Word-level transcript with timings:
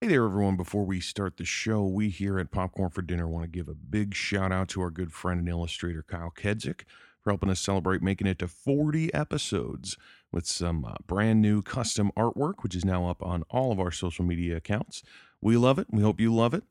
Hey 0.00 0.06
there, 0.06 0.26
everyone. 0.26 0.56
Before 0.56 0.84
we 0.84 1.00
start 1.00 1.38
the 1.38 1.44
show, 1.44 1.84
we 1.84 2.08
here 2.08 2.38
at 2.38 2.52
Popcorn 2.52 2.90
for 2.90 3.02
Dinner 3.02 3.26
want 3.26 3.42
to 3.42 3.48
give 3.48 3.66
a 3.66 3.74
big 3.74 4.14
shout 4.14 4.52
out 4.52 4.68
to 4.68 4.80
our 4.80 4.90
good 4.90 5.12
friend 5.12 5.40
and 5.40 5.48
illustrator, 5.48 6.04
Kyle 6.04 6.30
Kedzuch, 6.30 6.82
for 7.20 7.30
helping 7.30 7.50
us 7.50 7.58
celebrate 7.58 8.00
making 8.00 8.28
it 8.28 8.38
to 8.38 8.46
40 8.46 9.12
episodes 9.12 9.96
with 10.30 10.46
some 10.46 10.84
uh, 10.84 10.94
brand 11.08 11.42
new 11.42 11.62
custom 11.62 12.12
artwork, 12.16 12.62
which 12.62 12.76
is 12.76 12.84
now 12.84 13.10
up 13.10 13.20
on 13.24 13.42
all 13.50 13.72
of 13.72 13.80
our 13.80 13.90
social 13.90 14.24
media 14.24 14.56
accounts. 14.58 15.02
We 15.40 15.56
love 15.56 15.80
it. 15.80 15.88
We 15.90 16.02
hope 16.02 16.20
you 16.20 16.32
love 16.32 16.54
it. 16.54 16.62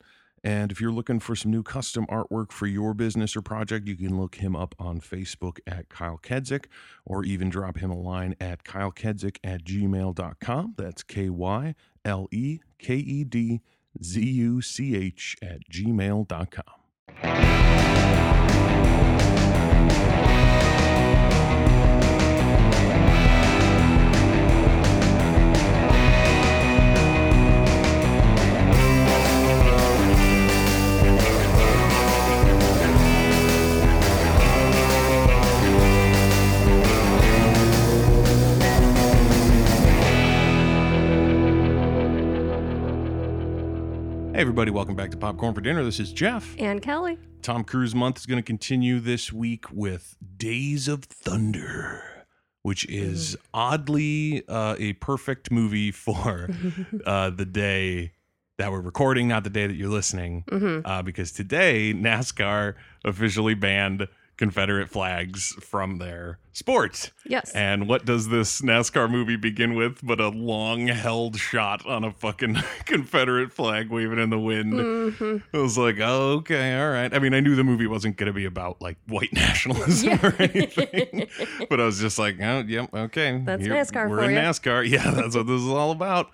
And 0.42 0.72
if 0.72 0.80
you're 0.80 0.92
looking 0.92 1.20
for 1.20 1.36
some 1.36 1.50
new 1.50 1.62
custom 1.62 2.06
artwork 2.06 2.50
for 2.50 2.66
your 2.66 2.94
business 2.94 3.36
or 3.36 3.42
project, 3.42 3.88
you 3.88 3.96
can 3.96 4.18
look 4.18 4.36
him 4.36 4.56
up 4.56 4.74
on 4.78 5.02
Facebook 5.02 5.58
at 5.66 5.90
Kyle 5.90 6.18
Kedzuch 6.22 6.64
or 7.04 7.24
even 7.24 7.50
drop 7.50 7.76
him 7.76 7.90
a 7.90 7.98
line 7.98 8.36
at 8.40 8.64
kylekedzuch 8.64 9.36
at 9.44 9.64
gmail.com. 9.64 10.74
That's 10.78 11.02
K 11.02 11.28
Y 11.28 11.74
L 12.08 12.26
E 12.32 12.60
K 12.78 12.94
E 12.96 13.24
D 13.24 13.60
Z 14.02 14.20
U 14.20 14.62
C 14.62 14.96
H 14.96 15.36
at 15.42 15.60
gmail.com. 15.70 16.64
Hey, 44.38 44.42
everybody, 44.42 44.70
welcome 44.70 44.94
back 44.94 45.10
to 45.10 45.16
Popcorn 45.16 45.52
for 45.52 45.60
Dinner. 45.60 45.82
This 45.82 45.98
is 45.98 46.12
Jeff. 46.12 46.54
And 46.60 46.80
Kelly. 46.80 47.18
Tom 47.42 47.64
Cruise 47.64 47.92
month 47.92 48.18
is 48.18 48.26
going 48.26 48.38
to 48.38 48.46
continue 48.46 49.00
this 49.00 49.32
week 49.32 49.64
with 49.72 50.16
Days 50.36 50.86
of 50.86 51.02
Thunder, 51.02 52.24
which 52.62 52.88
is 52.88 53.36
oddly 53.52 54.44
uh, 54.46 54.76
a 54.78 54.92
perfect 54.92 55.50
movie 55.50 55.90
for 55.90 56.48
uh, 57.04 57.30
the 57.30 57.44
day 57.44 58.12
that 58.58 58.70
we're 58.70 58.80
recording, 58.80 59.26
not 59.26 59.42
the 59.42 59.50
day 59.50 59.66
that 59.66 59.74
you're 59.74 59.88
listening, 59.88 60.44
uh, 60.84 61.02
because 61.02 61.32
today 61.32 61.92
NASCAR 61.92 62.74
officially 63.04 63.54
banned 63.54 64.06
Confederate 64.38 64.88
flags 64.88 65.52
from 65.60 65.98
their 65.98 66.38
sport. 66.52 67.10
Yes. 67.26 67.52
And 67.54 67.88
what 67.88 68.04
does 68.04 68.28
this 68.28 68.60
NASCAR 68.62 69.10
movie 69.10 69.36
begin 69.36 69.74
with 69.74 69.98
but 70.02 70.20
a 70.20 70.28
long 70.28 70.86
held 70.86 71.36
shot 71.36 71.84
on 71.84 72.04
a 72.04 72.12
fucking 72.12 72.54
Confederate 72.86 73.52
flag 73.52 73.90
waving 73.90 74.18
in 74.18 74.30
the 74.30 74.38
wind? 74.38 74.72
Mhm. 74.74 75.42
I 75.52 75.58
was 75.58 75.76
like, 75.76 75.96
oh, 76.00 76.34
okay, 76.38 76.80
all 76.80 76.90
right. 76.90 77.12
I 77.12 77.18
mean, 77.18 77.34
I 77.34 77.40
knew 77.40 77.54
the 77.56 77.64
movie 77.64 77.86
wasn't 77.86 78.16
going 78.16 78.28
to 78.28 78.32
be 78.32 78.44
about 78.44 78.80
like 78.80 78.96
white 79.08 79.32
nationalism 79.34 80.18
or 80.22 80.34
anything, 80.38 81.28
but 81.68 81.80
I 81.80 81.84
was 81.84 81.98
just 82.00 82.18
like, 82.18 82.36
oh, 82.40 82.64
yep, 82.66 82.94
okay. 82.94 83.42
That's 83.44 83.62
NASCAR 83.66 84.08
We're 84.08 84.22
in 84.30 84.34
ya. 84.34 84.40
NASCAR. 84.42 84.88
Yeah, 84.88 85.10
that's 85.10 85.36
what 85.36 85.46
this 85.46 85.60
is 85.60 85.68
all 85.68 85.90
about. 85.90 86.30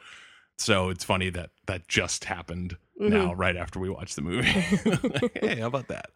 So 0.59 0.91
it's 0.91 1.03
funny 1.05 1.31
that 1.31 1.51
that 1.67 1.89
just 1.89 2.27
happened 2.27 2.77
Mm-hmm. 3.01 3.13
now, 3.13 3.35
right 3.35 3.57
after 3.57 3.81
we 3.81 3.91
watched 3.91 4.15
the 4.15 4.23
movie. 4.23 4.47
hey, 4.47 5.59
how 5.59 5.67
about 5.67 5.89
that? 5.89 6.11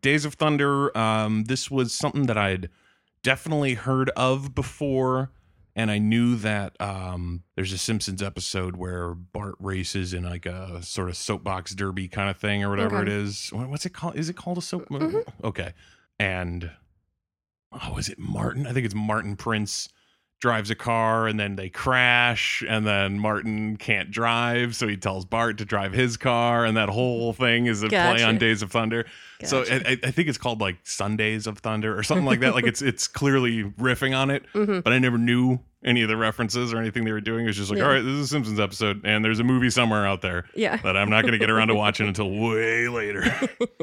Days 0.00 0.24
of 0.24 0.34
Thunder. 0.34 0.96
Um, 0.96 1.44
this 1.44 1.70
was 1.70 1.92
something 1.92 2.26
that 2.26 2.38
I'd 2.38 2.68
definitely 3.22 3.74
heard 3.74 4.10
of 4.10 4.54
before, 4.54 5.30
and 5.76 5.90
I 5.90 5.98
knew 5.98 6.36
that 6.36 6.74
um, 6.80 7.42
there's 7.54 7.72
a 7.72 7.78
Simpsons 7.78 8.22
episode 8.22 8.76
where 8.76 9.14
Bart 9.14 9.54
races 9.60 10.12
in 10.14 10.24
like 10.24 10.46
a 10.46 10.82
sort 10.82 11.08
of 11.08 11.16
soapbox 11.16 11.74
derby 11.74 12.08
kind 12.08 12.28
of 12.30 12.36
thing 12.36 12.64
or 12.64 12.70
whatever 12.70 12.96
Okay. 12.98 13.10
it 13.10 13.16
is. 13.16 13.50
What's 13.52 13.86
it 13.86 13.90
called? 13.94 14.16
Is 14.16 14.28
it 14.28 14.36
called 14.36 14.58
a 14.58 14.62
soap? 14.62 14.88
Mhm. 14.88 15.24
Okay, 15.44 15.72
and 16.18 16.70
oh, 17.72 17.96
is 17.98 18.08
it 18.08 18.18
Martin? 18.18 18.66
I 18.66 18.72
think 18.72 18.84
it's 18.86 18.94
Martin 18.94 19.36
Prince 19.36 19.88
drives 20.42 20.70
a 20.70 20.74
car 20.74 21.28
and 21.28 21.38
then 21.38 21.54
they 21.54 21.68
crash 21.68 22.64
and 22.68 22.84
then 22.84 23.16
Martin 23.16 23.76
can't 23.76 24.10
drive 24.10 24.74
so 24.74 24.88
he 24.88 24.96
tells 24.96 25.24
Bart 25.24 25.56
to 25.58 25.64
drive 25.64 25.92
his 25.92 26.16
car 26.16 26.64
and 26.64 26.76
that 26.76 26.88
whole 26.88 27.32
thing 27.32 27.66
is 27.66 27.84
a 27.84 27.88
play 27.88 28.24
on 28.24 28.38
Days 28.38 28.60
of 28.60 28.72
Thunder. 28.72 29.06
So 29.44 29.62
I, 29.70 29.96
I 30.02 30.10
think 30.10 30.28
it's 30.28 30.38
called 30.38 30.60
like 30.60 30.78
Sundays 30.82 31.46
of 31.46 31.58
Thunder 31.60 31.96
or 31.96 32.02
something 32.02 32.26
like 32.26 32.40
that. 32.40 32.54
like 32.56 32.66
it's 32.66 32.82
it's 32.82 33.06
clearly 33.06 33.62
riffing 33.64 34.16
on 34.18 34.30
it, 34.30 34.42
Mhm. 34.52 34.82
but 34.82 34.92
I 34.92 34.98
never 34.98 35.16
knew 35.16 35.60
any 35.84 36.02
of 36.02 36.08
the 36.08 36.16
references 36.16 36.72
or 36.72 36.78
anything 36.78 37.04
they 37.04 37.12
were 37.12 37.20
doing. 37.20 37.44
It 37.44 37.48
was 37.48 37.56
just 37.56 37.70
like, 37.70 37.78
Yeah. 37.78 37.84
all 37.84 37.90
right, 37.92 38.00
this 38.02 38.12
is 38.12 38.20
a 38.24 38.26
Simpsons 38.26 38.58
episode 38.58 39.00
and 39.04 39.24
there's 39.24 39.38
a 39.38 39.44
movie 39.44 39.70
somewhere 39.70 40.04
out 40.04 40.22
there 40.22 40.46
Yeah. 40.56 40.76
that 40.78 40.96
I'm 40.96 41.08
not 41.08 41.22
going 41.22 41.32
to 41.32 41.38
get 41.38 41.50
around 41.50 41.68
to 41.68 41.76
watching 41.76 42.08
until 42.08 42.28
way 42.30 42.88
later. 42.88 43.22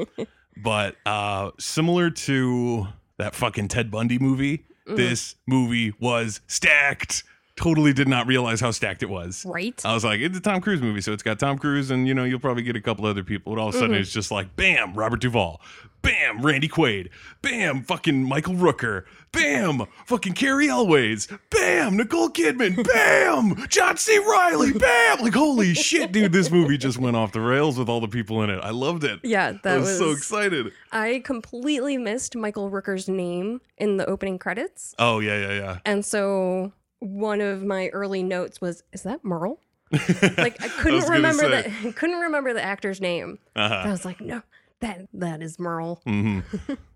but 0.58 0.96
uh 1.06 1.52
similar 1.58 2.10
to 2.10 2.88
that 3.16 3.34
fucking 3.34 3.68
Ted 3.68 3.90
Bundy 3.90 4.18
movie, 4.18 4.66
Mm-hmm. 4.86 4.96
this 4.96 5.36
movie 5.46 5.92
was 6.00 6.40
stacked. 6.46 7.22
Totally 7.60 7.92
did 7.92 8.08
not 8.08 8.26
realize 8.26 8.60
how 8.60 8.70
stacked 8.70 9.02
it 9.02 9.10
was. 9.10 9.44
Right. 9.46 9.78
I 9.84 9.92
was 9.92 10.02
like, 10.02 10.20
it's 10.20 10.38
a 10.38 10.40
Tom 10.40 10.62
Cruise 10.62 10.80
movie, 10.80 11.02
so 11.02 11.12
it's 11.12 11.22
got 11.22 11.38
Tom 11.38 11.58
Cruise, 11.58 11.90
and 11.90 12.08
you 12.08 12.14
know, 12.14 12.24
you'll 12.24 12.40
probably 12.40 12.62
get 12.62 12.74
a 12.74 12.80
couple 12.80 13.04
other 13.04 13.22
people. 13.22 13.54
But 13.54 13.60
all 13.60 13.68
of 13.68 13.74
a 13.74 13.78
sudden, 13.78 13.90
Mm-hmm. 13.92 14.00
it's 14.00 14.12
just 14.12 14.30
like, 14.30 14.56
bam, 14.56 14.94
Robert 14.94 15.20
Duvall, 15.20 15.60
bam, 16.00 16.40
Randy 16.40 16.68
Quaid, 16.68 17.10
bam, 17.42 17.82
fucking 17.82 18.24
Michael 18.24 18.54
Rooker, 18.54 19.04
bam, 19.32 19.82
fucking 20.06 20.32
Cary 20.32 20.68
Elwes, 20.70 21.28
bam, 21.50 21.98
Nicole 21.98 22.30
Kidman, 22.30 22.82
bam, 22.94 23.66
John 23.68 23.98
C. 23.98 24.16
Reilly, 24.18 24.72
bam. 24.72 25.20
Like, 25.20 25.34
holy 25.34 25.74
shit, 25.74 26.12
dude, 26.12 26.32
this 26.32 26.50
movie 26.50 26.78
just 26.78 26.96
went 26.98 27.14
off 27.16 27.32
the 27.32 27.40
rails 27.42 27.78
with 27.78 27.90
all 27.90 28.00
the 28.00 28.08
people 28.08 28.42
in 28.42 28.48
it. 28.48 28.60
I 28.62 28.70
loved 28.70 29.04
it. 29.04 29.20
yeah, 29.22 29.52
that 29.64 29.74
I 29.74 29.76
was, 29.78 29.98
so 29.98 30.12
excited. 30.12 30.72
I 30.92 31.20
completely 31.26 31.98
missed 31.98 32.34
Michael 32.36 32.70
Rooker's 32.70 33.06
name 33.08 33.60
in 33.76 33.98
the 33.98 34.06
opening 34.06 34.38
credits. 34.38 34.94
Oh 34.98 35.18
yeah, 35.18 35.38
yeah, 35.38 35.52
yeah. 35.52 35.78
And 35.84 36.04
so 36.06 36.72
one 37.00 37.40
of 37.40 37.64
my 37.64 37.88
early 37.88 38.22
notes 38.22 38.60
was, 38.60 38.82
is 38.92 39.02
that 39.02 39.24
Merle? 39.24 39.58
Like 39.92 40.62
I 40.62 40.68
couldn't 40.68 41.00
gonna 41.00 41.12
remember 41.12 41.48
the 41.48 41.92
couldn't 41.96 42.20
remember 42.20 42.54
the 42.54 42.62
actor's 42.62 43.00
name. 43.00 43.38
Uh-huh. 43.56 43.74
I 43.74 43.90
was 43.90 44.04
like, 44.04 44.20
no, 44.20 44.42
that 44.80 45.08
that 45.14 45.42
is 45.42 45.58
Merle. 45.58 46.00
hmm 46.04 46.40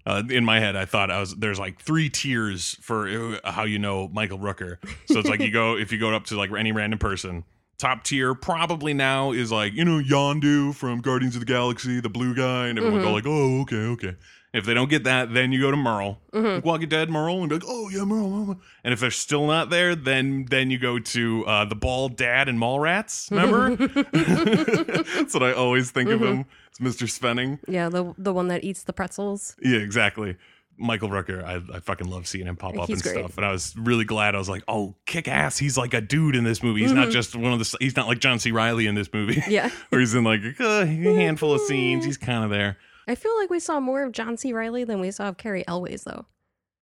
Uh, 0.06 0.22
in 0.28 0.44
my 0.44 0.60
head, 0.60 0.76
I 0.76 0.84
thought 0.84 1.10
I 1.10 1.18
was 1.18 1.34
there's 1.34 1.58
like 1.58 1.80
three 1.80 2.10
tiers 2.10 2.76
for 2.82 3.08
uh, 3.08 3.50
how 3.50 3.64
you 3.64 3.78
know 3.78 4.06
Michael 4.08 4.38
Rooker. 4.38 4.76
So 5.06 5.18
it's 5.18 5.30
like 5.30 5.40
you 5.40 5.50
go 5.50 5.78
if 5.78 5.92
you 5.92 5.98
go 5.98 6.14
up 6.14 6.26
to 6.26 6.36
like 6.36 6.50
any 6.52 6.72
random 6.72 6.98
person. 6.98 7.44
Top 7.78 8.04
tier 8.04 8.34
probably 8.34 8.92
now 8.92 9.32
is 9.32 9.50
like 9.50 9.72
you 9.72 9.82
know 9.82 9.98
Yondu 10.02 10.74
from 10.74 11.00
Guardians 11.00 11.36
of 11.36 11.40
the 11.40 11.46
Galaxy, 11.46 12.00
the 12.00 12.10
blue 12.10 12.34
guy, 12.34 12.68
and 12.68 12.78
everyone 12.78 13.00
go 13.00 13.12
like, 13.12 13.24
oh 13.26 13.62
okay 13.62 13.76
okay. 13.76 14.16
If 14.54 14.64
they 14.64 14.72
don't 14.72 14.88
get 14.88 15.02
that, 15.02 15.34
then 15.34 15.50
you 15.50 15.60
go 15.60 15.72
to 15.72 15.76
Merle, 15.76 16.20
mm-hmm. 16.32 16.46
like 16.46 16.64
Walking 16.64 16.88
Dead 16.88 17.10
Merle, 17.10 17.40
and 17.40 17.48
be 17.48 17.56
like, 17.56 17.64
oh 17.66 17.88
yeah 17.88 18.04
Merle, 18.04 18.30
Merle. 18.30 18.60
And 18.84 18.94
if 18.94 19.00
they're 19.00 19.10
still 19.10 19.48
not 19.48 19.68
there, 19.68 19.96
then 19.96 20.46
then 20.48 20.70
you 20.70 20.78
go 20.78 21.00
to 21.00 21.44
uh, 21.44 21.64
the 21.64 21.74
bald 21.74 22.16
dad 22.16 22.48
and 22.48 22.56
Mallrats. 22.56 23.32
Remember? 23.32 23.74
That's 25.16 25.34
what 25.34 25.42
I 25.42 25.52
always 25.52 25.90
think 25.90 26.08
of 26.08 26.20
mm-hmm. 26.20 26.38
him. 26.38 26.46
It's 26.70 26.78
Mr. 26.78 27.08
Svenning. 27.08 27.58
Yeah, 27.66 27.88
the 27.88 28.14
the 28.16 28.32
one 28.32 28.46
that 28.46 28.62
eats 28.62 28.84
the 28.84 28.92
pretzels. 28.92 29.56
Yeah, 29.60 29.78
exactly. 29.78 30.36
Michael 30.76 31.08
Rooker, 31.08 31.42
I, 31.44 31.76
I 31.76 31.80
fucking 31.80 32.08
love 32.08 32.26
seeing 32.26 32.46
him 32.46 32.56
pop 32.56 32.76
up 32.76 32.88
He's 32.88 32.98
and 32.98 33.02
great. 33.02 33.24
stuff. 33.24 33.36
And 33.36 33.46
I 33.46 33.52
was 33.52 33.74
really 33.76 34.04
glad. 34.04 34.34
I 34.34 34.38
was 34.38 34.48
like, 34.48 34.62
oh, 34.66 34.96
kick 35.06 35.28
ass. 35.28 35.56
He's 35.58 35.78
like 35.78 35.94
a 35.94 36.00
dude 36.00 36.34
in 36.34 36.44
this 36.44 36.62
movie. 36.62 36.80
He's 36.80 36.92
not 36.92 37.04
mm-hmm. 37.04 37.12
just 37.12 37.36
one 37.36 37.52
of 37.52 37.58
the, 37.58 37.76
he's 37.80 37.96
not 37.96 38.08
like 38.08 38.18
John 38.18 38.38
C. 38.38 38.50
Reilly 38.50 38.86
in 38.86 38.94
this 38.94 39.12
movie. 39.12 39.42
Yeah. 39.48 39.70
Where 39.90 40.00
he's 40.00 40.14
in 40.14 40.24
like 40.24 40.40
a 40.58 40.86
handful 40.86 41.52
of 41.52 41.60
scenes. 41.62 42.04
He's 42.04 42.18
kind 42.18 42.44
of 42.44 42.50
there. 42.50 42.78
I 43.06 43.14
feel 43.14 43.36
like 43.38 43.50
we 43.50 43.60
saw 43.60 43.80
more 43.80 44.02
of 44.02 44.12
John 44.12 44.36
C. 44.36 44.52
Reilly 44.52 44.84
than 44.84 45.00
we 45.00 45.10
saw 45.10 45.28
of 45.28 45.36
Cary 45.36 45.64
Elwes, 45.68 46.04
though. 46.04 46.26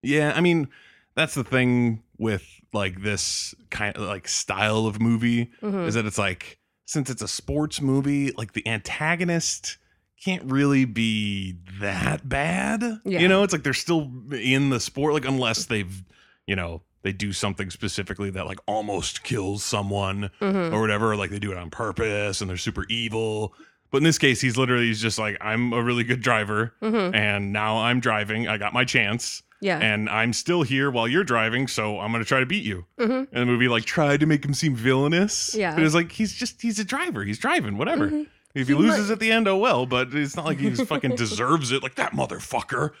Yeah, 0.01 0.33
I 0.35 0.41
mean, 0.41 0.67
that's 1.15 1.33
the 1.35 1.43
thing 1.43 2.03
with 2.17 2.45
like 2.73 3.01
this 3.01 3.53
kind 3.69 3.95
of 3.95 4.03
like 4.03 4.27
style 4.27 4.85
of 4.87 4.99
movie 5.01 5.51
Mhm. 5.61 5.87
is 5.87 5.93
that 5.95 6.05
it's 6.05 6.17
like 6.17 6.59
since 6.85 7.09
it's 7.09 7.21
a 7.21 7.27
sports 7.27 7.81
movie, 7.81 8.31
like 8.31 8.53
the 8.53 8.65
antagonist 8.67 9.77
can't 10.23 10.43
really 10.49 10.85
be 10.85 11.57
that 11.79 12.27
bad. 12.27 12.81
Yeah. 13.05 13.19
You 13.19 13.27
know, 13.27 13.43
it's 13.43 13.53
like 13.53 13.63
they're 13.63 13.73
still 13.73 14.11
in 14.31 14.69
the 14.69 14.79
sport, 14.79 15.13
like 15.13 15.25
unless 15.25 15.65
they've, 15.65 16.03
you 16.47 16.55
know, 16.55 16.81
they 17.03 17.11
do 17.11 17.33
something 17.33 17.69
specifically 17.69 18.29
that 18.29 18.45
like 18.45 18.59
almost 18.65 19.23
kills 19.23 19.63
someone 19.63 20.29
Mhm. 20.39 20.71
or 20.71 20.79
whatever, 20.81 21.15
like 21.17 21.29
they 21.31 21.39
do 21.39 21.51
it 21.51 21.57
on 21.57 21.69
purpose 21.69 22.39
and 22.41 22.49
they're 22.49 22.57
super 22.57 22.85
evil. 22.89 23.53
But 23.93 23.99
in 23.99 24.03
this 24.05 24.17
case, 24.17 24.41
he's 24.41 24.57
literally 24.57 24.87
he's 24.87 24.99
just 24.99 25.19
like, 25.19 25.37
I'm 25.39 25.71
a 25.71 25.79
really 25.83 26.03
good 26.03 26.19
driver, 26.19 26.73
Mhm. 26.81 27.13
and 27.15 27.53
now 27.53 27.77
I'm 27.77 27.99
driving. 27.99 28.47
I 28.47 28.57
got 28.57 28.73
my 28.73 28.85
chance 28.85 29.43
Yeah. 29.61 29.77
and 29.77 30.09
I'm 30.09 30.33
still 30.33 30.63
here 30.63 30.89
while 30.89 31.07
you're 31.07 31.23
driving, 31.23 31.67
so 31.67 31.99
I'm 31.99 32.11
gonna 32.11 32.25
try 32.25 32.39
to 32.39 32.45
beat 32.47 32.63
you. 32.65 32.85
Mhm. 32.99 33.27
And 33.31 33.41
the 33.41 33.45
movie 33.45 33.67
like 33.67 33.85
tried 33.85 34.19
to 34.21 34.25
make 34.25 34.43
him 34.43 34.55
seem 34.55 34.75
villainous. 34.75 35.53
Yeah. 35.55 35.75
but 35.75 35.83
it's 35.83 35.93
like 35.93 36.11
he's 36.11 36.33
just 36.33 36.59
he's 36.63 36.79
a 36.79 36.83
driver. 36.83 37.23
He's 37.23 37.37
driving, 37.37 37.77
whatever. 37.77 38.09
Mhm. 38.09 38.25
If 38.55 38.67
he, 38.67 38.73
He 38.73 38.79
loses 38.79 39.09
might- 39.09 39.13
at 39.13 39.19
the 39.19 39.31
end, 39.31 39.47
oh 39.47 39.57
well. 39.57 39.85
But 39.85 40.11
it's 40.15 40.35
not 40.35 40.45
like 40.45 40.57
he 40.59 40.71
just 40.71 40.87
fucking 40.87 41.15
deserves 41.15 41.71
it. 41.71 41.83
Like 41.83 41.93
that 41.95 42.13
motherfucker 42.13 42.93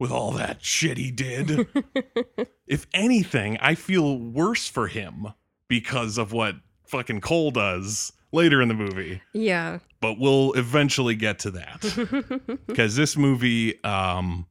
with 0.00 0.10
all 0.10 0.32
that 0.32 0.64
shit 0.64 0.98
he 0.98 1.12
did. 1.12 1.68
if 2.66 2.86
anything, 2.92 3.58
I 3.60 3.76
feel 3.76 4.18
worse 4.18 4.68
for 4.68 4.88
him 4.88 5.28
because 5.68 6.18
of 6.18 6.32
what 6.32 6.56
fucking 6.84 7.20
Cole 7.20 7.52
does 7.52 8.12
later 8.32 8.60
in 8.62 8.68
the 8.68 8.74
movie. 8.74 9.20
Yeah. 9.32 9.78
But 10.00 10.18
we'll 10.18 10.52
eventually 10.54 11.14
get 11.14 11.38
to 11.40 11.50
that 11.52 12.58
because 12.66 12.96
this 12.96 13.16
movie, 13.16 13.82
um, 13.84 14.46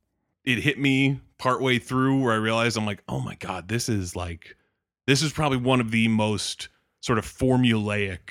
it 0.45 0.59
hit 0.59 0.79
me 0.79 1.19
partway 1.37 1.77
through 1.79 2.21
where 2.21 2.33
I 2.33 2.37
realized 2.37 2.77
I'm 2.77 2.85
like, 2.85 3.03
oh 3.09 3.19
my 3.19 3.35
god, 3.35 3.67
this 3.67 3.89
is 3.89 4.15
like, 4.15 4.55
this 5.07 5.21
is 5.21 5.33
probably 5.33 5.57
one 5.57 5.81
of 5.81 5.91
the 5.91 6.07
most 6.07 6.69
sort 7.01 7.17
of 7.19 7.25
formulaic 7.25 8.29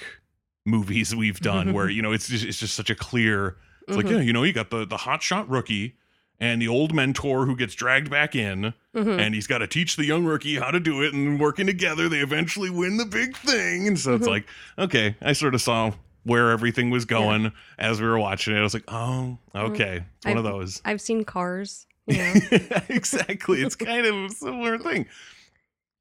movies 0.67 1.15
we've 1.17 1.41
done 1.41 1.73
where 1.73 1.89
you 1.91 2.03
know 2.03 2.13
it's 2.13 2.29
just 2.29 2.45
it's 2.45 2.59
just 2.59 2.75
such 2.75 2.91
a 2.91 2.95
clear 2.95 3.57
it's 3.89 3.97
like 3.97 4.07
Mhm. 4.07 4.11
yeah 4.11 4.21
you 4.21 4.33
know 4.33 4.43
you 4.45 4.53
got 4.53 4.71
the 4.71 4.85
the 4.87 4.97
hotshot 4.99 5.47
rookie 5.49 5.97
and 6.41 6.61
the 6.63 6.69
old 6.69 6.95
mentor 6.95 7.45
who 7.47 7.55
gets 7.55 7.75
dragged 7.75 8.11
back 8.11 8.35
in 8.35 8.73
Mhm. 8.95 9.21
and 9.21 9.35
he's 9.35 9.47
got 9.47 9.59
to 9.59 9.67
teach 9.67 9.97
the 9.97 10.05
young 10.05 10.25
rookie 10.25 10.57
how 10.57 10.71
to 10.71 10.81
do 10.81 11.03
it 11.03 11.13
and 11.15 11.39
working 11.39 11.67
together 11.67 12.09
they 12.09 12.19
eventually 12.21 12.71
win 12.71 12.97
the 12.97 13.05
big 13.05 13.37
thing 13.37 13.87
and 13.87 13.99
so 13.99 14.15
it's 14.15 14.27
Mhm. 14.27 14.31
like 14.31 14.47
okay 14.79 15.15
i 15.23 15.33
sort 15.33 15.55
of 15.55 15.63
saw 15.63 15.93
where 16.25 16.51
everything 16.51 16.91
was 16.91 17.05
going 17.05 17.53
as 17.79 18.01
we 18.01 18.07
were 18.07 18.19
watching 18.19 18.55
it 18.55 18.59
i 18.59 18.63
was 18.63 18.75
like 18.75 18.85
oh 18.89 19.39
okay 19.55 20.05
it's 20.17 20.27
one 20.27 20.37
of 20.39 20.45
I've- 20.47 20.53
those 20.53 20.83
I've 20.85 21.01
seen 21.01 21.25
cars. 21.25 21.87
You 22.07 22.17
know? 22.17 22.33
exactly 22.89 23.63
it's 23.63 23.77
kind 23.77 24.05
of 24.07 24.15
a 24.17 24.29
similar 24.31 24.79
thing 24.79 25.07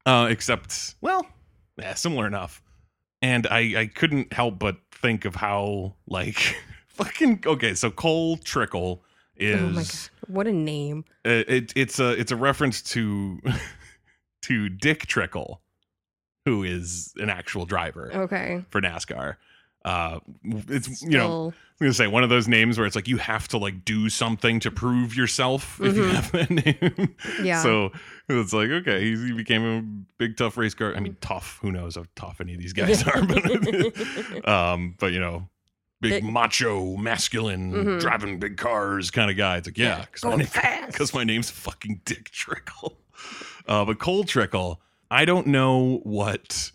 uh 0.06 0.26
except 0.30 0.94
well 1.00 1.24
yeah 1.78 1.94
similar 1.94 2.26
enough 2.26 2.62
and 3.22 3.46
i 3.48 3.80
i 3.80 3.86
couldn't 3.86 4.32
help 4.32 4.58
but 4.58 4.76
think 4.90 5.24
of 5.24 5.36
how 5.36 5.94
like 6.08 6.56
fucking 6.88 7.42
okay 7.46 7.74
so 7.74 7.90
cole 7.90 8.36
trickle 8.38 9.02
is 9.40 9.60
oh 9.60 9.68
my 9.70 9.82
god. 9.82 9.94
What 10.28 10.46
a 10.46 10.52
name. 10.52 11.04
uh, 11.26 11.42
it, 11.48 11.72
it's 11.76 11.98
a 11.98 12.10
it's 12.12 12.30
a 12.32 12.36
reference 12.36 12.82
to 12.92 13.40
to 14.42 14.68
Dick 14.68 15.06
Trickle, 15.06 15.60
who 16.44 16.62
is 16.62 17.12
an 17.16 17.30
actual 17.30 17.66
driver 17.66 18.10
Okay. 18.14 18.64
for 18.70 18.80
NASCAR. 18.80 19.36
Uh, 19.82 20.20
it's 20.44 21.00
you 21.02 21.16
know 21.16 21.46
I'm 21.46 21.86
gonna 21.86 21.94
say 21.94 22.06
one 22.06 22.22
of 22.22 22.28
those 22.28 22.46
names 22.46 22.76
where 22.76 22.86
it's 22.86 22.94
like 22.94 23.08
you 23.08 23.16
have 23.16 23.48
to 23.48 23.56
like 23.58 23.82
do 23.86 24.10
something 24.10 24.60
to 24.60 24.70
prove 24.70 25.16
yourself 25.16 25.80
if 25.82 25.96
you 25.96 26.02
Mhm. 26.02 26.12
have 26.12 26.32
that 26.32 26.50
name. 27.00 27.16
Yeah. 27.42 27.62
So 27.62 27.90
it's 28.28 28.52
like 28.52 28.68
okay, 28.68 29.00
he's, 29.00 29.22
he 29.22 29.32
became 29.32 29.64
a 29.64 29.82
big 30.18 30.36
tough 30.36 30.58
race 30.58 30.74
car. 30.74 30.94
I 30.94 31.00
mean, 31.00 31.16
tough. 31.22 31.58
Who 31.62 31.72
knows 31.72 31.96
how 31.96 32.04
tough 32.14 32.42
any 32.42 32.52
of 32.52 32.60
these 32.60 32.74
guys 32.74 33.02
are? 33.08 33.24
But 33.24 34.48
um, 34.48 34.96
but 34.98 35.12
you 35.12 35.20
know. 35.20 35.48
Big 36.00 36.24
macho, 36.24 36.96
masculine, 36.96 37.72
Mhm. 37.72 38.00
driving 38.00 38.38
big 38.38 38.56
cars 38.56 39.10
kind 39.10 39.30
of 39.30 39.36
guy. 39.36 39.58
It's 39.58 39.68
like, 39.68 39.76
yeah, 39.76 39.98
Yeah, 39.98 40.04
'cause 40.06 40.24
my 40.24 40.86
because 40.86 41.12
my 41.14 41.24
name's 41.24 41.50
fucking 41.50 42.00
Dick 42.04 42.30
Trickle. 42.30 42.96
Uh, 43.68 43.84
but 43.84 43.98
Cole 44.00 44.24
Trickle, 44.24 44.80
I 45.10 45.24
don't 45.24 45.46
know 45.46 46.00
what 46.02 46.72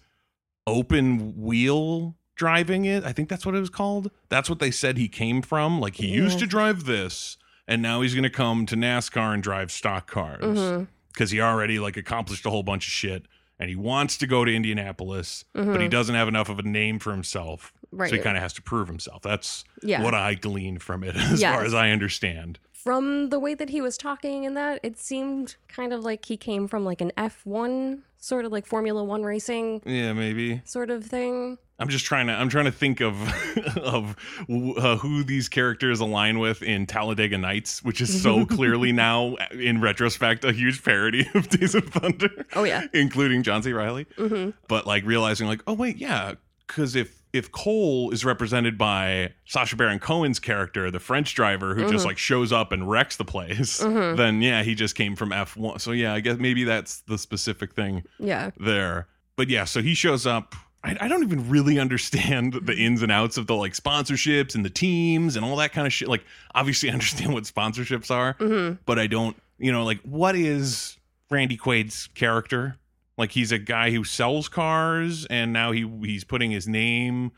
open 0.68 1.36
wheel 1.42 2.16
driving 2.36 2.86
is. 2.86 3.04
I 3.04 3.12
think 3.12 3.30
that's 3.30 3.46
what 3.46 3.56
it 3.56 3.60
was 3.60 3.70
called. 3.70 4.12
That's 4.30 4.50
what 4.50 4.60
they 4.60 4.72
said 4.72 4.98
he 4.98 5.08
came 5.08 5.42
from. 5.42 5.80
Like 5.80 5.96
he 5.96 6.08
used 6.08 6.40
to 6.40 6.46
drive 6.48 6.86
this, 6.86 7.38
and 7.68 7.82
now 7.82 8.02
he's 8.02 8.14
going 8.14 8.24
to 8.24 8.30
come 8.30 8.66
to 8.68 8.76
NASCAR 8.76 9.34
and 9.34 9.44
drive 9.44 9.72
stock 9.72 10.10
cars 10.10 10.86
because 11.14 11.32
he 11.32 11.42
already 11.42 11.80
like 11.80 11.98
accomplished 11.98 12.46
a 12.46 12.50
whole 12.50 12.64
bunch 12.64 12.86
of 12.88 12.92
shit. 12.92 13.26
And 13.58 13.70
he 13.70 13.76
wants 13.78 14.18
to 14.18 14.28
go 14.28 14.44
to 14.44 14.54
Indianapolis, 14.54 15.46
but 15.54 15.80
he 15.80 15.88
Mhm. 15.88 15.90
doesn't 15.90 16.14
have 16.16 16.28
enough 16.28 16.50
of 16.50 16.60
a 16.60 16.64
name 16.64 17.00
for 17.00 17.12
himself. 17.12 17.72
Right. 17.96 18.10
So 18.10 18.16
he 18.18 18.22
kind 18.22 18.38
of 18.38 18.44
has 18.44 18.54
to 18.54 18.62
prove 18.62 18.88
himself. 18.88 19.22
That's 19.22 19.64
yeah. 19.82 20.04
what 20.04 20.14
I 20.14 20.34
glean 20.36 20.80
from 20.80 21.04
it, 21.04 21.16
as 21.16 21.42
far 21.42 21.64
as 21.64 21.74
I 21.74 21.90
understand. 21.92 22.60
From 22.74 23.30
the 23.30 23.40
way 23.40 23.56
that 23.56 23.70
he 23.70 23.82
was 23.82 23.98
talking 23.98 24.46
and 24.46 24.56
that, 24.58 24.80
it 24.84 25.00
seemed 25.00 25.56
kind 25.68 25.92
of 25.92 26.04
like 26.04 26.26
he 26.26 26.38
came 26.38 26.68
from 26.68 26.86
like 26.86 27.02
an 27.02 27.12
F1 27.18 28.02
sort 28.18 28.46
of 28.46 28.52
like 28.52 28.66
Formula 28.68 29.04
One 29.04 29.24
racing 29.24 29.82
Yeah, 29.86 30.14
maybe. 30.14 30.62
sort 30.66 30.90
of 30.92 31.04
thing. 31.04 31.58
I'm 31.78 31.90
just 31.90 32.06
trying 32.06 32.28
to. 32.28 32.34
I'm 32.34 32.48
trying 32.48 32.66
to 32.66 32.72
think 32.72 33.02
of 33.02 33.16
of 33.78 34.16
uh, 34.50 34.96
who 34.98 35.24
these 35.24 35.50
characters 35.50 36.00
align 36.00 36.40
with 36.40 36.62
in 36.64 36.86
Talladega 36.86 37.38
Nights, 37.38 37.84
which 37.84 38.00
is 38.00 38.22
so 38.24 38.46
clearly 38.58 38.94
now, 38.94 39.36
in 39.52 39.82
retrospect, 39.82 40.46
a 40.46 40.54
huge 40.54 40.84
parody 40.84 41.28
of 41.34 41.50
Days 41.50 41.76
of 41.76 41.86
Thunder, 41.90 42.30
Oh 42.56 42.64
yeah. 42.64 42.84
including 42.94 43.44
John 43.44 43.62
C. 43.62 43.74
Reilly. 43.74 44.06
hmm 44.18 44.52
But 44.70 44.88
like 44.88 45.04
realizing, 45.06 45.48
like, 45.48 45.62
oh 45.68 45.74
wait, 45.74 45.98
yeah, 45.98 46.36
because 46.66 46.96
if 46.96 47.22
if 47.36 47.52
Cole 47.52 48.12
is 48.12 48.24
represented 48.24 48.78
by 48.78 49.34
Sacha 49.46 49.76
Baron 49.76 50.00
Cohen's 50.00 50.40
character, 50.40 50.90
the 50.90 51.00
French 51.00 51.36
driver 51.36 51.76
who 51.76 51.90
just 51.92 52.04
Mhm. 52.06 52.08
like 52.08 52.18
shows 52.18 52.52
up 52.54 52.72
and 52.72 52.90
wrecks 52.90 53.18
the 53.18 53.26
place, 53.26 53.82
Mhm. 53.84 54.16
then 54.18 54.42
yeah, 54.42 54.64
he 54.64 54.74
just 54.76 54.96
came 54.96 55.16
from 55.16 55.32
F1. 55.32 55.80
So 55.80 55.92
yeah, 55.92 56.14
I 56.14 56.20
guess 56.22 56.38
maybe 56.38 56.64
that's 56.64 57.02
the 57.02 57.18
specific 57.18 57.74
thing 57.74 58.04
Yeah. 58.20 58.52
there. 58.58 59.08
But 59.36 59.50
yeah, 59.50 59.66
so 59.66 59.82
he 59.82 59.94
shows 59.94 60.26
up. 60.26 60.56
I, 60.84 60.96
I 61.02 61.08
don't 61.08 61.24
even 61.24 61.50
really 61.50 61.78
understand 61.86 62.54
the 62.64 62.76
ins 62.76 63.02
and 63.02 63.12
outs 63.12 63.38
of 63.38 63.48
the 63.48 63.56
like 63.56 63.74
sponsorships 63.74 64.56
and 64.56 64.64
the 64.64 64.70
teams 64.70 65.36
and 65.36 65.44
all 65.44 65.56
that 65.58 65.74
kind 65.74 65.86
of 65.88 65.92
shit. 65.94 66.08
Like, 66.08 66.24
obviously, 66.54 66.90
I 66.92 66.94
understand 66.94 67.34
what 67.34 67.44
sponsorships 67.44 68.10
are, 68.12 68.34
hmm 68.40 68.74
but 68.86 68.98
I 69.00 69.08
don't, 69.08 69.36
you 69.58 69.72
know, 69.72 69.84
like, 69.84 70.00
what 70.04 70.36
is 70.36 70.98
Randy 71.30 71.58
Quaid's 71.58 72.08
character? 72.16 72.78
Like, 73.18 73.32
he's 73.32 73.52
a 73.52 73.58
guy 73.60 73.92
who 73.92 74.04
sells 74.04 74.50
cars, 74.50 75.26
and 75.30 75.54
now 75.54 75.72
he 75.72 75.90
he's 76.04 76.24
putting 76.24 76.52
his 76.52 76.68
name 76.68 77.32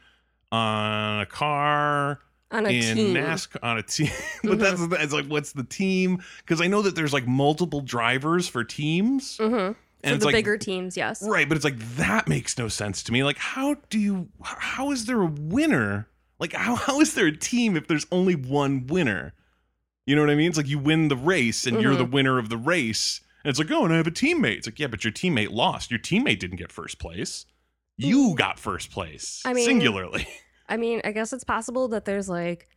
on 0.52 1.22
a 1.22 1.26
car 1.26 2.20
On 2.52 2.66
a 2.66 2.70
in 2.70 2.96
team. 2.96 3.16
NASCAR 3.16 3.60
on 3.62 3.78
a 3.78 3.84
team. 3.84 4.10
but 4.44 4.60
that's 4.60 4.82
it's 4.82 5.14
like, 5.14 5.26
what's 5.28 5.52
the 5.52 5.64
team? 5.64 6.24
Because 6.40 6.62
I 6.62 6.68
know 6.68 6.82
that 6.82 6.96
there's 6.96 7.14
like 7.14 7.28
multiple 7.28 7.82
drivers 7.82 8.48
for 8.48 8.64
teams, 8.64 9.38
hmm 9.38 9.72
and 10.04 10.12
For 10.12 10.16
it's 10.16 10.20
the 10.20 10.26
like 10.28 10.34
bigger 10.36 10.58
teams, 10.58 10.96
yes. 10.96 11.24
Right, 11.28 11.48
but 11.50 11.56
it's 11.56 11.66
like 11.66 11.80
that 11.98 12.28
makes 12.28 12.58
no 12.58 12.68
sense 12.68 13.02
to 13.04 13.12
me. 13.12 13.24
Like, 13.24 13.38
how 13.40 13.76
do 13.90 14.00
you? 14.00 14.30
How 14.44 14.92
is 14.92 15.06
there 15.06 15.22
a 15.22 15.26
winner? 15.28 16.08
Like, 16.40 16.54
how 16.54 16.76
how 16.76 17.02
is 17.02 17.14
there 17.16 17.26
a 17.28 17.36
team 17.36 17.76
if 17.76 17.88
there's 17.88 18.06
only 18.12 18.36
one 18.36 18.88
winner? 18.88 19.34
You 20.06 20.16
know 20.16 20.22
what 20.22 20.30
I 20.30 20.36
mean? 20.36 20.48
It's 20.50 20.58
like 20.58 20.68
you 20.70 20.80
win 20.80 21.08
the 21.10 21.18
race 21.18 21.66
and 21.68 21.82
you're 21.82 21.94
Mhm. 21.96 21.98
the 21.98 22.06
winner 22.06 22.38
of 22.40 22.50
the 22.50 22.58
race, 22.58 23.22
and 23.44 23.50
it's 23.50 23.60
like, 23.60 23.72
oh, 23.72 23.86
and 23.86 23.94
I 23.94 23.98
have 23.98 24.08
a 24.08 24.12
teammate. 24.12 24.58
It's 24.58 24.68
like, 24.68 24.80
yeah, 24.80 24.88
but 24.88 25.04
your 25.04 25.14
teammate 25.14 25.52
lost. 25.52 25.92
Your 25.92 26.00
teammate 26.00 26.40
didn't 26.40 26.58
get 26.58 26.72
first 26.72 27.00
place. 27.00 27.46
You 27.98 28.30
mm. 28.30 28.36
got 28.36 28.60
first 28.60 28.92
place. 28.92 29.42
I 29.46 29.54
mean- 29.54 29.66
singularly. 29.66 30.28
I 30.70 30.76
mean, 30.76 31.00
I 31.06 31.14
guess 31.14 31.32
it's 31.32 31.46
possible 31.46 31.88
that 31.90 32.04
there's 32.04 32.28
like 32.28 32.68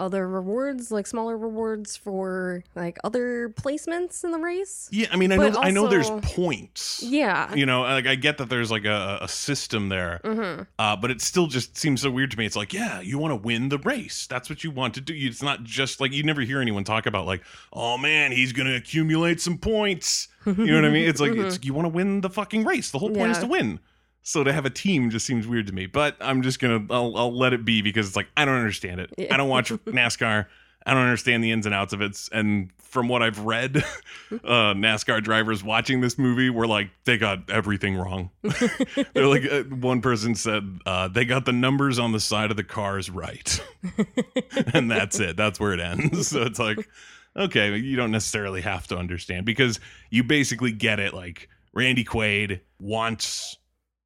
other 0.00 0.26
rewards, 0.28 0.90
like 0.90 1.06
smaller 1.06 1.36
rewards 1.36 1.96
for 1.96 2.64
like 2.74 2.98
other 3.04 3.50
placements 3.50 4.24
in 4.24 4.30
the 4.32 4.38
race. 4.38 4.88
Yeah, 4.90 5.08
I 5.12 5.16
mean, 5.16 5.30
I 5.30 5.36
know, 5.36 5.50
But 5.50 5.64
I 5.64 5.70
know 5.70 5.86
there's 5.86 6.10
points. 6.22 7.02
Yeah. 7.04 7.54
You 7.54 7.66
know, 7.66 7.82
like 7.82 8.06
I 8.06 8.14
get 8.14 8.38
that 8.38 8.48
there's 8.48 8.70
like 8.70 8.84
a, 8.86 9.18
a 9.20 9.28
system 9.28 9.88
there, 9.90 10.20
hmm 10.24 10.62
Uh, 10.78 10.96
but 10.96 11.10
it 11.10 11.20
still 11.20 11.46
just 11.46 11.76
seems 11.76 12.00
so 12.02 12.10
weird 12.10 12.30
to 12.32 12.38
me. 12.38 12.46
It's 12.46 12.56
like, 12.56 12.72
yeah, 12.72 13.00
you 13.00 13.18
want 13.18 13.32
to 13.32 13.36
win 13.36 13.68
the 13.68 13.78
race. 13.78 14.26
That's 14.26 14.48
what 14.48 14.64
you 14.64 14.70
want 14.70 14.94
to 14.94 15.00
do. 15.00 15.14
It's 15.14 15.42
not 15.42 15.62
just 15.62 16.00
like 16.00 16.12
you 16.12 16.22
never 16.22 16.40
hear 16.40 16.60
anyone 16.60 16.84
talk 16.84 17.06
about 17.06 17.26
like, 17.26 17.42
oh 17.72 17.98
man, 17.98 18.32
he's 18.32 18.52
gonna 18.52 18.74
accumulate 18.74 19.40
some 19.40 19.58
points. 19.58 20.28
You 20.46 20.54
know 20.54 20.76
what 20.76 20.84
I 20.86 20.90
mean? 20.90 21.06
It's 21.06 21.20
like 21.20 21.32
it's 21.32 21.60
you 21.62 21.74
want 21.74 21.84
to 21.84 21.90
win 21.90 22.22
the 22.22 22.30
fucking 22.30 22.64
race. 22.64 22.90
The 22.90 22.98
whole 22.98 23.10
point 23.10 23.32
is 23.32 23.38
to 23.38 23.46
win. 23.46 23.78
So 24.22 24.44
to 24.44 24.52
have 24.52 24.66
a 24.66 24.70
team 24.70 25.10
just 25.10 25.26
seems 25.26 25.46
weird 25.46 25.66
to 25.68 25.72
me. 25.72 25.86
But 25.86 26.16
I'm 26.20 26.42
just 26.42 26.60
gonna 26.60 26.84
I'll, 26.90 27.16
I'll 27.16 27.36
let 27.36 27.52
it 27.52 27.64
be 27.64 27.82
because 27.82 28.06
it's 28.06 28.16
like 28.16 28.28
I 28.36 28.44
don't 28.44 28.56
understand 28.56 29.00
it. 29.00 29.10
Yeah. 29.16 29.34
I 29.34 29.36
don't 29.36 29.48
watch 29.48 29.68
NASCAR. 29.86 30.46
I 30.86 30.94
don't 30.94 31.02
understand 31.02 31.44
the 31.44 31.52
ins 31.52 31.66
and 31.66 31.74
outs 31.74 31.92
of 31.92 32.00
it. 32.00 32.18
And 32.32 32.70
from 32.78 33.06
what 33.06 33.22
I've 33.22 33.38
read, 33.40 33.76
uh, 34.32 34.72
NASCAR 34.74 35.22
drivers 35.22 35.62
watching 35.62 36.00
this 36.00 36.18
movie 36.18 36.48
were 36.48 36.66
like, 36.66 36.90
they 37.04 37.18
got 37.18 37.50
everything 37.50 37.96
wrong. 37.96 38.30
They're 39.12 39.26
like, 39.26 39.44
uh, 39.44 39.64
one 39.64 40.00
person 40.00 40.34
said, 40.34 40.80
uh, 40.86 41.08
they 41.08 41.26
got 41.26 41.44
the 41.44 41.52
numbers 41.52 41.98
on 41.98 42.12
the 42.12 42.20
side 42.20 42.50
of 42.50 42.56
the 42.56 42.64
cars 42.64 43.10
right. 43.10 43.62
and 44.72 44.90
that's 44.90 45.20
it. 45.20 45.36
That's 45.36 45.60
where 45.60 45.74
it 45.74 45.80
ends. 45.80 46.28
So 46.28 46.42
it's 46.42 46.58
like, 46.58 46.88
okay, 47.36 47.76
you 47.76 47.96
don't 47.96 48.10
necessarily 48.10 48.62
have 48.62 48.86
to 48.88 48.96
understand 48.96 49.44
because 49.44 49.80
you 50.08 50.24
basically 50.24 50.72
get 50.72 50.98
it. 50.98 51.12
Like, 51.12 51.50
Randy 51.72 52.04
Quaid 52.04 52.60
wants 52.78 53.56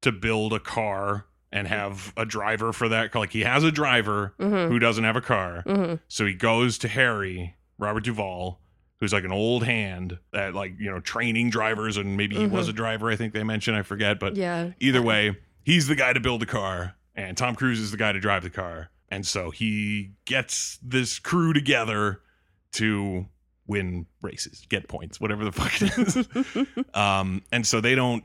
to 0.05 0.11
build 0.11 0.53
a 0.53 0.59
car 0.59 1.25
and 1.51 1.67
have 1.67 2.13
a 2.17 2.25
driver 2.25 2.73
for 2.73 2.89
that 2.89 3.11
car. 3.11 3.21
Like, 3.21 3.31
he 3.31 3.41
has 3.41 3.63
a 3.63 3.71
driver 3.71 4.33
hmm 4.39 4.67
who 4.67 4.79
doesn't 4.79 5.03
have 5.03 5.15
a 5.15 5.21
car. 5.21 5.61
hmm 5.65 5.95
So 6.07 6.25
he 6.25 6.33
goes 6.33 6.77
to 6.79 6.87
Harry, 6.87 7.55
Robert 7.77 8.03
Duvall, 8.03 8.59
who's 8.99 9.11
like 9.13 9.23
an 9.25 9.31
old 9.31 9.63
hand 9.65 10.17
at 10.33 10.53
like, 10.55 10.73
you 10.79 10.89
know, 10.89 10.99
training 11.01 11.49
drivers 11.49 11.97
and 11.97 12.15
maybe 12.17 12.35
he 12.37 12.47
was 12.47 12.67
a 12.69 12.73
driver, 12.73 13.09
I 13.11 13.15
think 13.17 13.33
they 13.33 13.43
mentioned, 13.43 13.75
I 13.77 13.81
forget, 13.83 14.19
but 14.19 14.35
Yeah. 14.37 14.71
either 14.79 15.01
way, 15.01 15.37
he's 15.63 15.87
the 15.87 15.95
guy 15.95 16.13
to 16.13 16.19
build 16.19 16.41
the 16.41 16.45
car 16.45 16.95
and 17.13 17.37
Tom 17.37 17.55
Cruise 17.55 17.79
is 17.79 17.91
the 17.91 17.97
guy 17.97 18.11
to 18.13 18.19
drive 18.19 18.43
the 18.43 18.49
car. 18.49 18.89
And 19.09 19.25
so 19.27 19.51
he 19.51 20.11
gets 20.25 20.79
this 20.81 21.19
crew 21.19 21.53
together 21.53 22.21
to 22.73 23.27
win 23.67 24.05
races, 24.21 24.65
get 24.69 24.87
points, 24.87 25.19
whatever 25.19 25.43
the 25.45 25.51
fuck 25.51 25.71
it 25.81 25.97
is. 25.97 26.85
um, 26.93 27.41
and 27.51 27.65
so 27.65 27.81
they 27.81 27.95
don't 27.95 28.23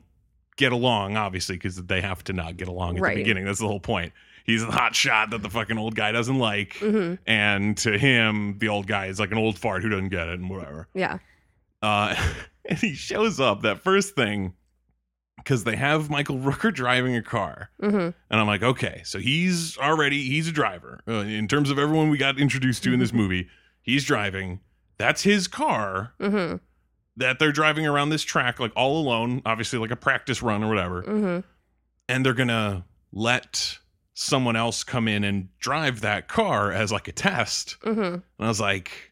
get 0.56 0.72
along, 0.72 1.16
obviously, 1.16 1.56
because 1.56 1.76
they 1.76 2.00
have 2.00 2.22
to 2.24 2.32
not 2.32 2.56
get 2.56 2.68
along 2.68 2.96
at 2.96 3.02
Right. 3.02 3.14
the 3.16 3.22
beginning. 3.22 3.44
That's 3.44 3.60
the 3.60 3.66
whole 3.68 3.80
point. 3.80 4.12
He's 4.44 4.64
the 4.64 4.72
hot 4.72 4.94
shot 4.96 5.30
that 5.30 5.42
the 5.42 5.50
fucking 5.50 5.78
old 5.78 5.94
guy 5.94 6.12
doesn't 6.12 6.38
like. 6.38 6.74
hmm 6.78 7.14
And 7.26 7.76
to 7.78 7.96
him, 7.98 8.58
the 8.58 8.68
old 8.68 8.86
guy 8.86 9.06
is 9.06 9.20
like 9.20 9.30
an 9.30 9.38
old 9.38 9.58
fart 9.58 9.82
who 9.82 9.88
doesn't 9.90 10.08
get 10.08 10.28
it 10.28 10.38
and 10.40 10.48
whatever. 10.50 10.88
Yeah. 10.94 11.18
Uh, 11.82 12.14
and 12.68 12.78
he 12.78 12.94
shows 12.94 13.38
up. 13.40 13.62
That 13.62 13.80
first 13.82 14.14
thing 14.14 14.54
because 15.36 15.64
they 15.64 15.76
have 15.76 16.10
Michael 16.10 16.36
Rooker 16.38 16.72
driving 16.74 17.16
a 17.16 17.22
car. 17.22 17.70
Mm-hmm. 17.82 17.96
And 17.96 18.14
I'm 18.40 18.46
like, 18.46 18.62
okay, 18.62 19.00
so 19.04 19.18
he's 19.18 19.78
already 19.78 20.22
he's 20.24 20.48
a 20.48 20.52
driver. 20.52 21.00
Uh, 21.08 21.12
in 21.20 21.48
terms 21.48 21.70
of 21.70 21.78
everyone 21.78 22.10
we 22.10 22.18
got 22.18 22.38
introduced 22.38 22.82
to 22.84 22.92
in 22.92 22.98
this 23.00 23.12
movie, 23.12 23.48
he's 23.82 24.04
driving. 24.04 24.60
That's 24.98 25.22
his 25.22 25.48
car 25.48 26.12
Mm-hmm. 26.20 26.56
That 27.16 27.38
they're 27.38 27.52
driving 27.52 27.86
around 27.86 28.10
this 28.10 28.22
track 28.22 28.60
like 28.60 28.72
all 28.76 29.00
alone, 29.00 29.42
obviously 29.44 29.78
like 29.78 29.90
a 29.90 29.96
practice 29.96 30.42
run 30.42 30.62
or 30.62 30.68
whatever. 30.68 31.02
Mm-hmm. 31.02 31.40
And 32.08 32.26
they're 32.26 32.34
going 32.34 32.48
to 32.48 32.84
let 33.12 33.78
someone 34.14 34.56
else 34.56 34.84
come 34.84 35.08
in 35.08 35.24
and 35.24 35.48
drive 35.58 36.00
that 36.02 36.28
car 36.28 36.72
as 36.72 36.92
like 36.92 37.08
a 37.08 37.12
test. 37.12 37.76
Mm-hmm. 37.82 38.00
And 38.00 38.22
I 38.38 38.48
was 38.48 38.60
like, 38.60 39.10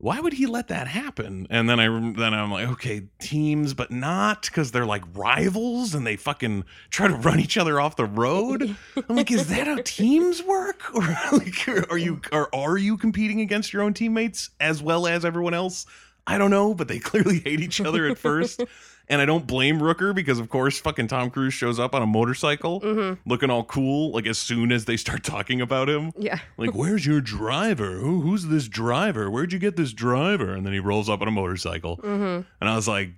why 0.00 0.20
would 0.20 0.32
he 0.32 0.46
let 0.46 0.68
that 0.68 0.86
happen? 0.86 1.48
And 1.50 1.68
then 1.68 1.80
I 1.80 1.88
then 1.88 2.32
I'm 2.32 2.52
like, 2.52 2.68
okay, 2.68 3.08
teams, 3.20 3.74
but 3.74 3.90
not 3.90 4.42
because 4.42 4.70
they're 4.70 4.86
like 4.86 5.02
rivals 5.12 5.92
and 5.94 6.06
they 6.06 6.14
fucking 6.14 6.64
try 6.90 7.08
to 7.08 7.16
run 7.16 7.40
each 7.40 7.56
other 7.56 7.80
off 7.80 7.96
the 7.96 8.04
road. 8.04 8.76
I'm 9.08 9.16
like, 9.16 9.32
is 9.32 9.48
that 9.48 9.66
how 9.66 9.78
teams 9.84 10.42
work, 10.42 10.84
or 10.94 11.02
like, 11.32 11.90
are 11.90 11.98
you 11.98 12.20
or 12.30 12.54
are 12.54 12.78
you 12.78 12.96
competing 12.96 13.40
against 13.40 13.72
your 13.72 13.82
own 13.82 13.92
teammates 13.92 14.50
as 14.60 14.80
well 14.80 15.08
as 15.08 15.24
everyone 15.24 15.54
else? 15.54 15.84
I 16.28 16.38
don't 16.38 16.50
know, 16.50 16.74
but 16.74 16.86
they 16.86 16.98
clearly 17.10 17.40
hate 17.40 17.60
each 17.60 17.80
other 17.80 18.06
at 18.06 18.18
first. 18.18 18.62
And 19.10 19.22
I 19.22 19.24
don't 19.24 19.46
blame 19.46 19.78
Rooker 19.78 20.14
because, 20.14 20.38
of 20.38 20.50
course, 20.50 20.78
fucking 20.80 21.08
Tom 21.08 21.30
Cruise 21.30 21.54
shows 21.54 21.78
up 21.80 21.94
on 21.94 22.02
a 22.02 22.06
motorcycle 22.06 22.82
Mm-hmm. 22.82 23.26
looking 23.26 23.48
all 23.48 23.64
cool, 23.64 24.10
like 24.12 24.26
as 24.26 24.36
soon 24.36 24.70
as 24.70 24.84
they 24.84 24.98
start 24.98 25.24
talking 25.24 25.62
about 25.62 25.88
him. 25.88 26.12
Yeah. 26.18 26.40
Like, 26.58 26.74
where's 26.74 27.06
your 27.06 27.22
driver? 27.22 27.92
Who, 27.92 28.20
who's 28.20 28.48
this 28.48 28.68
driver? 28.68 29.30
Where'd 29.30 29.50
you 29.54 29.58
get 29.58 29.76
this 29.76 29.94
driver? 29.94 30.52
And 30.52 30.66
then 30.66 30.74
he 30.74 30.78
rolls 30.78 31.08
up 31.08 31.22
on 31.22 31.28
a 31.28 31.30
motorcycle. 31.30 31.96
Mm-hmm. 31.96 32.42
And 32.60 32.68
I 32.68 32.76
was 32.76 32.86
like, 32.86 33.12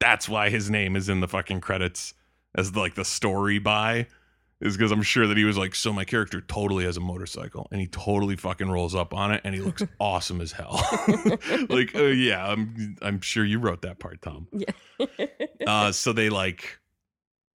that's 0.00 0.28
why 0.28 0.50
his 0.50 0.68
name 0.68 0.96
is 0.96 1.08
in 1.08 1.20
the 1.20 1.28
fucking 1.28 1.62
credits 1.62 2.12
as 2.54 2.76
like 2.76 2.94
the 2.94 3.04
story 3.06 3.58
by 3.58 4.08
is 4.62 4.76
because 4.76 4.92
I'm 4.92 5.02
sure 5.02 5.26
that 5.26 5.36
he 5.36 5.44
was 5.44 5.58
like, 5.58 5.74
so 5.74 5.92
my 5.92 6.04
character 6.04 6.40
totally 6.40 6.84
has 6.84 6.96
a 6.96 7.00
motorcycle 7.00 7.68
and 7.70 7.80
he 7.80 7.86
totally 7.88 8.36
fucking 8.36 8.70
rolls 8.70 8.94
up 8.94 9.12
on 9.12 9.32
it 9.32 9.40
and 9.44 9.54
he 9.54 9.60
looks 9.60 9.82
awesome 10.00 10.40
as 10.40 10.52
hell. 10.52 10.80
like, 11.68 11.94
uh, 11.94 12.04
yeah, 12.04 12.46
I'm 12.48 12.96
I'm 13.02 13.20
sure 13.20 13.44
you 13.44 13.58
wrote 13.58 13.82
that 13.82 13.98
part, 13.98 14.22
Tom. 14.22 14.46
Yeah. 14.52 14.70
Uh, 15.66 15.92
so 15.92 16.12
they 16.12 16.28
like, 16.28 16.78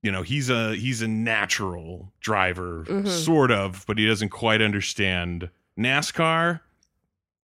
you 0.02 0.12
know, 0.12 0.22
he's 0.22 0.50
a 0.50 0.76
he's 0.76 1.02
a 1.02 1.08
natural 1.08 2.14
driver, 2.22 2.86
Mhm. 2.88 3.08
sort 3.08 3.52
of, 3.52 3.84
but 3.88 3.98
he 3.98 4.08
doesn't 4.08 4.30
quite 4.30 4.62
understand 4.62 5.50
NASCAR. 5.78 6.62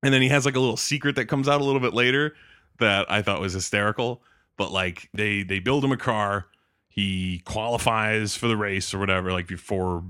And 0.05 0.15
then 0.15 0.23
he 0.23 0.29
has 0.29 0.45
like 0.45 0.55
a 0.55 0.61
little 0.61 0.77
secret 0.77 1.17
that 1.17 1.27
comes 1.27 1.49
out 1.49 1.61
a 1.61 1.65
little 1.65 1.81
bit 1.81 1.95
later 1.95 2.35
that 2.79 3.11
I 3.11 3.23
thought 3.23 3.41
was 3.41 3.53
hysterical. 3.55 4.23
But 4.57 4.71
like 4.71 5.09
they 5.15 5.43
they 5.43 5.59
build 5.59 5.85
him 5.85 5.91
a 5.93 5.97
car, 5.97 6.47
he 6.95 7.41
qualifies 7.47 8.37
for 8.37 8.49
the 8.49 8.57
race 8.57 8.93
or 8.93 8.99
whatever, 8.99 9.33
like 9.33 9.47
before 9.49 10.05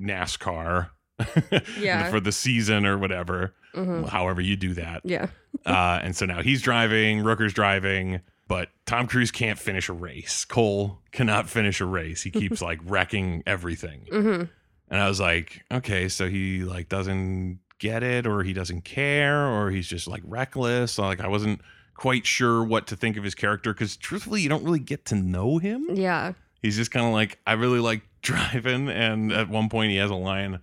NASCAR. 0.00 0.90
Yeah. 1.78 2.10
for 2.10 2.18
the 2.18 2.32
season 2.32 2.86
or 2.86 2.96
whatever. 2.96 3.54
mm-hmm. 3.74 4.04
However 4.04 4.40
you 4.40 4.56
do 4.56 4.72
that 4.72 5.02
Yeah. 5.04 5.26
uh, 5.66 6.00
and 6.02 6.16
so 6.16 6.24
now 6.24 6.40
he's 6.40 6.62
driving, 6.62 7.18
Rooker's 7.22 7.52
driving, 7.52 8.20
but 8.48 8.70
Tom 8.86 9.06
Cruise 9.06 9.30
can't 9.30 9.58
finish 9.58 9.90
a 9.90 9.92
race. 9.92 10.46
Cole 10.46 10.98
cannot 11.12 11.46
finish 11.50 11.82
a 11.82 11.84
race. 11.84 12.22
He 12.22 12.30
keeps 12.30 12.62
like 12.70 12.80
wrecking 12.84 13.42
everything. 13.46 14.06
Mm-hmm. 14.10 14.44
And 14.88 15.00
I 15.00 15.08
was 15.08 15.20
like, 15.20 15.62
okay, 15.70 16.08
so 16.08 16.26
he 16.26 16.64
like 16.64 16.88
doesn't 16.88 17.58
get 17.78 18.02
it 18.02 18.26
or 18.26 18.42
he 18.42 18.54
doesn't 18.54 18.86
care 18.86 19.46
or 19.46 19.70
he's 19.70 19.86
just 19.88 20.06
like 20.08 20.22
reckless. 20.24 20.92
So, 20.92 21.02
like 21.02 21.20
I 21.20 21.28
wasn't 21.28 21.60
quite 22.00 22.26
sure 22.26 22.64
what 22.64 22.86
to 22.86 22.96
think 22.96 23.18
of 23.18 23.24
his 23.24 23.34
character 23.34 23.74
because 23.74 23.94
truthfully 23.94 24.40
you 24.40 24.48
don't 24.48 24.64
really 24.64 24.78
get 24.78 25.04
to 25.04 25.14
know 25.14 25.58
him. 25.58 25.86
Yeah. 25.92 26.32
He's 26.62 26.76
just 26.76 26.90
kind 26.90 27.04
of 27.06 27.12
like 27.12 27.38
I 27.46 27.52
really 27.52 27.78
like 27.78 28.00
driving 28.22 28.88
and 28.88 29.30
at 29.32 29.48
one 29.50 29.68
point 29.68 29.90
he 29.90 29.98
has 29.98 30.10
a 30.10 30.14
line 30.14 30.60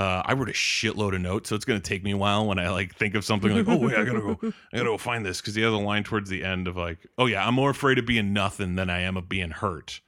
uh, 0.00 0.22
I 0.24 0.32
wrote 0.32 0.48
a 0.48 0.52
shitload 0.52 1.14
of 1.14 1.20
notes, 1.20 1.48
so 1.48 1.54
it's 1.54 1.64
gonna 1.64 1.78
take 1.78 2.02
me 2.02 2.10
a 2.10 2.16
while 2.16 2.46
when 2.46 2.58
I 2.58 2.68
like 2.70 2.96
think 2.96 3.14
of 3.14 3.24
something 3.24 3.54
like, 3.54 3.68
oh 3.68 3.76
wait, 3.76 3.94
I 3.96 4.04
gotta 4.04 4.20
go, 4.20 4.38
I 4.42 4.76
gotta 4.76 4.90
go 4.90 4.98
find 4.98 5.24
this 5.24 5.40
because 5.40 5.54
he 5.54 5.62
has 5.62 5.72
a 5.72 5.76
line 5.76 6.02
towards 6.02 6.28
the 6.28 6.42
end 6.42 6.66
of 6.66 6.76
like, 6.76 6.98
oh 7.16 7.26
yeah, 7.26 7.46
I'm 7.46 7.54
more 7.54 7.70
afraid 7.70 7.98
of 7.98 8.04
being 8.04 8.32
nothing 8.32 8.74
than 8.74 8.90
I 8.90 9.02
am 9.02 9.16
of 9.16 9.28
being 9.28 9.50
hurt, 9.50 10.00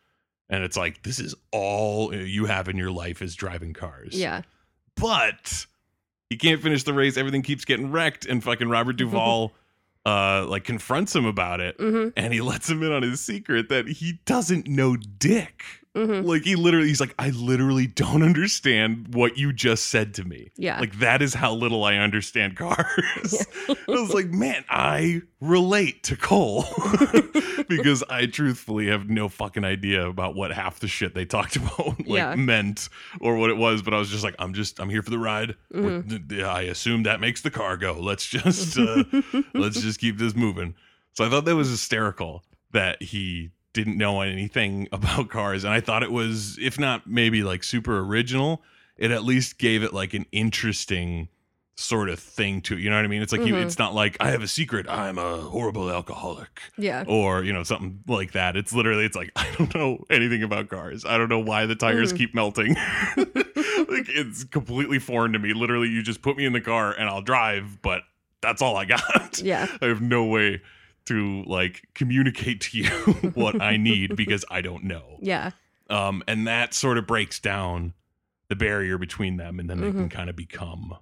and 0.50 0.64
it's 0.64 0.76
like 0.76 1.04
this 1.04 1.20
is 1.20 1.36
all 1.52 2.12
you 2.12 2.46
have 2.46 2.68
in 2.68 2.76
your 2.76 2.90
life 2.90 3.22
is 3.22 3.36
driving 3.36 3.74
cars. 3.74 4.18
Yeah. 4.18 4.42
but 4.96 5.66
he 6.30 6.36
can't 6.36 6.60
finish 6.60 6.82
the 6.82 6.92
race. 6.92 7.16
Everything 7.16 7.42
keeps 7.42 7.64
getting 7.64 7.92
wrecked, 7.92 8.26
and 8.26 8.42
fucking 8.42 8.68
Robert 8.68 8.94
Duvall, 8.96 9.52
uh, 10.06 10.46
like 10.48 10.64
confronts 10.64 11.14
him 11.14 11.26
about 11.26 11.60
it, 11.60 11.76
Mm-hmm. 11.78 12.10
and 12.16 12.32
he 12.32 12.40
lets 12.40 12.70
him 12.70 12.82
in 12.82 12.92
on 12.92 13.02
his 13.02 13.20
secret 13.20 13.68
that 13.68 13.86
he 13.88 14.20
doesn't 14.24 14.68
know 14.68 14.96
dick. 14.96 15.64
Mm-hmm. 15.96 16.26
Like 16.26 16.42
he 16.42 16.56
literally, 16.56 16.88
he's 16.88 17.00
like, 17.00 17.14
I 17.18 17.30
literally 17.30 17.86
don't 17.86 18.22
understand 18.22 19.14
what 19.14 19.38
you 19.38 19.52
just 19.52 19.86
said 19.86 20.12
to 20.14 20.24
me. 20.24 20.50
Yeah. 20.56 20.78
Like 20.78 20.98
that 20.98 21.22
is 21.22 21.32
how 21.32 21.54
little 21.54 21.84
I 21.84 21.96
understand 21.96 22.56
cars. 22.56 23.46
I 23.68 23.76
was 23.88 24.12
like, 24.12 24.26
man, 24.28 24.64
I 24.68 25.22
relate 25.40 26.02
to 26.04 26.16
Cole 26.16 26.64
because 27.68 28.02
I 28.10 28.26
truthfully 28.26 28.88
have 28.88 29.08
no 29.08 29.28
fucking 29.28 29.64
idea 29.64 30.06
about 30.06 30.34
what 30.34 30.52
half 30.52 30.80
the 30.80 30.88
shit 30.88 31.14
they 31.14 31.24
talked 31.24 31.56
about 31.56 31.98
like 32.00 32.08
Yeah. 32.08 32.34
meant 32.34 32.88
or 33.20 33.36
what 33.36 33.50
it 33.50 33.56
was. 33.56 33.80
But 33.82 33.94
I 33.94 33.98
was 33.98 34.10
just 34.10 34.22
like, 34.24 34.34
I'm 34.38 34.52
just, 34.54 34.78
I'm 34.78 34.90
here 34.90 35.02
for 35.02 35.10
the 35.10 35.18
ride. 35.18 35.54
Mhm. 35.74 36.42
I 36.44 36.62
assume 36.62 37.04
that 37.04 37.20
makes 37.20 37.40
the 37.40 37.50
car 37.50 37.76
go. 37.76 37.94
Let's 37.98 38.26
just, 38.26 38.78
uh, 38.78 39.04
let's 39.54 39.80
just 39.80 39.98
keep 40.00 40.18
this 40.18 40.34
moving. 40.36 40.74
So 41.14 41.24
I 41.24 41.30
thought 41.30 41.46
that 41.46 41.56
was 41.56 41.70
hysterical 41.70 42.44
that 42.72 43.00
he 43.02 43.50
didn't 43.76 43.96
know 43.96 44.20
anything 44.22 44.88
about 44.92 45.28
cars. 45.28 45.62
And 45.62 45.72
I 45.72 45.80
thought 45.80 46.02
it 46.02 46.10
was, 46.10 46.58
if 46.60 46.78
not 46.80 47.06
maybe 47.06 47.44
like 47.44 47.62
super 47.62 48.00
original, 48.00 48.62
it 48.96 49.12
at 49.12 49.22
least 49.22 49.58
gave 49.58 49.84
it 49.84 49.92
like 49.92 50.12
an 50.14 50.26
interesting 50.32 51.28
sort 51.78 52.08
of 52.08 52.18
thing 52.18 52.62
to 52.62 52.72
it. 52.74 52.80
You 52.80 52.88
know 52.88 52.96
what 52.96 53.04
I 53.04 53.08
mean? 53.08 53.20
It's 53.20 53.32
like, 53.32 53.42
he, 53.42 53.50
Mhm. 53.50 53.62
it's 53.66 53.78
not 53.78 53.94
like 53.94 54.16
I 54.18 54.30
have 54.30 54.42
a 54.42 54.48
secret. 54.48 54.88
I'm 54.88 55.18
a 55.18 55.36
horrible 55.36 55.90
alcoholic 55.90 56.58
yeah. 56.78 57.04
or, 57.06 57.44
you 57.44 57.52
know, 57.52 57.62
something 57.64 58.02
like 58.08 58.32
that. 58.32 58.56
It's 58.56 58.72
literally, 58.72 59.04
it's 59.04 59.14
like, 59.14 59.30
I 59.36 59.46
don't 59.58 59.74
know 59.74 60.02
anything 60.08 60.42
about 60.42 60.70
cars. 60.70 61.04
I 61.04 61.18
don't 61.18 61.28
know 61.28 61.38
why 61.38 61.66
the 61.66 61.76
tires 61.76 62.14
Mhm. 62.14 62.16
keep 62.16 62.34
melting. 62.34 62.74
like 63.16 64.08
it's 64.08 64.44
completely 64.44 64.98
foreign 64.98 65.32
to 65.34 65.38
me. 65.38 65.52
Literally, 65.52 65.88
you 65.88 66.02
just 66.02 66.22
put 66.22 66.36
me 66.38 66.46
in 66.46 66.52
the 66.54 66.60
car 66.62 66.92
and 66.98 67.08
I'll 67.10 67.22
drive, 67.22 67.82
but 67.82 68.02
that's 68.40 68.62
all 68.62 68.76
I 68.76 68.86
got. 68.86 69.40
Yeah. 69.42 69.66
I 69.82 69.86
have 69.86 70.00
no 70.00 70.24
way 70.24 70.62
to 71.06 71.42
like 71.44 71.86
communicate 71.94 72.60
to 72.62 72.78
you 72.78 72.86
what 73.34 73.60
I 73.62 73.76
need 73.76 74.16
because 74.16 74.44
I 74.50 74.60
don't 74.60 74.84
know. 74.84 75.18
Yeah. 75.20 75.50
Um, 75.88 76.22
and 76.28 76.46
that 76.46 76.74
sort 76.74 76.98
of 76.98 77.06
breaks 77.06 77.38
down 77.40 77.94
the 78.48 78.56
barrier 78.56 78.98
between 78.98 79.36
them, 79.38 79.58
and 79.60 79.68
then 79.70 79.80
they 79.80 79.90
can 79.90 80.08
Mhm. 80.08 80.10
kind 80.10 80.30
of 80.30 80.36
become 80.36 80.94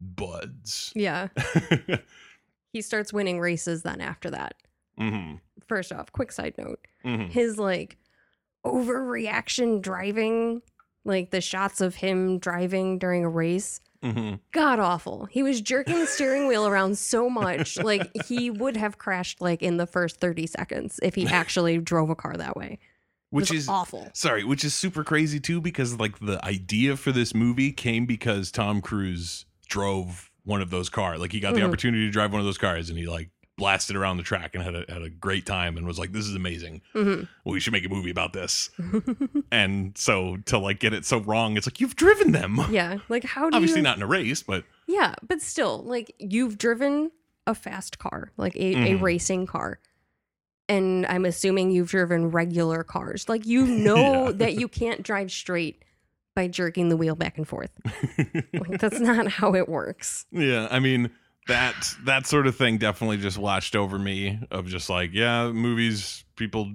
buds. 0.00 0.92
Yeah. 0.94 1.28
He 2.72 2.80
starts 2.80 3.12
winning 3.12 3.38
races 3.38 3.82
then 3.82 4.00
after 4.00 4.30
that. 4.30 4.54
Mm-hmm. 4.98 5.34
First 5.68 5.92
off, 5.92 6.10
quick 6.10 6.32
side 6.32 6.54
note. 6.56 6.80
hmm 7.02 7.24
His 7.26 7.58
like 7.58 7.98
overreaction 8.64 9.82
driving, 9.82 10.62
like 11.04 11.30
the 11.30 11.42
shots 11.42 11.80
of 11.82 11.96
him 11.96 12.38
driving 12.38 12.98
during 12.98 13.24
a 13.24 13.28
race, 13.28 13.80
hmm 14.02 14.34
god 14.52 14.78
awful. 14.78 15.26
He 15.26 15.42
was 15.42 15.60
jerking 15.60 15.98
the 16.00 16.06
steering 16.06 16.46
wheel 16.46 16.66
around 16.66 16.98
so 16.98 17.30
much. 17.30 17.78
Like 17.82 18.14
he 18.16 18.50
would 18.50 18.76
have 18.76 18.98
crashed 18.98 19.40
like 19.40 19.62
in 19.62 19.76
the 19.78 19.86
first 19.86 20.20
30 20.20 20.46
seconds 20.46 21.00
if 21.02 21.14
he 21.14 21.26
actually 21.26 21.78
drove 21.92 22.10
a 22.10 22.14
car 22.14 22.36
that 22.36 22.56
way. 22.56 22.78
Which 23.30 23.50
is 23.50 23.66
awful. 23.68 24.10
sorry, 24.12 24.44
which 24.44 24.62
is 24.64 24.74
super 24.74 25.04
crazy 25.04 25.40
too, 25.40 25.60
because 25.62 25.98
like 25.98 26.18
the 26.18 26.44
idea 26.44 26.96
for 26.96 27.12
this 27.12 27.34
movie 27.34 27.72
came 27.72 28.04
because 28.04 28.50
Tom 28.52 28.82
Cruise 28.82 29.46
drove 29.68 30.30
one 30.44 30.60
of 30.60 30.68
those 30.70 30.90
cars. 30.90 31.18
Like 31.18 31.32
he 31.32 31.40
got 31.40 31.54
the 31.54 31.60
Mhm. 31.62 31.68
opportunity 31.68 32.04
to 32.04 32.10
drive 32.10 32.30
one 32.32 32.40
of 32.40 32.44
those 32.44 32.58
cars, 32.58 32.90
and 32.90 32.98
he 32.98 33.06
like 33.06 33.30
blasted 33.58 33.96
around 33.96 34.16
the 34.16 34.22
track 34.22 34.54
and 34.54 34.64
had 34.64 34.74
a 34.74 34.84
had 34.88 35.02
a 35.02 35.10
great 35.10 35.44
time, 35.46 35.76
and 35.76 35.86
was 35.86 35.98
like, 35.98 36.12
"This 36.12 36.26
is 36.26 36.34
amazing. 36.34 36.80
Mhm. 36.94 37.28
We 37.44 37.60
should 37.60 37.72
make 37.72 37.84
a 37.84 37.88
movie 37.88 38.10
about 38.10 38.32
this." 38.32 38.70
and 39.52 39.96
so 39.96 40.38
to 40.46 40.58
like 40.58 40.80
get 40.80 40.92
it 40.92 41.04
so 41.04 41.18
wrong, 41.20 41.56
it's 41.56 41.66
like 41.66 41.80
you've 41.80 41.96
driven 41.96 42.32
them. 42.32 42.58
yeah. 42.70 42.98
Like 43.08 43.24
how 43.24 43.50
do 43.50 43.56
Obviously 43.56 43.78
you 43.80 43.82
not 43.84 43.96
in 43.96 44.02
a 44.02 44.06
race, 44.06 44.42
but 44.42 44.64
Yeah, 44.86 45.14
but 45.26 45.40
still, 45.42 45.82
like 45.84 46.14
you've 46.18 46.58
driven 46.58 47.10
a 47.46 47.54
fast 47.54 47.98
car, 47.98 48.32
like 48.36 48.54
a, 48.56 48.72
a 48.74 48.74
Mhm. 48.96 49.02
racing 49.02 49.46
car. 49.46 49.78
And 50.68 51.04
I'm 51.06 51.24
assuming 51.24 51.70
you've 51.72 51.90
driven 51.90 52.30
regular 52.30 52.82
cars. 52.84 53.28
Like 53.28 53.44
you 53.46 53.66
know 53.86 54.26
Yeah. 54.26 54.32
that 54.36 54.54
you 54.54 54.68
can't 54.68 55.02
drive 55.02 55.30
straight 55.30 55.82
by 56.34 56.48
jerking 56.48 56.88
the 56.88 56.96
wheel 56.96 57.14
back 57.14 57.36
and 57.36 57.46
forth. 57.46 57.78
Like 58.54 58.78
that's 58.80 59.00
not 59.00 59.26
how 59.28 59.54
it 59.54 59.68
works. 59.68 60.24
Yeah, 60.30 60.68
I 60.70 60.78
mean 60.78 61.10
that 61.48 61.74
that 62.04 62.26
sort 62.26 62.46
of 62.46 62.56
thing 62.56 62.78
definitely 62.78 63.16
just 63.18 63.38
watched 63.38 63.74
over 63.76 63.98
me 63.98 64.38
of 64.50 64.66
just 64.66 64.88
like, 64.88 65.10
yeah, 65.12 65.50
movies 65.50 66.24
people 66.36 66.72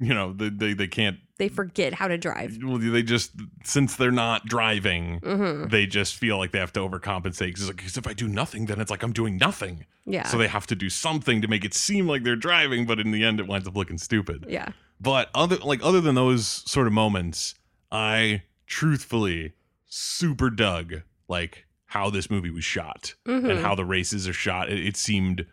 you 0.00 0.12
know, 0.12 0.32
they 0.32 0.48
they, 0.48 0.72
they 0.74 0.88
can't 0.88 1.18
They 1.38 1.48
forget 1.48 1.94
how 1.94 2.08
to 2.08 2.18
drive. 2.18 2.58
well, 2.62 2.78
they 2.78 3.02
just 3.02 3.30
since 3.62 3.94
they're 3.96 4.10
not 4.10 4.44
driving, 4.46 5.20
hmm 5.20 5.68
they 5.68 5.86
just 5.86 6.16
feel 6.16 6.36
like 6.36 6.50
they 6.52 6.58
have 6.58 6.72
to 6.74 6.80
overcompensate 6.80 7.46
because 7.46 7.68
like, 7.68 7.82
if 7.84 8.06
I 8.06 8.12
do 8.12 8.26
nothing, 8.28 8.66
then 8.66 8.80
it's 8.80 8.90
like 8.90 9.02
I'm 9.02 9.12
doing 9.12 9.36
nothing. 9.38 9.86
Yeah. 10.04 10.26
So 10.26 10.36
they 10.36 10.48
have 10.48 10.66
to 10.66 10.74
do 10.74 10.90
something 10.90 11.40
to 11.42 11.48
make 11.48 11.64
it 11.64 11.72
seem 11.74 12.06
like 12.08 12.24
they're 12.24 12.36
driving, 12.36 12.86
but 12.86 12.98
in 13.00 13.10
the 13.12 13.24
end, 13.24 13.40
it 13.40 13.46
winds 13.46 13.66
up 13.68 13.76
looking 13.76 13.96
stupid. 13.98 14.46
yeah. 14.48 14.68
But 15.00 15.30
other 15.34 15.56
like 15.56 15.80
other 15.82 16.00
than 16.00 16.14
those 16.16 16.46
sort 16.46 16.86
of 16.86 16.92
moments, 16.92 17.54
I 17.90 18.42
truthfully 18.66 19.52
super 19.86 20.50
dug 20.50 21.02
like 21.28 21.66
how 21.94 22.10
this 22.10 22.28
movie 22.28 22.50
was 22.50 22.64
shot 22.64 23.14
Mhm. 23.26 23.48
and 23.50 23.60
how 23.60 23.76
the 23.76 23.84
races 23.84 24.26
are 24.26 24.32
shot. 24.32 24.68
It, 24.68 24.84
it 24.84 24.96
seemed 24.96 25.46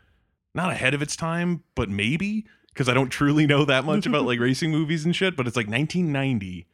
not 0.55 0.71
ahead 0.71 0.95
of 0.95 1.01
its 1.03 1.15
time, 1.15 1.63
but 1.75 1.87
maybe 1.87 2.45
because 2.73 2.89
I 2.89 2.95
don't 2.95 3.09
truly 3.19 3.45
know 3.45 3.63
that 3.65 3.85
much 3.85 4.07
about 4.07 4.25
like 4.25 4.39
racing 4.39 4.71
movies 4.71 5.05
and 5.05 5.15
shit. 5.15 5.35
But 5.37 5.45
it's 5.47 5.55
like 5.55 5.67
1990, 5.67 6.65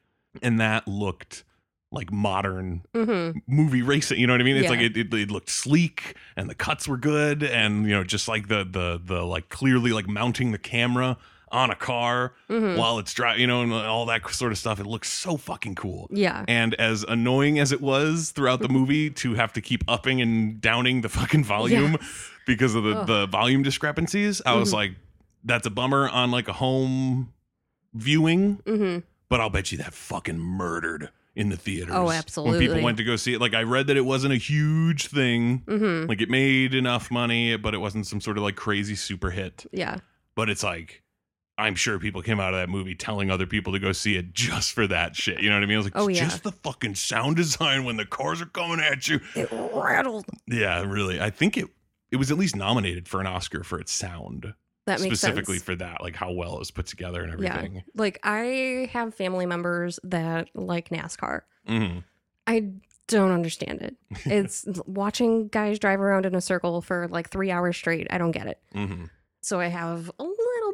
and 0.41 0.59
that 0.61 0.87
looked 0.87 1.43
like 1.91 2.11
modern 2.11 2.83
Mhm. 2.95 3.41
movie 3.47 3.81
racing. 3.81 4.19
You 4.19 4.27
know 4.27 4.33
what 4.33 4.41
I 4.41 4.45
mean? 4.45 4.55
It's 4.55 4.63
Yeah. 4.65 4.69
like 4.69 4.79
it, 4.81 4.95
it, 4.97 5.13
it 5.13 5.31
looked 5.31 5.49
sleek, 5.49 6.15
and 6.37 6.49
the 6.49 6.55
cuts 6.55 6.87
were 6.87 6.97
good, 6.97 7.43
and 7.43 7.83
you 7.85 7.91
know 7.91 8.03
just 8.05 8.27
like 8.29 8.47
the 8.47 8.63
the 8.63 9.01
the 9.03 9.21
like 9.23 9.49
clearly 9.49 9.91
like 9.91 10.07
mounting 10.07 10.51
the 10.53 10.57
camera 10.57 11.17
on 11.51 11.69
a 11.71 11.75
car 11.75 12.33
Mhm. 12.49 12.77
while 12.77 12.99
it's 12.99 13.13
driving, 13.13 13.41
you 13.41 13.47
know, 13.47 13.61
and 13.61 13.71
all 13.73 14.05
that 14.07 14.29
sort 14.31 14.51
of 14.51 14.57
stuff. 14.57 14.79
It 14.79 14.85
looks 14.85 15.09
so 15.09 15.37
fucking 15.37 15.75
cool. 15.75 16.09
Yeah. 16.11 16.43
And 16.47 16.73
as 16.75 17.03
annoying 17.03 17.57
as 17.59 17.71
it 17.71 17.79
was 17.81 18.31
throughout 18.31 18.59
the 18.61 18.69
movie 18.79 19.09
to 19.11 19.33
have 19.35 19.53
to 19.53 19.61
keep 19.61 19.83
upping 19.87 20.21
and 20.21 20.59
downing 20.59 21.01
the 21.01 21.09
fucking 21.09 21.43
volume 21.45 21.97
because 22.45 22.75
of 22.75 22.83
the, 22.83 22.97
Ugh. 22.99 23.07
the 23.07 23.25
volume 23.27 23.63
discrepancies, 23.63 24.41
I 24.45 24.53
was 24.55 24.69
Mhm. 24.71 24.73
like, 24.73 24.91
that's 25.43 25.65
a 25.65 25.69
bummer 25.69 26.09
on 26.09 26.31
like 26.31 26.47
a 26.47 26.53
home 26.53 27.31
viewing, 27.93 28.57
Mhm. 28.65 29.03
but 29.29 29.39
I'll 29.39 29.49
bet 29.49 29.71
you 29.71 29.77
that 29.79 29.93
fucking 29.93 30.37
murdered 30.37 31.09
in 31.35 31.49
the 31.49 31.57
theaters. 31.57 31.93
Oh, 31.95 32.09
absolutely. 32.11 32.57
When 32.57 32.67
people 32.67 32.83
went 32.83 32.97
to 32.97 33.03
go 33.03 33.15
see 33.15 33.33
it, 33.33 33.39
like 33.41 33.53
I 33.53 33.61
read 33.63 33.87
that 33.87 33.97
it 33.97 34.05
wasn't 34.05 34.33
a 34.33 34.37
huge 34.37 35.07
thing. 35.07 35.61
Mhm. 35.67 36.09
Like 36.09 36.19
it 36.21 36.29
made 36.29 36.73
enough 36.73 37.11
money, 37.11 37.55
but 37.57 37.73
it 37.73 37.77
wasn't 37.77 38.07
some 38.07 38.19
sort 38.21 38.37
of 38.37 38.43
like 38.43 38.55
crazy 38.55 38.95
super 38.95 39.29
hit. 39.29 39.65
Yeah. 39.71 39.97
But 40.35 40.49
it's 40.49 40.63
like, 40.63 41.03
I'm 41.57 41.75
sure 41.75 41.97
people 41.99 42.21
came 42.21 42.39
out 42.39 42.53
of 42.53 42.59
that 42.59 42.69
movie 42.69 42.93
telling 42.93 43.31
other 43.31 43.47
people 43.47 43.73
to 43.73 43.79
go 43.79 43.91
see 43.91 44.15
it 44.15 44.33
just 44.33 44.73
for 44.73 44.85
that 44.87 45.15
shit. 45.15 45.39
You 45.41 45.49
know 45.49 45.55
what 45.55 45.63
I 45.63 45.65
mean? 45.65 45.75
I 45.75 45.77
was 45.79 45.85
like, 45.87 45.93
Oh, 45.97 46.07
yeah. 46.07 46.19
just 46.23 46.43
the 46.43 46.51
fucking 46.51 46.95
sound 46.95 47.35
design 47.35 47.83
when 47.83 47.97
the 47.97 48.05
cars 48.05 48.41
are 48.41 48.45
coming 48.45 48.79
at 48.79 49.07
you. 49.07 49.19
It 49.35 49.49
rattled. 49.51 50.25
Yeah, 50.47 50.81
really. 50.83 51.19
I 51.19 51.29
think 51.31 51.57
it 51.57 51.67
it 52.11 52.17
was 52.17 52.31
at 52.31 52.37
least 52.37 52.55
nominated 52.55 53.07
for 53.07 53.19
an 53.19 53.27
Oscar 53.27 53.63
for 53.63 53.79
its 53.79 53.91
sound, 53.91 54.53
That 54.85 55.01
makes 55.01 55.19
specifically 55.19 55.55
sense. 55.57 55.65
for 55.65 55.75
that, 55.75 56.01
like 56.01 56.15
how 56.15 56.31
well 56.31 56.55
it 56.55 56.59
was 56.59 56.71
put 56.71 56.85
together 56.85 57.21
and 57.23 57.33
everything. 57.33 57.83
Like 57.95 58.19
I 58.23 58.89
have 58.93 59.13
family 59.15 59.45
members 59.45 59.99
that 60.03 60.49
like 60.53 60.89
NASCAR. 60.89 61.41
Mhm. 61.67 62.03
I 62.45 62.71
don't 63.07 63.31
understand 63.31 63.81
it. 63.81 63.95
It's 64.25 64.65
watching 64.85 65.47
guys 65.49 65.79
drive 65.79 65.99
around 66.01 66.25
in 66.25 66.35
a 66.35 66.41
circle 66.41 66.81
for 66.81 67.07
like 67.09 67.29
three 67.29 67.51
hours 67.51 67.75
straight. 67.75 68.07
I 68.11 68.17
don't 68.19 68.31
get 68.31 68.47
it. 68.47 68.59
Mhm. 68.75 69.09
So 69.41 69.59
I 69.59 69.67
have 69.67 70.09
a 70.19 70.23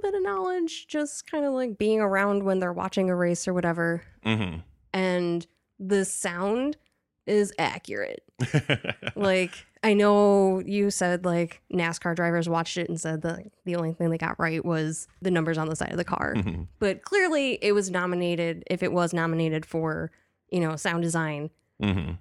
bit 0.04 0.14
of 0.14 0.22
knowledge, 0.24 0.88
just 0.88 1.30
kind 1.30 1.46
of 1.46 1.54
like 1.54 1.78
being 1.78 2.00
around 2.00 2.44
when 2.44 2.60
they're 2.60 2.74
watching 2.74 3.10
a 3.10 3.16
race 3.16 3.48
or 3.48 3.54
whatever. 3.54 4.04
Mhm. 4.26 4.62
And 4.94 5.48
the 5.80 6.06
sound 6.06 6.78
is 7.26 7.54
accurate. 7.58 8.24
Like 9.16 9.52
I 9.84 9.94
know 9.94 10.60
you 10.60 10.90
said 10.90 11.24
like 11.26 11.62
NASCAR 11.72 12.16
drivers 12.16 12.48
watched 12.50 12.78
it 12.78 12.90
and 12.90 13.00
said 13.00 13.22
that 13.24 13.46
the 13.66 13.76
only 13.76 13.94
thing 13.94 14.10
they 14.10 14.18
got 14.18 14.40
right 14.40 14.64
was 14.64 15.08
the 15.22 15.30
numbers 15.32 15.58
on 15.58 15.68
the 15.70 15.76
side 15.76 15.92
of 15.92 15.98
the 15.98 16.04
car. 16.06 16.34
Mhm. 16.36 16.68
But 16.80 17.04
clearly 17.04 17.60
it 17.62 17.74
was 17.74 17.90
nominated 17.92 18.64
if 18.70 18.82
it 18.82 18.92
was 18.92 19.14
nominated 19.14 19.66
for, 19.66 20.10
you 20.52 20.60
know, 20.62 20.76
sound 20.78 21.04
design, 21.04 21.50
Mhm. 21.82 22.18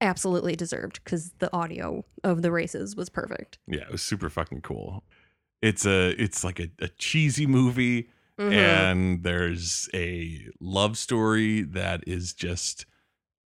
absolutely 0.00 0.56
deserved 0.56 1.00
because 1.04 1.32
the 1.38 1.52
audio 1.54 2.04
of 2.24 2.42
the 2.42 2.50
races 2.50 2.96
was 2.96 3.08
perfect. 3.08 3.58
Yeah, 3.66 3.82
it 3.82 3.92
was 3.92 4.02
super 4.02 4.28
fucking 4.30 4.62
cool. 4.62 5.04
It's 5.62 5.86
a 5.86 6.10
it's 6.22 6.44
like 6.44 6.60
a, 6.60 6.68
a 6.80 6.88
cheesy 6.88 7.46
movie. 7.46 8.08
Mhm. 8.38 8.52
and 8.54 9.22
there's 9.22 9.88
a 9.94 10.40
love 10.58 10.96
story 10.96 11.62
that 11.62 12.02
is 12.06 12.32
just 12.32 12.86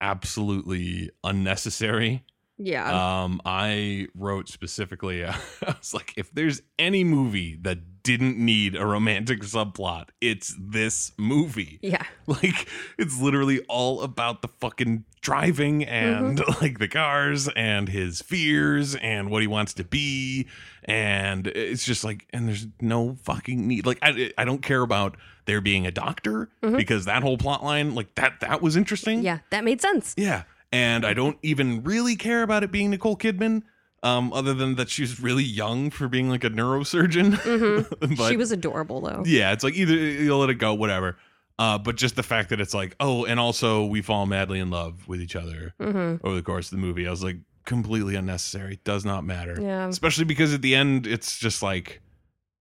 absolutely 0.01 1.11
unnecessary. 1.25 2.23
Yeah. 2.59 3.23
Um, 3.25 3.41
I 3.45 4.09
wrote 4.15 4.49
specifically, 4.49 5.25
I 5.27 5.37
was 5.63 5.93
like, 5.95 6.15
if 6.17 6.33
there's 6.33 6.63
any 6.79 7.05
movie 7.05 7.57
that 7.63 7.79
didn't 8.03 8.37
need 8.37 8.77
a 8.77 8.85
romantic 8.85 9.41
subplot, 9.41 10.09
it's 10.21 10.55
this 10.61 11.13
movie. 11.17 11.79
yeah. 11.83 12.05
Like, 12.27 12.69
it's 12.99 13.21
literally 13.21 13.61
all 13.69 14.03
about 14.03 14.41
the 14.43 14.49
fucking 14.49 15.05
driving 15.21 15.85
and 15.85 16.41
like 16.63 16.79
the 16.79 16.89
cars 16.89 17.49
and 17.57 17.89
his 17.89 18.23
fears 18.23 18.95
and 18.97 19.31
what 19.31 19.43
he 19.43 19.47
wants 19.49 19.75
to 19.75 19.85
be. 19.85 20.47
And 20.85 21.47
it's 21.47 21.85
just 21.85 22.03
like, 22.05 22.27
and 22.31 22.49
there's 22.49 22.67
no 22.81 23.17
fucking 23.25 23.67
need. 23.67 23.85
Like, 23.87 23.99
I, 24.03 24.33
I 24.39 24.45
don't 24.45 24.63
care 24.63 24.83
about 24.83 25.17
there 25.47 25.61
being 25.61 25.87
a 25.87 25.91
doctor 25.91 26.49
Mhm. 26.63 26.77
because 26.79 27.05
that 27.07 27.23
whole 27.23 27.37
plot 27.39 27.63
line, 27.63 27.95
like, 27.95 28.15
that, 28.15 28.41
that 28.41 28.63
was 28.63 28.77
interesting. 28.77 29.23
Yeah. 29.23 29.39
That 29.51 29.65
made 29.65 29.81
sense. 29.83 30.15
Yeah. 30.17 30.45
And 30.75 31.07
I 31.07 31.15
don't 31.15 31.39
even 31.43 31.83
really 31.85 32.17
care 32.17 32.43
about 32.43 32.65
it 32.65 32.73
being 32.73 32.91
Nicole 32.91 33.17
Kidman. 33.17 33.63
Um, 34.03 34.33
other 34.35 34.53
than 34.53 34.75
that 34.75 34.91
she's 34.91 35.19
really 35.19 35.45
young 35.45 35.89
for 35.91 36.09
being 36.09 36.29
like 36.29 36.45
a 36.45 36.51
neurosurgeon. 36.51 37.37
Mhm. 37.37 38.17
but 38.19 38.29
she 38.29 38.37
was 38.37 38.53
adorable 38.53 39.01
though. 39.01 39.23
yeah, 39.25 39.53
it's 39.53 39.65
like 39.65 39.75
either 39.75 39.95
you'll 39.95 40.41
let 40.41 40.51
it 40.51 40.57
go, 40.57 40.75
whatever. 40.75 41.17
Uh, 41.59 41.79
but 41.79 41.97
just 41.97 42.17
the 42.17 42.23
fact 42.23 42.51
that 42.51 42.61
it's 42.61 42.75
like, 42.75 42.97
oh, 43.01 43.25
and 43.25 43.39
also 43.41 43.85
we 43.87 44.03
fall 44.03 44.27
madly 44.27 44.59
in 44.59 44.69
love 44.71 45.07
with 45.09 45.21
each 45.23 45.37
other 45.37 45.73
hmm 45.81 46.17
over 46.25 46.35
the 46.35 46.43
course 46.43 46.67
of 46.67 46.79
the 46.79 46.85
movie. 46.85 47.07
I 47.07 47.11
was 47.11 47.23
like, 47.25 47.37
completely 47.65 48.15
unnecessary. 48.17 48.79
Does 48.85 49.05
not 49.07 49.25
matter. 49.25 49.57
Yeah. 49.59 49.89
Especially 49.89 50.25
because 50.25 50.53
at 50.53 50.61
the 50.61 50.75
end, 50.75 51.07
it's 51.07 51.39
just 51.39 51.63
like, 51.63 52.03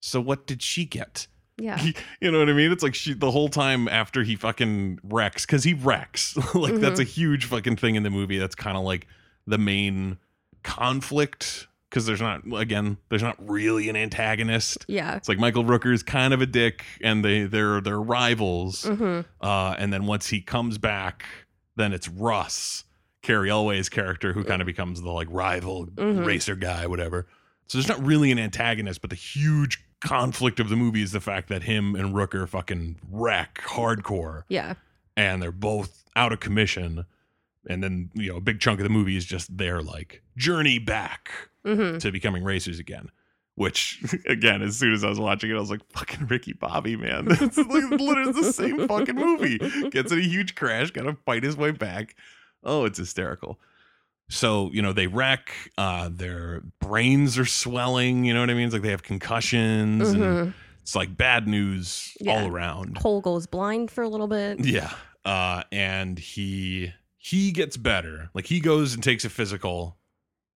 so 0.01 0.21
what 0.21 0.47
did 0.47 0.61
she 0.61 0.85
get? 0.85 1.27
Yeah. 1.57 1.81
You 2.21 2.31
know 2.31 2.39
what 2.39 2.49
I 2.49 2.53
mean? 2.53 2.71
It's 2.71 2.83
like 2.83 2.95
she 2.95 3.13
the 3.13 3.31
whole 3.31 3.49
time 3.49 3.87
after 3.87 4.23
he 4.23 4.35
fucking 4.35 4.99
wrecks 5.03 5.45
because 5.45 5.63
he 5.63 5.73
wrecks. 5.73 6.35
like 6.55 6.75
that's 6.75 6.99
a 6.99 7.03
huge 7.03 7.45
fucking 7.45 7.75
thing 7.75 7.95
in 7.95 8.03
the 8.03 8.09
movie. 8.09 8.37
That's 8.37 8.55
kind 8.55 8.77
of 8.77 8.83
like 8.83 9.07
the 9.45 9.57
main 9.57 10.17
conflict 10.63 11.67
because 11.89 12.05
there's 12.05 12.21
not 12.21 12.41
again 12.55 12.97
there's 13.09 13.21
not 13.21 13.35
really 13.47 13.87
an 13.89 13.95
antagonist. 13.95 14.85
Yeah. 14.87 15.15
It's 15.15 15.29
like 15.29 15.37
Michael 15.37 15.63
Rooker's 15.63 16.01
kind 16.01 16.33
of 16.33 16.41
a 16.41 16.45
dick, 16.45 16.83
and 17.01 17.23
they 17.23 17.43
they're 17.43 17.81
they're 17.81 18.01
rivals. 18.01 18.83
hmm 18.85 19.21
Uh, 19.41 19.75
and 19.77 19.93
then 19.93 20.05
once 20.05 20.27
he 20.27 20.41
comes 20.41 20.77
back, 20.77 21.25
then 21.75 21.93
it's 21.93 22.07
Russ, 22.09 22.85
Cary 23.21 23.49
Elwes's 23.49 23.89
character, 23.89 24.33
who 24.33 24.43
kind 24.43 24.61
of 24.61 24.65
becomes 24.65 25.01
the 25.01 25.11
like 25.11 25.27
rival 25.29 25.85
Mhm. 25.87 26.25
racer 26.25 26.55
guy, 26.55 26.87
whatever. 26.87 27.27
So 27.67 27.77
there's 27.77 27.87
not 27.87 28.03
really 28.05 28.31
an 28.31 28.39
antagonist, 28.39 29.01
but 29.01 29.09
the 29.09 29.15
huge 29.15 29.83
conflict 30.03 30.59
of 30.59 30.69
the 30.69 30.75
movie 30.75 31.01
is 31.01 31.11
the 31.11 31.19
fact 31.21 31.49
that 31.49 31.63
him 31.63 31.95
and 31.95 32.13
Rooker 32.13 32.47
fucking 32.47 32.97
wreck 33.09 33.61
hardcore, 33.65 34.43
Yeah. 34.49 34.75
and 35.17 35.41
they're 35.41 35.51
both 35.51 36.03
out 36.15 36.31
of 36.33 36.39
commission. 36.39 37.05
And 37.69 37.81
then 37.81 38.09
you 38.13 38.29
know 38.29 38.37
a 38.37 38.41
big 38.41 38.59
chunk 38.59 38.79
of 38.79 38.83
the 38.83 38.89
movie 38.89 39.15
is 39.15 39.25
just 39.25 39.57
their 39.57 39.81
like 39.81 40.21
journey 40.37 40.79
back 40.79 41.31
hmm 41.65 41.97
to 41.99 42.11
becoming 42.11 42.43
racers 42.43 42.77
again. 42.79 43.09
Which 43.55 44.03
again, 44.27 44.61
as 44.61 44.75
soon 44.77 44.91
as 44.93 45.03
I 45.03 45.09
was 45.09 45.19
watching 45.19 45.49
it, 45.49 45.55
I 45.55 45.59
was 45.59 45.69
like, 45.69 45.81
"Fucking 45.93 46.27
Ricky 46.27 46.53
Bobby, 46.53 46.95
man! 46.97 47.27
It's 47.41 47.57
literally 47.57 48.31
the 48.33 48.51
same 48.51 48.87
fucking 48.87 49.15
movie." 49.15 49.59
Gets 49.91 50.11
in 50.11 50.19
a 50.19 50.21
huge 50.23 50.55
crash, 50.55 50.91
gotta 50.91 51.15
fight 51.25 51.43
his 51.43 51.55
way 51.55 51.71
back. 51.71 52.15
Oh, 52.63 52.83
it's 52.85 52.97
hysterical. 52.97 53.59
So 54.33 54.69
you 54.73 54.81
know 54.81 54.93
they 54.93 55.07
wreck. 55.07 55.51
Uh, 55.77 56.09
their 56.11 56.61
brains 56.79 57.37
are 57.37 57.45
swelling. 57.45 58.25
You 58.25 58.33
know 58.33 58.39
what 58.39 58.49
I 58.49 58.53
mean? 58.53 58.65
It's 58.65 58.73
like 58.73 58.81
they 58.81 58.89
have 58.91 59.03
concussions, 59.03 60.09
and 60.09 60.23
hmm 60.45 60.49
it's 60.81 60.95
like 60.97 61.15
bad 61.15 61.47
news 61.47 62.13
Yeah. 62.19 62.33
all 62.43 62.51
around. 62.51 62.99
Cole 62.99 63.21
goes 63.21 63.47
blind 63.47 63.89
for 63.89 64.03
a 64.03 64.09
little 64.09 64.27
bit. 64.27 64.65
Yeah. 64.65 64.91
Uh, 65.23 65.63
and 65.71 66.19
he 66.19 66.91
he 67.17 67.53
gets 67.53 67.77
better. 67.77 68.29
Like 68.33 68.45
he 68.47 68.59
goes 68.59 68.93
and 68.93 69.01
takes 69.01 69.23
a 69.23 69.29
physical, 69.29 69.95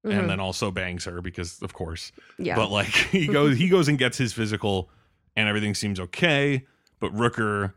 Mhm. 0.04 0.20
and 0.22 0.30
then 0.30 0.40
also 0.40 0.72
bangs 0.72 1.06
her 1.06 1.22
because, 1.22 1.62
of 1.62 1.74
course. 1.74 2.12
yeah. 2.40 2.56
But 2.56 2.72
like 2.72 2.88
he 3.12 3.28
goes 3.28 3.58
he 3.58 3.70
goes 3.70 3.88
and 3.88 4.00
gets 4.00 4.18
his 4.18 4.34
physical 4.34 4.90
and 5.36 5.48
everything 5.48 5.76
seems 5.76 6.00
okay. 6.00 6.66
But 7.00 7.14
Rooker 7.14 7.74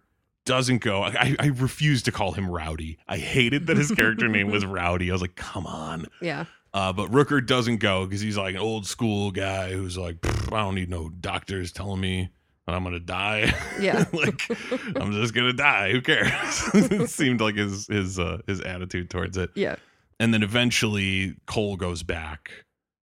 doesn't 0.49 0.79
go. 0.83 1.03
I, 1.05 1.37
I 1.39 1.47
refuse 1.49 2.03
to 2.05 2.13
call 2.13 2.33
him 2.33 2.51
Rowdy. 2.51 2.99
I 3.07 3.19
hated 3.19 3.67
that 3.69 3.77
his 3.77 3.91
character 3.93 4.27
name 4.29 4.51
was 4.51 4.65
Rowdy. 4.79 5.11
I 5.11 5.13
was 5.13 5.21
like, 5.23 5.37
come 5.37 5.67
on. 5.67 6.07
yeah. 6.21 6.47
Uh, 6.75 6.93
but 6.93 7.11
Rooker 7.11 7.45
doesn't 7.45 7.79
go 7.79 8.05
because 8.05 8.21
he's 8.21 8.37
like 8.37 8.55
an 8.55 8.61
old 8.61 8.87
school 8.87 9.31
guy 9.31 9.73
who's 9.73 9.97
like, 9.97 10.17
I 10.53 10.61
don't 10.61 10.75
need 10.75 10.91
no 10.91 11.09
doctors 11.09 11.73
telling 11.73 12.01
me 12.01 12.31
that 12.67 12.75
I'm 12.75 12.85
gonna 12.85 13.01
die. 13.01 13.55
Yeah. 13.81 14.05
like 14.13 14.43
I'm 14.97 15.13
just 15.13 15.33
gonna 15.35 15.53
die. 15.55 15.93
Who 15.93 16.03
cares? 16.03 16.31
it 16.75 17.09
seemed 17.11 17.41
like 17.41 17.55
his 17.57 17.87
his 17.87 18.19
uh, 18.19 18.39
his 18.47 18.61
attitude 18.61 19.09
towards 19.09 19.37
it. 19.39 19.51
Yeah. 19.55 19.77
And 20.21 20.35
then 20.35 20.43
eventually 20.43 21.37
Cole 21.47 21.77
goes 21.77 22.03
back, 22.03 22.51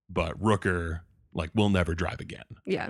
but 0.10 0.40
Rooker 0.40 1.02
like 1.34 1.50
will 1.56 1.70
never 1.70 1.96
drive 1.96 2.20
again. 2.20 2.44
Yeah. 2.66 2.90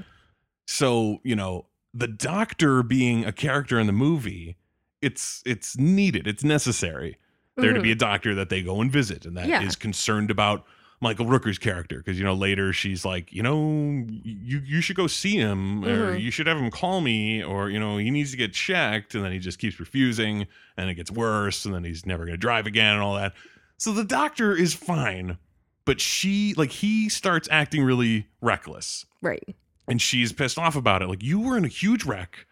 So, 0.68 1.20
you 1.24 1.36
know, 1.36 1.68
the 1.98 2.08
doctor 2.08 2.84
being 2.84 3.24
a 3.26 3.32
character 3.32 3.80
in 3.80 3.88
the 3.88 3.94
movie, 3.94 4.58
it's 5.02 5.42
it's 5.46 5.78
needed. 5.78 6.28
It's 6.28 6.44
necessary 6.44 7.18
there 7.58 7.72
to 7.74 7.80
Mhm. 7.80 7.84
be 7.84 7.92
a 7.92 7.96
doctor 7.96 8.36
that 8.36 8.50
they 8.50 8.62
go 8.62 8.82
and 8.82 8.92
visit 8.92 9.26
and 9.26 9.38
that 9.38 9.46
is 9.46 9.50
Yeah. 9.50 9.70
concerned 9.80 10.30
about 10.30 10.66
Michael 11.00 11.26
Rooker's 11.26 11.58
character 11.58 11.98
because 12.00 12.18
you 12.18 12.26
know 12.26 12.34
later 12.34 12.74
she's 12.74 13.06
like, 13.06 13.32
you 13.32 13.42
know, 13.44 14.06
you 14.24 14.62
you 14.66 14.82
should 14.82 14.96
go 14.98 15.08
see 15.08 15.36
him 15.38 15.86
or 15.86 16.14
Mhm. 16.16 16.22
you 16.22 16.32
should 16.32 16.48
have 16.48 16.58
him 16.58 16.70
call 16.72 17.00
me 17.02 17.42
or 17.44 17.70
you 17.70 17.80
know 17.80 17.98
he 17.98 18.12
needs 18.12 18.32
to 18.32 18.38
get 18.38 18.54
checked 18.54 19.16
and 19.16 19.24
then 19.24 19.32
he 19.32 19.40
just 19.40 19.58
keeps 19.60 19.80
refusing 19.80 20.48
and 20.76 20.90
it 20.90 20.96
gets 20.96 21.12
worse 21.12 21.64
and 21.66 21.74
then 21.74 21.84
he's 21.86 22.06
never 22.06 22.26
going 22.26 22.34
to 22.34 22.38
drive 22.38 22.66
again 22.68 22.94
and 22.94 23.02
all 23.04 23.16
that. 23.16 23.34
So 23.78 23.92
the 23.94 24.04
doctor 24.06 24.54
is 24.56 24.74
fine, 24.74 25.38
but 25.86 26.02
she 26.02 26.54
like 26.58 26.72
he 26.72 27.08
starts 27.10 27.48
acting 27.52 27.84
really 27.84 28.28
reckless 28.42 29.06
Right. 29.22 29.56
And 29.88 30.02
she's 30.02 30.34
pissed 30.34 30.58
off 30.58 30.76
about 30.76 31.02
it. 31.02 31.08
Like 31.08 31.24
you 31.24 31.40
were 31.40 31.58
in 31.58 31.66
a 31.66 31.70
huge 31.70 32.04
wreck. 32.06 32.46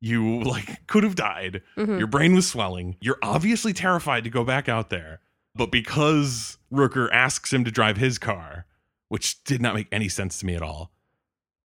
You 0.00 0.42
like 0.42 0.86
could 0.86 1.04
have 1.04 1.14
died. 1.14 1.62
Mhm. 1.76 1.98
Your 1.98 2.06
brain 2.06 2.34
was 2.34 2.48
swelling. 2.48 2.96
You're 3.00 3.18
obviously 3.22 3.72
terrified 3.72 4.24
to 4.24 4.30
go 4.30 4.44
back 4.44 4.68
out 4.68 4.90
there. 4.90 5.20
But 5.54 5.70
because 5.70 6.58
Rooker 6.72 7.08
asks 7.12 7.52
him 7.52 7.64
to 7.64 7.70
drive 7.70 7.96
his 7.96 8.18
car, 8.18 8.64
which 9.08 9.42
did 9.44 9.60
not 9.60 9.74
make 9.74 9.88
any 9.92 10.08
sense 10.08 10.38
to 10.38 10.46
me 10.46 10.54
at 10.54 10.62
all. 10.62 10.92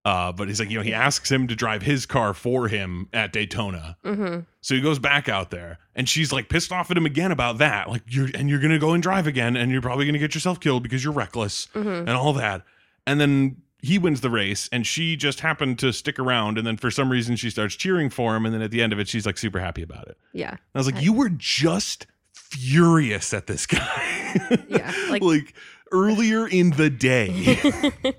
Uh, 0.04 0.32
but 0.32 0.48
he's 0.48 0.60
like, 0.60 0.70
you 0.70 0.78
know, 0.78 0.84
he 0.84 0.94
asks 0.94 1.32
him 1.32 1.48
to 1.48 1.56
drive 1.56 1.82
his 1.82 2.06
car 2.06 2.34
for 2.34 2.68
him 2.68 3.08
at 3.14 3.32
Daytona. 3.34 3.98
hmm 4.04 4.40
So 4.62 4.76
he 4.76 4.82
goes 4.82 5.00
back 5.00 5.28
out 5.30 5.50
there 5.50 5.80
and 5.96 6.08
she's 6.08 6.32
like 6.32 6.48
pissed 6.50 6.72
off 6.72 6.92
at 6.92 6.98
him 6.98 7.06
again 7.08 7.32
about 7.32 7.58
that. 7.60 7.90
Like 7.90 8.04
you're 8.08 8.30
and 8.36 8.48
you're 8.50 8.60
gonna 8.60 8.78
go 8.80 8.92
and 8.94 9.02
drive 9.02 9.26
again 9.28 9.56
and 9.56 9.72
you're 9.72 9.82
probably 9.82 10.06
gonna 10.06 10.20
get 10.20 10.36
yourself 10.36 10.60
killed 10.60 10.84
because 10.84 11.04
you're 11.04 11.14
reckless 11.14 11.68
hmm 11.74 11.88
and 11.88 12.10
all 12.12 12.34
that. 12.34 12.64
And 13.08 13.20
then 13.20 13.58
he 13.86 13.98
wins 13.98 14.21
the 14.21 14.30
race 14.30 14.69
and 14.71 14.86
she 14.86 15.15
just 15.15 15.39
happened 15.41 15.80
to 15.80 15.91
stick 15.93 16.17
around 16.19 16.58
and 16.58 16.65
then 16.65 16.78
for 16.78 16.89
some 16.91 17.10
reason 17.12 17.36
she 17.36 17.50
starts 17.50 17.76
cheering 17.76 18.10
for 18.10 18.36
him 18.36 18.45
and 18.45 18.54
then 18.54 18.62
at 18.62 18.71
the 18.71 18.82
end 18.82 18.91
of 18.93 19.00
it 19.00 19.08
she's 19.08 19.26
like 19.26 19.38
super 19.38 19.60
happy 19.60 19.82
about 19.84 20.08
it. 20.08 20.17
Yeah. 20.34 20.50
And 20.52 20.60
I 20.74 20.80
was 20.80 20.88
like, 20.88 20.95
I- 20.98 21.02
you 21.02 21.13
were 21.13 21.30
just 21.30 22.08
furious 22.34 23.34
at 23.34 23.48
this 23.48 23.65
guy. 23.65 24.36
Yeah, 24.67 24.93
like- 25.10 25.21
like 25.34 25.54
earlier 25.91 26.48
in 26.48 26.71
the 26.71 26.89
day. 26.89 27.58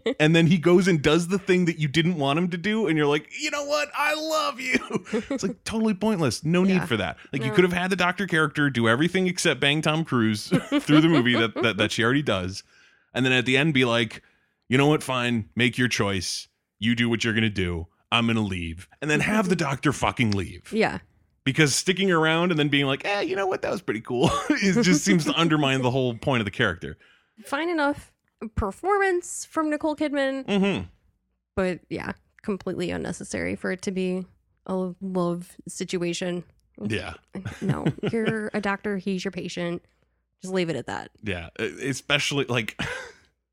and 0.20 0.34
then 0.36 0.46
he 0.46 0.56
goes 0.58 0.86
and 0.88 1.02
does 1.02 1.28
the 1.28 1.38
thing 1.38 1.64
that 1.66 1.78
you 1.78 1.88
didn't 1.88 2.16
want 2.16 2.38
him 2.38 2.48
to 2.50 2.56
do 2.56 2.86
and 2.86 2.96
you're 2.96 3.06
like, 3.08 3.28
"You 3.40 3.50
know 3.50 3.64
what? 3.64 3.88
I 3.94 4.14
love 4.14 4.60
you." 4.60 4.78
It's 5.30 5.42
like 5.42 5.62
totally 5.64 5.94
pointless. 5.94 6.44
No 6.44 6.62
need 6.64 6.86
for 6.88 6.96
that. 6.96 7.16
Like 7.32 7.44
you 7.44 7.50
could 7.50 7.64
have 7.64 7.72
had 7.72 7.90
the 7.90 7.96
doctor 7.96 8.26
character 8.26 8.70
do 8.70 8.88
everything 8.88 9.26
except 9.26 9.60
bang 9.60 9.82
Tom 9.82 10.04
Cruise 10.04 10.48
through 10.80 11.00
the 11.00 11.08
movie 11.08 11.34
that, 11.34 11.54
that 11.62 11.76
that 11.78 11.92
she 11.92 12.04
already 12.04 12.22
does. 12.22 12.62
And 13.12 13.24
then 13.24 13.32
at 13.32 13.46
the 13.46 13.56
end 13.56 13.74
be 13.74 13.84
like, 13.84 14.22
"You 14.68 14.78
know 14.78 14.86
what? 14.86 15.02
Fine. 15.02 15.48
Make 15.56 15.78
your 15.78 15.88
choice. 15.88 16.48
You 16.78 16.94
do 16.94 17.08
what 17.08 17.24
you're 17.24 17.32
going 17.32 17.42
to 17.42 17.50
do. 17.50 17.86
I'm 18.12 18.26
going 18.26 18.36
to 18.36 18.42
leave." 18.42 18.88
And 19.00 19.10
then 19.10 19.20
have 19.20 19.48
the 19.48 19.56
doctor 19.56 19.92
fucking 19.92 20.32
leave 20.32 20.70
yeah. 20.72 20.98
because 21.44 21.74
sticking 21.74 22.10
around 22.10 22.50
and 22.50 22.58
then 22.58 22.68
being 22.68 22.86
like, 22.86 23.04
eh, 23.04 23.20
you 23.22 23.36
know 23.36 23.46
what, 23.46 23.62
that 23.62 23.70
was 23.72 23.82
pretty 23.82 24.00
cool. 24.00 24.30
it 24.50 24.82
just 24.82 25.04
seems 25.04 25.24
to 25.26 25.34
undermine 25.34 25.82
the 25.82 25.90
whole 25.90 26.14
point 26.14 26.40
of 26.40 26.44
the 26.44 26.50
character. 26.50 26.96
Fine 27.44 27.68
enough 27.70 28.12
performance 28.54 29.44
from 29.44 29.70
Nicole 29.70 29.96
Kidman, 29.96 30.44
Mm-hmm. 30.46 30.84
but 31.54 31.80
yeah, 31.88 32.12
completely 32.42 32.90
unnecessary 32.90 33.56
for 33.56 33.72
it 33.72 33.82
to 33.82 33.90
be 33.90 34.24
a 34.66 34.92
love 35.00 35.56
situation. 35.68 36.44
Yeah, 36.82 37.14
No, 37.62 37.86
you're 38.12 38.50
a 38.52 38.60
doctor. 38.60 38.98
He's 38.98 39.24
your 39.24 39.32
patient. 39.32 39.82
Just 40.42 40.52
leave 40.52 40.68
it 40.68 40.76
at 40.76 40.86
that. 40.86 41.10
yeah. 41.22 41.48
Especially 41.58 42.44
like, 42.44 42.78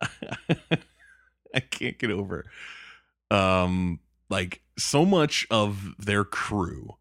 I 1.55 1.59
can't 1.59 1.97
get 1.99 2.11
over, 2.11 2.45
um, 3.31 3.99
like 4.29 4.61
so 4.77 5.05
much 5.05 5.45
of 5.51 5.95
their 5.99 6.23
crew. 6.23 6.95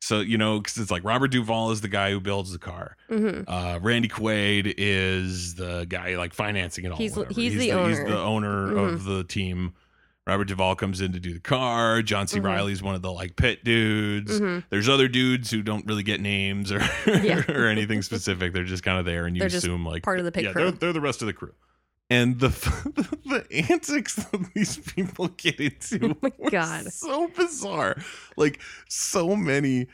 So 0.00 0.20
you 0.20 0.38
know, 0.38 0.58
because 0.60 0.78
it's 0.78 0.90
like 0.90 1.04
Robert 1.04 1.28
Duvall 1.28 1.70
is 1.72 1.80
the 1.80 1.88
guy 1.88 2.10
who 2.12 2.20
builds 2.20 2.52
the 2.52 2.58
car. 2.58 2.96
hmm 3.08 3.42
Uh, 3.46 3.78
Randy 3.82 4.08
Quaid 4.08 4.74
is 4.78 5.56
the 5.56 5.86
guy 5.88 6.16
like 6.16 6.32
financing 6.32 6.84
it 6.84 6.92
all. 6.92 6.98
He's- 6.98 7.16
whatever. 7.16 7.34
he's 7.34 7.54
the 7.54 7.60
He's 7.66 7.72
owner. 7.74 7.88
He's 7.88 7.98
the 8.04 8.18
owner 8.18 8.76
of 8.76 9.04
the 9.04 9.24
team. 9.24 9.74
Robert 10.26 10.44
Duvall 10.46 10.76
comes 10.76 11.00
in 11.00 11.12
to 11.12 11.20
do 11.20 11.32
the 11.32 11.40
car. 11.40 12.02
John 12.02 12.26
C. 12.26 12.38
Mhm. 12.38 12.44
Reilly's 12.44 12.82
one 12.82 12.94
of 12.94 13.00
the 13.02 13.10
like 13.10 13.34
pit 13.36 13.64
dudes. 13.64 14.38
hmm 14.38 14.58
There's 14.70 14.88
other 14.88 15.08
dudes 15.08 15.50
who 15.50 15.62
don't 15.62 15.84
really 15.86 16.02
get 16.02 16.20
names 16.20 16.70
or 16.70 16.80
Yeah. 17.06 17.42
or 17.48 17.66
anything 17.66 18.02
specific. 18.02 18.52
They're 18.52 18.64
just 18.64 18.82
kind 18.82 18.98
of 18.98 19.04
there, 19.06 19.24
and 19.26 19.34
you 19.36 19.40
They're 19.40 19.48
assume 19.58 19.84
like 19.86 20.02
part 20.04 20.18
of 20.20 20.24
the 20.26 20.32
pit 20.32 20.44
yeah, 20.44 20.52
crew. 20.52 20.62
They're, 20.64 20.70
they're 20.72 20.92
the 20.92 21.00
rest 21.00 21.22
of 21.22 21.26
the 21.26 21.32
crew. 21.32 21.54
And 22.10 22.38
the 22.40 22.48
the 23.26 23.46
antics 23.70 24.14
that 24.16 24.50
these 24.54 24.78
people 24.78 25.28
get 25.28 25.60
into, 25.60 26.10
Oh 26.10 26.16
my 26.22 26.30
God. 26.50 26.86
so 26.92 27.28
bizarre. 27.28 27.96
Like 28.36 28.60
so 28.88 29.36
many 29.36 29.88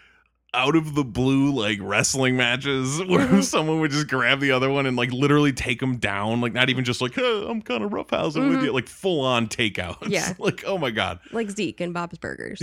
out 0.52 0.76
of 0.76 0.94
the 0.94 1.02
blue 1.02 1.50
like 1.52 1.80
wrestling 1.82 2.36
matches 2.36 2.98
where 3.08 3.26
Mhm. 3.26 3.42
someone 3.42 3.80
would 3.80 3.90
just 3.90 4.06
grab 4.06 4.38
the 4.38 4.52
other 4.52 4.70
one 4.70 4.86
and 4.86 4.96
like 4.96 5.10
literally 5.10 5.52
take 5.52 5.80
them 5.80 5.96
down. 5.96 6.40
Like 6.40 6.52
not 6.52 6.70
even 6.70 6.84
just 6.84 7.00
like 7.00 7.14
hey, 7.14 7.46
I'm 7.48 7.60
kind 7.60 7.82
of 7.82 7.90
roughhousing 7.90 8.48
with 8.48 8.60
Mhm. 8.60 8.64
you, 8.66 8.72
like 8.72 8.86
full 8.86 9.22
on 9.24 9.48
takeouts. 9.48 10.08
Yeah. 10.08 10.34
like 10.38 10.62
oh 10.64 10.78
my 10.78 10.92
god. 10.92 11.18
Like 11.32 11.50
Zeke 11.50 11.80
and 11.80 11.92
Bob's 11.92 12.18
Burgers. 12.18 12.60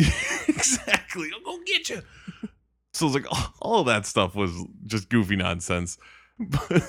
exactly. 0.48 1.30
I'll 1.34 1.58
go 1.58 1.62
get 1.66 1.90
you. 1.90 2.02
So 2.94 3.08
it's 3.08 3.16
like 3.16 3.26
all, 3.30 3.54
all 3.62 3.84
that 3.84 4.06
stuff 4.06 4.34
was 4.36 4.52
just 4.86 5.10
goofy 5.10 5.36
nonsense. 5.36 5.98
But 6.40 6.84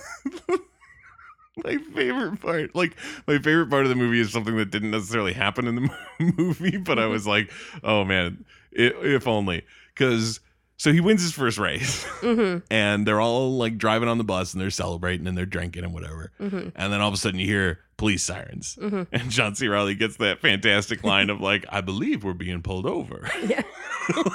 my 1.64 1.76
favorite 1.94 2.40
part, 2.40 2.74
like 2.74 2.96
my 3.26 3.38
favorite 3.38 3.68
part 3.70 3.84
of 3.84 3.88
the 3.90 3.94
movie, 3.94 4.20
is 4.20 4.32
something 4.32 4.56
that 4.56 4.70
didn't 4.70 4.90
necessarily 4.90 5.32
happen 5.32 5.66
in 5.66 5.74
the 5.76 5.90
movie, 6.36 6.76
but 6.78 6.98
I 6.98 7.06
was 7.06 7.26
like, 7.26 7.52
oh 7.82 8.04
man, 8.04 8.44
i 8.78 8.92
if 9.02 9.26
only. 9.26 9.64
Because 9.94 10.40
so 10.78 10.92
he 10.92 11.00
wins 11.00 11.22
his 11.22 11.32
first 11.32 11.58
race, 11.58 12.04
hmm 12.20 12.58
and 12.70 13.06
they're 13.06 13.20
all 13.20 13.56
like 13.56 13.76
driving 13.78 14.08
on 14.08 14.18
the 14.18 14.24
bus 14.24 14.52
and 14.54 14.60
they're 14.60 14.70
celebrating 14.70 15.26
and 15.26 15.36
they're 15.36 15.46
drinking 15.46 15.84
and 15.84 15.92
whatever. 15.92 16.32
hmm 16.38 16.68
And 16.74 16.92
then 16.92 17.00
all 17.00 17.08
of 17.08 17.14
a 17.14 17.18
sudden 17.18 17.38
you 17.38 17.46
hear 17.46 17.80
police 17.98 18.22
sirens. 18.24 18.76
hmm 18.80 19.02
And 19.12 19.30
John 19.30 19.54
C. 19.54 19.68
Reilly 19.68 19.94
gets 19.94 20.16
that 20.16 20.40
fantastic 20.40 21.04
line 21.04 21.28
of 21.30 21.40
like, 21.40 21.66
I 21.68 21.82
believe 21.82 22.24
we're 22.24 22.32
being 22.32 22.62
pulled 22.62 22.86
over. 22.86 23.28
Yeah. 23.46 23.62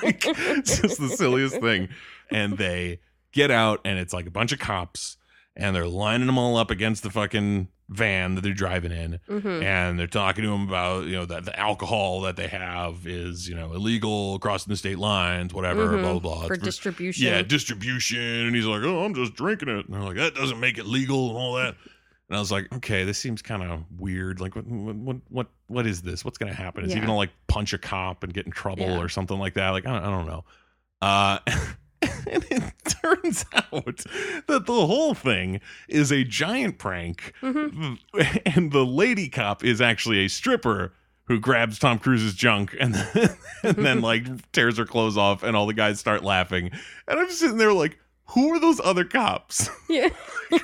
like 0.03 0.23
it's 0.25 0.80
just 0.80 0.99
the 0.99 1.10
silliest 1.10 1.60
thing. 1.60 1.89
And 2.30 2.58
they 2.58 2.99
get 3.34 3.51
out 3.51 3.82
and 3.84 3.99
it's 3.99 4.13
like 4.13 4.25
a 4.27 4.32
bunch 4.32 4.51
of 4.53 4.60
cops 4.60 5.17
and 5.58 5.76
they're 5.76 5.88
lining 5.88 6.28
them 6.28 6.38
all 6.38 6.56
up 6.56 6.72
against 6.72 7.04
the 7.04 7.10
fucking 7.10 7.67
van 7.89 8.36
that 8.36 8.41
they're 8.41 8.54
driving 8.54 8.91
in 8.91 9.17
hmm 9.28 9.62
and 9.63 9.98
they're 9.98 10.08
talking 10.08 10.43
to 10.43 10.50
them 10.50 10.67
about 10.67 11.06
you 11.06 11.13
know 11.13 11.26
that 11.26 11.46
the 11.46 11.58
alcohol 11.58 12.20
that 12.22 12.36
they 12.36 12.48
have 12.48 13.08
is 13.08 13.48
you 13.48 13.56
know 13.56 13.74
illegal 13.74 14.39
crossing 14.39 14.70
the 14.70 14.76
state 14.76 15.00
lines 15.00 15.54
whatever 15.54 15.88
Mhm. 15.88 16.02
blah 16.02 16.12
blah 16.12 16.20
blah 16.20 16.48
For 16.48 16.54
It's 16.56 16.63
distribution. 16.63 17.26
yeah, 17.28 17.41
distribution. 17.43 18.20
And 18.20 18.56
he's 18.56 18.65
like, 18.65 18.84
oh, 18.84 19.04
I'm 19.06 19.13
just 19.15 19.36
drinking 19.36 19.70
it. 19.70 19.86
And 19.86 19.93
they're 19.96 20.02
like, 20.02 20.17
that 20.17 20.36
doesn't 20.36 20.60
make 20.60 20.78
it 20.78 20.86
legal 20.86 21.30
and 21.30 21.38
all 21.38 21.54
that. 21.56 21.76
And 22.30 22.36
I 22.36 22.39
was 22.41 22.52
like, 22.52 22.67
okay, 22.76 23.06
this 23.06 23.17
seems 23.17 23.41
kind 23.41 23.63
of 23.63 23.86
weird. 23.98 24.41
Like, 24.41 24.54
what, 24.58 24.65
what, 24.67 25.15
what, 25.30 25.48
what 25.67 25.88
is 25.88 26.02
this? 26.02 26.26
What's 26.26 26.38
going 26.38 26.52
to 26.52 26.58
happen? 26.58 26.84
Is 26.84 26.91
he 26.91 27.00
going 27.00 27.08
to 27.08 27.13
like 27.13 27.30
punch 27.48 27.72
a 27.72 27.78
cop 27.78 28.24
and 28.26 28.34
get 28.34 28.46
in 28.46 28.52
trouble 28.52 28.86
Yeah. 28.86 29.00
or 29.00 29.08
something 29.08 29.39
like 29.39 29.54
that? 29.54 29.70
Like, 29.70 29.86
I 29.88 29.93
don't, 29.93 30.04
I 30.04 30.10
don't 30.10 30.28
know. 30.28 30.43
Uh, 31.02 31.39
and 32.28 32.46
it 32.52 32.64
turns 33.02 33.46
out 33.54 34.04
that 34.48 34.66
the 34.66 34.86
whole 34.86 35.14
thing 35.14 35.60
is 35.88 36.12
a 36.12 36.24
giant 36.24 36.78
prank. 36.78 37.34
hmm 37.42 37.94
And 38.46 38.72
the 38.72 38.86
lady 38.86 39.30
cop 39.30 39.64
is 39.64 39.82
actually 39.82 40.26
a 40.26 40.28
stripper 40.28 40.94
who 41.26 41.40
grabs 41.40 41.78
Tom 41.80 42.00
Cruise's 42.00 42.34
junk 42.34 42.76
and 42.80 42.96
then, 42.96 43.38
and 43.64 43.76
then 43.78 44.02
like 44.02 44.26
tears 44.52 44.78
her 44.78 44.86
clothes 44.86 45.18
off, 45.18 45.44
and 45.44 45.56
all 45.56 45.66
the 45.66 45.74
guys 45.74 46.00
start 46.00 46.24
laughing. 46.24 46.72
And 47.08 47.20
I'm 47.20 47.30
sitting 47.30 47.58
there 47.58 47.74
like, 47.74 47.98
who 48.32 48.54
are 48.54 48.60
those 48.60 48.80
other 48.82 49.06
cops? 49.06 49.70
Yeah. 49.90 50.10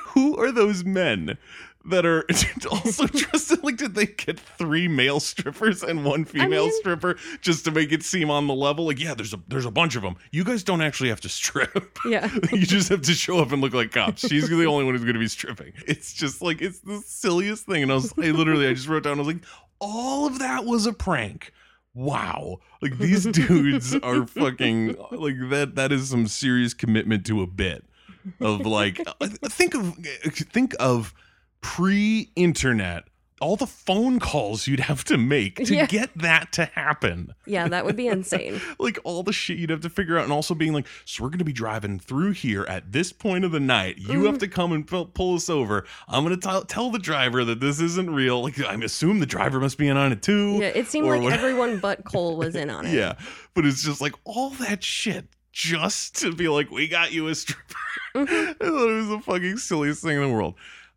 who 0.10 0.38
are 0.38 0.52
those 0.52 0.84
men 0.84 1.38
that 1.86 2.06
are 2.06 2.26
also 2.72 3.08
dressed 3.08 3.64
like? 3.64 3.78
Did 3.78 3.96
they 3.96 4.06
get 4.06 4.40
three 4.40 4.88
male 4.88 5.20
strippers 5.20 5.84
and 5.84 6.06
one 6.06 6.26
female 6.26 6.66
mean- 6.68 6.80
stripper 6.80 7.18
just 7.42 7.66
to 7.66 7.72
make 7.72 7.92
it 7.92 8.04
seem 8.04 8.30
on 8.30 8.48
the 8.48 8.54
level? 8.54 8.86
Like, 8.86 9.00
yeah, 9.00 9.14
there's 9.14 9.34
a 9.34 9.40
there's 9.48 9.66
a 9.66 9.72
bunch 9.72 9.96
of 9.96 10.02
them. 10.02 10.16
You 10.32 10.44
guys 10.44 10.64
don't 10.64 10.82
actually 10.82 11.10
have 11.10 11.22
to 11.22 11.30
strip. 11.30 11.98
Yeah. 12.06 12.30
you 12.52 12.66
just 12.66 12.90
have 12.90 13.02
to 13.04 13.14
show 13.14 13.40
up 13.40 13.52
and 13.54 13.62
look 13.62 13.74
like 13.74 13.92
cops. 13.92 14.28
She's 14.28 14.50
the 14.50 14.66
only 14.66 14.84
one 14.84 14.94
who's 14.94 15.04
going 15.04 15.14
to 15.14 15.20
be 15.20 15.28
stripping. 15.28 15.72
It's 15.88 16.14
just 16.14 16.42
like 16.42 16.62
it's 16.62 16.80
the 16.80 17.02
silliest 17.06 17.66
thing. 17.66 17.84
And 17.84 17.92
I 17.92 17.96
was, 17.96 18.14
I 18.18 18.32
literally, 18.32 18.68
I 18.68 18.74
just 18.74 18.88
wrote 18.90 19.04
down, 19.04 19.18
I 19.18 19.24
was 19.24 19.28
like, 19.28 19.44
all 19.80 20.28
of 20.28 20.40
that 20.40 20.66
was 20.66 20.86
a 20.86 20.92
prank. 20.94 21.52
Wow, 21.96 22.60
like 22.82 22.98
these 22.98 23.24
dudes 23.32 23.96
are 23.96 24.26
fucking 24.28 24.96
like 25.12 25.36
that. 25.50 25.76
That 25.76 25.92
is 25.92 26.10
some 26.10 26.28
serious 26.28 26.74
commitment 26.74 27.26
to 27.28 27.42
a 27.42 27.48
bit 27.48 27.86
of 28.40 28.66
like 28.66 29.00
uh, 29.06 29.28
think 29.48 29.76
of 29.76 29.96
think 30.34 30.76
of 30.80 31.14
pre-internet 31.64 33.06
all 33.42 33.58
the 33.58 33.68
phone 33.68 34.20
calls 34.22 34.68
you'd 34.68 34.80
have 34.80 35.04
to 35.04 35.18
make 35.18 35.58
to 35.58 35.76
Yeah. 35.76 35.86
get 35.86 36.12
that 36.20 36.54
to 36.54 36.64
happen 36.66 37.34
Yeah, 37.46 37.68
that 37.68 37.84
would 37.84 37.98
be 37.98 38.08
insane. 38.18 38.62
like 38.80 39.00
all 39.04 39.22
the 39.22 39.34
shit 39.34 39.58
you'd 39.58 39.70
have 39.70 39.82
to 39.82 39.90
figure 39.90 40.18
out 40.18 40.24
and 40.24 40.32
also 40.32 40.54
being 40.56 40.72
like 40.72 40.88
so 41.04 41.24
we're 41.24 41.30
going 41.30 41.40
to 41.40 41.44
be 41.46 41.52
driving 41.52 42.00
through 42.00 42.32
here 42.32 42.64
at 42.70 42.94
this 42.94 43.12
point 43.12 43.44
of 43.44 43.52
the 43.52 43.60
night 43.60 43.98
you 43.98 44.26
have 44.26 44.38
to 44.38 44.48
come 44.48 44.72
and 44.72 44.88
pull, 44.88 45.08
pull 45.08 45.36
us 45.36 45.50
over 45.50 45.84
i'm 46.08 46.24
going 46.24 46.40
to 46.40 46.66
tell 46.68 46.90
the 46.90 47.00
driver 47.00 47.44
that 47.44 47.60
this 47.60 47.82
isn't 47.82 48.10
real 48.12 48.42
like 48.44 48.58
i 48.64 48.74
assume 48.76 49.20
the 49.20 49.26
driver 49.26 49.60
must 49.60 49.78
be 49.78 49.88
in 49.90 49.98
on 49.98 50.12
it 50.14 50.22
too 50.22 50.54
Yeah, 50.62 50.68
it 50.68 50.88
seemed 50.88 51.08
like 51.08 51.22
what- 51.22 51.34
everyone 51.34 51.80
but 51.80 52.06
Cole 52.06 52.38
was 52.38 52.56
in 52.56 52.70
on 52.70 52.86
it. 52.86 52.94
yeah 52.94 53.16
but 53.56 53.66
it's 53.66 53.84
just 53.84 54.00
like 54.00 54.14
all 54.24 54.52
that 54.52 54.84
shit 54.84 55.26
just 55.52 56.16
to 56.22 56.32
be 56.34 56.48
like 56.48 56.72
we 56.72 56.88
got 56.88 57.12
you 57.12 57.28
a 57.28 57.36
stripper 57.36 57.76
Mhm. 58.16 58.28
i 58.52 58.54
thought 58.54 58.90
it 58.90 58.94
was 58.96 59.08
the 59.10 59.20
fucking 59.20 59.58
silliest 59.58 60.02
thing 60.04 60.16
in 60.16 60.22
the 60.22 60.30
world 60.34 60.54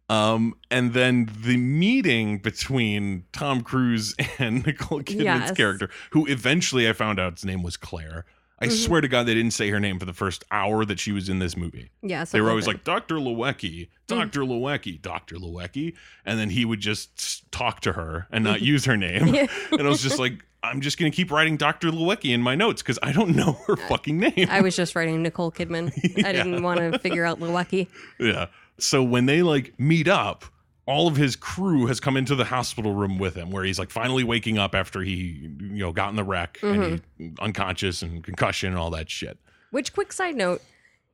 Um, 0.09 0.55
and 0.71 0.93
then 0.93 1.29
the 1.43 1.57
meeting 1.57 2.39
between 2.39 3.25
Tom 3.33 3.63
Cruise 3.63 4.15
and 4.39 4.65
Nicole 4.65 5.01
Kidman's 5.03 5.23
Yes. 5.25 5.57
character, 5.57 5.91
who 6.11 6.27
eventually 6.27 6.89
I 6.89 6.93
found 6.93 7.19
out 7.19 7.35
his 7.35 7.45
name 7.45 7.63
was 7.63 7.77
Claire. 7.77 8.25
I 8.59 8.69
Mhm. 8.69 8.85
swear 8.87 9.01
to 9.03 9.09
God, 9.09 9.25
they 9.27 9.35
didn't 9.35 9.51
say 9.53 9.69
her 9.69 9.81
name 9.81 9.99
for 9.99 10.07
the 10.07 10.15
first 10.15 10.43
hour 10.51 10.85
that 10.87 10.99
she 10.99 11.13
was 11.13 11.29
in 11.29 11.41
this 11.41 11.57
movie. 11.59 11.91
Yeah. 12.03 12.25
So 12.25 12.39
They 12.39 12.41
were 12.41 12.49
always 12.49 12.67
like, 12.67 12.85
Dr. 12.85 13.17
Lewicki, 13.17 13.89
Mm. 13.89 13.89
Dr. 14.07 14.41
Lewicki, 14.43 15.03
Dr. 15.03 15.37
Lewicki. 15.37 15.93
And 16.25 16.39
then 16.39 16.49
he 16.51 16.65
would 16.65 16.81
just 16.81 17.51
talk 17.53 17.81
to 17.81 17.93
her 17.95 18.29
and 18.31 18.43
not 18.45 18.63
use 18.63 18.85
her 18.87 18.97
name. 18.97 19.35
Yeah. 19.35 19.47
and 19.73 19.83
I 19.83 19.91
was 19.91 20.03
just 20.03 20.19
like, 20.19 20.43
I'm 20.63 20.81
just 20.81 20.99
going 20.99 21.13
to 21.13 21.15
keep 21.15 21.31
writing 21.31 21.57
Dr. 21.59 21.91
Lewicki 21.91 22.33
in 22.33 22.41
my 22.41 22.55
notes 22.55 22.81
because 22.81 22.99
I 23.03 23.13
don't 23.13 23.37
know 23.37 23.59
her 23.67 23.77
fucking 23.77 24.19
name. 24.19 24.47
I 24.49 24.63
was 24.63 24.75
just 24.75 24.97
writing 24.97 25.23
Nicole 25.23 25.53
Kidman. 25.53 25.93
I 26.25 26.33
didn't 26.33 26.63
want 26.63 26.81
to 26.81 26.99
figure 27.01 27.25
out 27.27 27.39
Lewicki. 27.41 27.89
Yeah. 28.19 28.47
So 28.79 29.03
when 29.03 29.27
they 29.27 29.43
like 29.43 29.79
meet 29.79 30.09
up, 30.09 30.45
all 30.87 31.09
of 31.09 31.17
his 31.17 31.35
crew 31.35 31.87
has 31.87 31.99
come 31.99 32.17
into 32.17 32.35
the 32.35 32.45
hospital 32.45 32.95
room 32.95 33.19
with 33.19 33.35
him, 33.35 33.51
where 33.51 33.65
he's 33.65 33.79
like 33.79 33.91
finally 33.91 34.23
waking 34.23 34.59
up 34.59 34.75
after 34.75 35.01
he, 35.03 35.51
you 35.61 35.79
know, 35.79 35.93
got 35.93 36.11
in 36.11 36.17
the 36.17 36.23
wreck 36.25 36.59
and 36.63 37.03
he 37.19 37.31
unconscious 37.41 38.03
and 38.03 38.23
concussion 38.23 38.69
and 38.71 38.79
all 38.79 38.91
that 38.91 39.11
shit. 39.11 39.39
Which, 39.71 39.93
quick 39.93 40.13
side 40.13 40.37
note, 40.37 40.63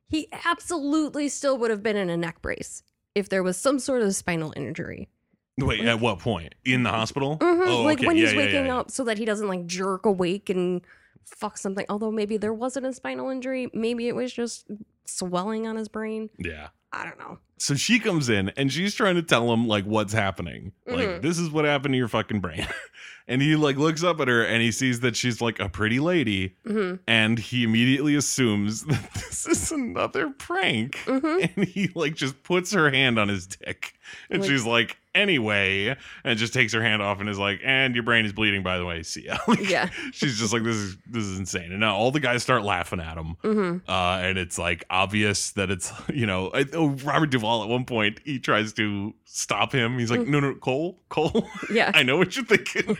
he 0.07 0.27
absolutely 0.45 1.27
still 1.29 1.57
would 1.57 1.71
have 1.71 1.81
been 1.81 1.95
in 1.95 2.09
a 2.09 2.17
neck 2.17 2.41
brace 2.41 2.83
if 3.15 3.29
there 3.29 3.41
was 3.41 3.57
some 3.57 3.79
sort 3.79 4.03
of 4.03 4.13
spinal 4.15 4.53
injury. 4.55 5.09
Wait, 5.57 5.81
at 5.85 5.99
what 5.99 6.19
point? 6.19 6.53
In 6.65 6.83
the 6.83 6.89
hospital? 6.89 7.37
Mhm, 7.39 7.67
Oh, 7.67 7.81
like 7.83 7.99
okay. 7.99 8.07
when 8.07 8.15
Yeah, 8.17 8.23
he's 8.25 8.33
yeah, 8.33 8.37
waking 8.37 8.65
yeah. 8.67 8.77
up 8.79 8.91
so 8.91 9.03
that 9.05 9.17
he 9.17 9.25
doesn't 9.25 9.47
like 9.47 9.65
jerk 9.65 10.05
awake 10.05 10.49
and 10.49 10.81
fuck 11.25 11.57
something. 11.57 11.85
Although 11.89 12.11
maybe 12.11 12.37
there 12.37 12.53
wasn't 12.53 12.85
a 12.87 12.93
spinal 12.93 13.29
injury. 13.29 13.69
Maybe 13.73 14.07
it 14.07 14.15
was 14.15 14.33
just 14.33 14.65
swelling 15.05 15.67
on 15.67 15.75
his 15.75 15.87
brain. 15.87 16.29
Yeah. 16.39 16.69
I 16.95 17.03
don't 17.05 17.17
know. 17.17 17.39
So 17.57 17.73
she 17.75 17.97
comes 17.99 18.29
in 18.29 18.49
and 18.49 18.71
she's 18.71 18.93
trying 18.93 19.15
to 19.15 19.23
tell 19.23 19.51
him 19.51 19.67
like 19.67 19.83
what's 19.85 20.13
happening. 20.13 20.73
Like 20.85 21.07
Mhm. 21.09 21.21
this 21.23 21.39
is 21.39 21.49
what 21.49 21.65
happened 21.65 21.93
to 21.93 21.97
your 21.97 22.07
fucking 22.07 22.39
brain. 22.39 22.67
and 23.27 23.41
he 23.41 23.55
like 23.55 23.77
looks 23.77 24.03
up 24.03 24.19
at 24.21 24.27
her 24.27 24.43
and 24.45 24.61
he 24.61 24.71
sees 24.71 24.99
that 24.99 25.15
she's 25.15 25.41
like 25.41 25.59
a 25.59 25.69
pretty 25.69 25.99
lady 25.99 26.55
hmm 26.67 26.95
and 27.07 27.39
he 27.39 27.63
immediately 27.63 28.15
assumes 28.15 28.83
that 28.85 29.09
this 29.15 29.47
is 29.47 29.71
another 29.71 30.29
prank. 30.29 30.97
hmm 31.05 31.39
and 31.57 31.65
he 31.67 31.89
like 31.95 32.15
just 32.15 32.43
puts 32.43 32.71
her 32.73 32.91
hand 32.91 33.17
on 33.17 33.27
his 33.29 33.47
dick 33.47 33.93
and 34.29 34.41
Like- 34.41 34.51
she's 34.51 34.65
like 34.65 34.97
anyway 35.15 35.95
and 36.23 36.39
just 36.39 36.53
takes 36.53 36.73
her 36.73 36.81
hand 36.81 37.01
off 37.01 37.19
and 37.19 37.29
is 37.29 37.39
like 37.39 37.59
and 37.63 37.95
your 37.95 38.03
brain 38.03 38.25
is 38.25 38.33
bleeding 38.33 38.63
by 38.63 38.77
the 38.77 38.85
way. 38.85 39.03
See 39.03 39.25
ya. 39.25 39.37
Like, 39.47 39.69
Yeah. 39.69 39.89
she's 40.11 40.37
just 40.39 40.53
like 40.53 40.63
this 40.63 40.75
is 40.75 40.97
this 41.07 41.23
is 41.23 41.37
insane. 41.39 41.71
And 41.71 41.79
now 41.79 41.95
all 41.95 42.11
the 42.11 42.19
guys 42.19 42.41
start 42.43 42.63
laughing 42.63 42.99
at 42.99 43.17
him. 43.17 43.35
Hmm 43.41 43.77
uh 43.87 44.19
and 44.23 44.37
it's 44.37 44.57
like 44.57 44.85
obvious 44.89 45.51
that 45.51 45.69
it's 45.69 45.91
you 46.13 46.25
know 46.25 46.49
I, 46.53 46.65
oh 46.73 46.89
robert 47.03 47.29
duvall 47.31 47.63
at 47.63 47.69
one 47.69 47.85
point 47.85 48.19
he 48.25 48.39
tries 48.39 48.73
to 48.73 49.13
stop 49.25 49.71
him. 49.71 49.99
He's 49.99 50.11
like 50.11 50.21
Mm. 50.21 50.27
no 50.27 50.39
no 50.39 50.55
cole 50.55 50.99
cole 51.09 51.47
Yeah. 51.71 51.91
i 51.93 52.03
know 52.03 52.17
what 52.17 52.35
you're 52.35 52.45
thinking. 52.45 52.97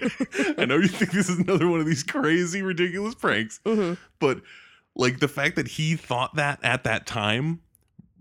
I 0.58 0.65
know 0.65 0.78
you 0.78 0.88
think 0.88 1.12
this 1.12 1.30
is 1.30 1.39
another 1.39 1.67
one 1.67 1.80
of 1.80 1.86
these 1.86 2.04
crazy 2.04 2.62
ridiculous 2.62 3.15
pranks. 3.15 3.60
Hmm 3.65 3.93
but 4.19 4.41
like 4.95 5.19
the 5.19 5.28
fact 5.28 5.56
that 5.56 5.67
he 5.67 5.95
thought 5.95 6.36
that 6.36 6.60
at 6.63 6.84
that 6.84 7.08
time 7.08 7.62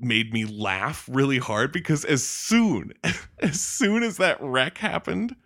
made 0.02 0.32
me 0.32 0.44
laugh 0.44 1.08
really 1.10 1.38
hard 1.38 1.72
because 1.72 2.04
as 2.04 2.24
soon 2.26 2.92
as 3.40 3.60
soon 3.60 4.02
as 4.02 4.16
that 4.16 4.40
wreck 4.40 4.78
happened 4.78 5.36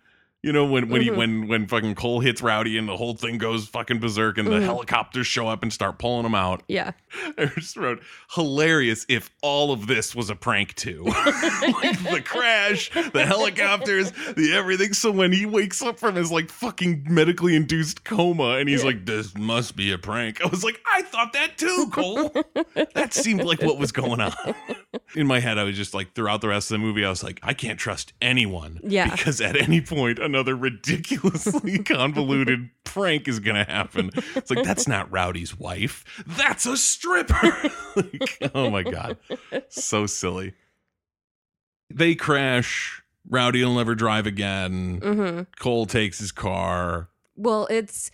you 0.43 0.53
know 0.53 0.65
when 0.65 0.87
when 0.89 1.01
he 1.01 1.09
Mhm. 1.09 1.15
when 1.17 1.47
when 1.47 1.67
fucking 1.67 1.95
cole 1.95 2.19
hits 2.19 2.41
rowdy 2.41 2.77
and 2.77 2.87
the 2.87 2.95
whole 2.95 3.15
thing 3.15 3.37
goes 3.37 3.67
fucking 3.67 3.99
berserk 3.99 4.37
and 4.37 4.47
the 4.47 4.57
Mhm. 4.59 4.63
helicopters 4.65 5.25
show 5.25 5.47
up 5.47 5.63
and 5.63 5.73
start 5.73 5.97
pulling 5.97 6.25
him 6.25 6.35
out 6.35 6.61
Yeah. 6.67 6.91
i 7.37 7.45
just 7.45 7.75
wrote 7.75 8.01
hilarious 8.35 9.05
if 9.09 9.29
all 9.41 9.71
of 9.71 9.87
this 9.87 10.13
was 10.15 10.29
a 10.29 10.35
prank 10.35 10.75
too 10.75 11.03
like 11.05 12.03
the 12.03 12.21
crash 12.23 12.89
the 13.13 13.25
helicopters 13.25 14.11
the 14.35 14.53
everything 14.53 14.93
so 14.93 15.09
when 15.11 15.31
he 15.31 15.45
wakes 15.45 15.81
up 15.81 15.99
from 15.99 16.15
his 16.15 16.31
like 16.31 16.49
fucking 16.51 17.05
medically 17.09 17.55
induced 17.55 18.03
coma 18.03 18.57
and 18.57 18.69
he's 18.69 18.81
Yeah. 18.81 18.87
like 18.87 19.05
this 19.05 19.35
must 19.35 19.75
be 19.75 19.91
a 19.91 19.97
prank 19.97 20.41
i 20.43 20.47
was 20.47 20.63
like 20.63 20.79
i 20.93 21.01
thought 21.01 21.33
that 21.33 21.57
too 21.57 21.89
cole 21.91 22.31
that 22.93 23.13
seemed 23.13 23.43
like 23.43 23.61
what 23.63 23.77
was 23.79 23.91
going 23.91 24.21
on 24.21 24.33
in 25.15 25.25
my 25.27 25.39
head 25.39 25.57
i 25.57 25.63
was 25.63 25.75
just 25.75 25.93
like 25.95 26.13
throughout 26.13 26.41
the 26.41 26.47
rest 26.49 26.69
of 26.71 26.75
the 26.79 26.85
movie 26.85 27.03
i 27.03 27.09
was 27.09 27.23
like 27.23 27.39
i 27.43 27.53
can't 27.53 27.79
trust 27.79 28.13
anyone 28.21 28.79
Yeah. 28.83 29.09
because 29.09 29.41
at 29.41 29.59
any 29.59 29.81
point 29.81 30.19
another 30.19 30.36
ridiculously 30.45 31.79
convoluted 31.83 32.69
prank 32.83 33.27
is 33.27 33.39
gonna 33.39 33.63
happen. 33.65 34.11
It's 34.35 34.49
like 34.51 34.63
that's 34.65 34.87
not 34.87 35.11
rowdy's 35.11 35.57
wife. 35.57 36.03
That's 36.27 36.65
a 36.65 36.77
stripper. 36.77 37.53
Like, 37.95 38.51
oh 38.53 38.69
my 38.69 38.83
god. 38.83 39.17
So 39.69 40.05
silly. 40.05 40.53
They 41.89 42.13
crash. 42.13 43.01
Rowdy 43.27 43.63
will 43.63 43.73
never 43.75 43.95
drive 43.95 44.27
again. 44.27 44.99
Hmm 45.01 45.41
cole 45.59 45.85
takes 45.87 46.19
his 46.19 46.31
car. 46.31 47.09
Well, 47.35 47.67
it's 47.71 48.11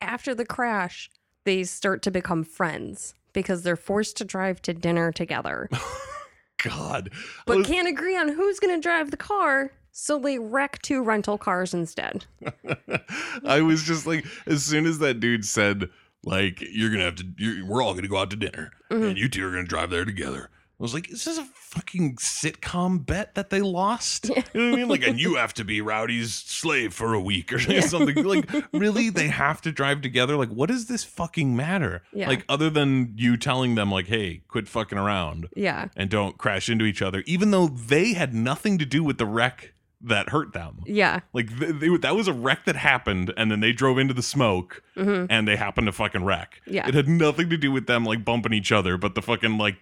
after 0.00 0.34
the 0.34 0.44
crash, 0.46 1.10
they 1.44 1.64
start 1.64 2.02
to 2.02 2.10
become 2.10 2.42
friends 2.44 3.14
because 3.32 3.62
they're 3.62 3.76
forced 3.76 4.16
to 4.18 4.24
drive 4.24 4.60
to 4.62 4.74
dinner 4.74 5.12
together, 5.12 5.68
god. 6.62 7.10
But 7.46 7.58
was- 7.58 7.66
can't 7.66 7.88
agree 7.88 8.16
on 8.16 8.28
who's 8.28 8.58
going 8.58 8.74
to 8.74 8.80
drive 8.82 9.10
the 9.10 9.16
car. 9.16 9.70
So 10.00 10.16
they 10.20 10.38
wreck 10.38 10.80
two 10.82 11.02
rental 11.02 11.38
cars 11.38 11.74
instead. 11.74 12.24
I 13.44 13.60
was 13.62 13.82
just 13.82 14.06
like, 14.06 14.24
as 14.46 14.62
soon 14.62 14.86
as 14.86 15.00
that 15.00 15.18
dude 15.18 15.44
said, 15.44 15.90
like, 16.24 16.60
you're 16.60 16.90
gonna 16.90 17.02
have 17.04 17.16
to, 17.16 17.26
you're, 17.36 17.66
we're 17.66 17.82
all 17.82 17.94
gonna 17.94 18.06
go 18.06 18.16
out 18.18 18.30
to 18.30 18.36
dinner, 18.36 18.70
Mhm. 18.92 19.08
and 19.10 19.18
you 19.18 19.28
two 19.28 19.44
are 19.44 19.50
gonna 19.50 19.64
drive 19.64 19.90
there 19.90 20.04
together. 20.04 20.50
I 20.52 20.82
was 20.84 20.94
like, 20.94 21.10
is 21.10 21.24
this 21.24 21.36
a 21.36 21.44
fucking 21.44 22.14
sitcom 22.16 23.04
bet 23.04 23.34
that 23.34 23.50
they 23.50 23.60
lost? 23.60 24.28
Yeah. 24.28 24.44
You 24.54 24.60
know 24.60 24.66
what 24.70 24.72
I 24.74 24.76
mean? 24.76 24.88
Like, 24.88 25.04
and 25.04 25.18
you 25.20 25.34
have 25.34 25.52
to 25.54 25.64
be 25.64 25.80
Rowdy's 25.80 26.32
slave 26.32 26.94
for 26.94 27.12
a 27.14 27.20
week 27.20 27.52
or 27.52 27.58
Yeah. 27.68 27.80
something. 27.80 28.22
Like, 28.24 28.48
really? 28.72 29.10
They 29.10 29.26
have 29.26 29.60
to 29.62 29.72
drive 29.72 30.00
together? 30.00 30.36
Like, 30.36 30.50
what 30.50 30.68
does 30.68 30.86
this 30.86 31.02
fucking 31.02 31.56
matter? 31.56 32.02
Yeah. 32.12 32.28
Like, 32.28 32.44
other 32.48 32.70
than 32.70 33.14
you 33.16 33.36
telling 33.36 33.74
them, 33.74 33.90
like, 33.90 34.06
hey, 34.06 34.42
quit 34.46 34.68
fucking 34.68 34.96
around 34.98 35.48
Yeah. 35.56 35.88
and 35.96 36.08
don't 36.08 36.38
crash 36.38 36.68
into 36.68 36.84
each 36.84 37.02
other, 37.02 37.24
even 37.26 37.50
though 37.50 37.66
they 37.66 38.12
had 38.12 38.32
nothing 38.32 38.78
to 38.78 38.86
do 38.86 39.02
with 39.02 39.18
the 39.18 39.26
wreck 39.26 39.72
that 40.00 40.28
hurt 40.28 40.52
them. 40.52 40.82
Yeah. 40.86 41.20
Like 41.32 41.56
th- 41.58 41.74
they, 41.80 41.88
that 41.96 42.14
was 42.14 42.28
a 42.28 42.32
wreck 42.32 42.64
that 42.66 42.76
happened, 42.76 43.32
and 43.36 43.50
then 43.50 43.60
they 43.60 43.72
drove 43.72 43.98
into 43.98 44.14
the 44.14 44.22
smoke, 44.22 44.82
hmm 44.94 45.26
and 45.28 45.46
they 45.48 45.56
happened 45.56 45.86
to 45.86 45.92
fucking 45.92 46.24
wreck. 46.24 46.60
Yeah. 46.66 46.86
It 46.86 46.94
had 46.94 47.08
nothing 47.08 47.50
to 47.50 47.56
do 47.56 47.72
with 47.72 47.86
them 47.86 48.04
like 48.04 48.24
bumping 48.24 48.52
each 48.52 48.70
other, 48.72 48.96
but 48.96 49.14
the 49.14 49.22
fucking 49.22 49.58
like 49.58 49.76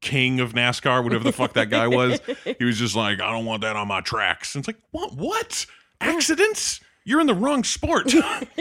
king 0.00 0.38
of 0.40 0.52
NASCAR, 0.52 1.02
whatever 1.02 1.24
the 1.24 1.32
fuck 1.32 1.54
that 1.54 1.70
guy 1.70 1.88
was, 1.88 2.20
he 2.58 2.64
was 2.64 2.78
just 2.78 2.94
like, 2.94 3.20
I 3.20 3.32
don't 3.32 3.44
want 3.44 3.62
that 3.62 3.74
on 3.74 3.88
my 3.88 4.00
tracks. 4.00 4.54
And 4.54 4.62
it's 4.62 4.68
like, 4.68 4.80
what? 4.92 5.14
What? 5.16 5.66
Accidents? 6.00 6.80
You're 7.04 7.20
in 7.20 7.26
the 7.26 7.34
wrong 7.34 7.64
sport. 7.64 8.14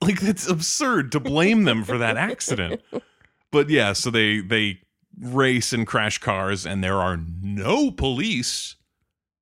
like 0.00 0.22
it's 0.22 0.48
absurd 0.48 1.10
to 1.12 1.20
blame 1.20 1.64
them 1.64 1.82
for 1.84 1.98
that 1.98 2.16
accident. 2.16 2.80
But 3.50 3.70
yeah, 3.70 3.92
so 3.92 4.10
they 4.10 4.40
they 4.40 4.80
race 5.18 5.72
and 5.72 5.86
crash 5.86 6.18
cars, 6.18 6.66
and 6.66 6.82
there 6.84 7.00
are 7.00 7.18
no 7.42 7.90
police. 7.90 8.76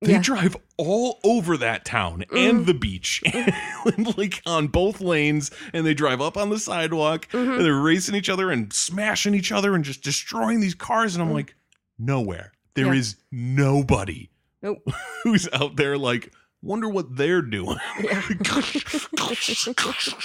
They 0.03 0.13
Yeah. 0.13 0.21
drive 0.21 0.57
all 0.77 1.19
over 1.23 1.55
that 1.57 1.85
town 1.85 2.25
and 2.35 2.65
the 2.65 2.73
beach, 2.73 3.21
and 3.33 4.17
like 4.17 4.41
on 4.45 4.67
both 4.67 4.99
lanes, 5.01 5.49
and 5.73 5.85
they 5.85 5.93
drive 5.93 6.19
up 6.21 6.35
on 6.37 6.49
the 6.49 6.59
sidewalk, 6.59 7.27
Mhm. 7.29 7.57
and 7.57 7.65
they're 7.65 7.73
racing 7.79 8.15
each 8.15 8.29
other 8.29 8.51
and 8.51 8.71
smashing 8.73 9.33
each 9.33 9.51
other 9.51 9.75
and 9.75 9.83
just 9.85 10.01
destroying 10.03 10.59
these 10.59 10.75
cars. 10.75 11.15
And 11.15 11.23
I'm 11.23 11.29
Mm. 11.29 11.33
like, 11.35 11.55
nowhere. 11.97 12.51
There 12.75 12.87
Yeah. 12.93 12.99
is 12.99 13.15
nobody 13.31 14.29
Nope. 14.61 14.79
who's 15.23 15.47
out 15.53 15.75
there 15.75 15.97
like, 15.97 16.31
wonder 16.63 16.89
what 16.89 17.15
they're 17.17 17.41
doing. 17.43 17.77
Yeah. 18.03 18.21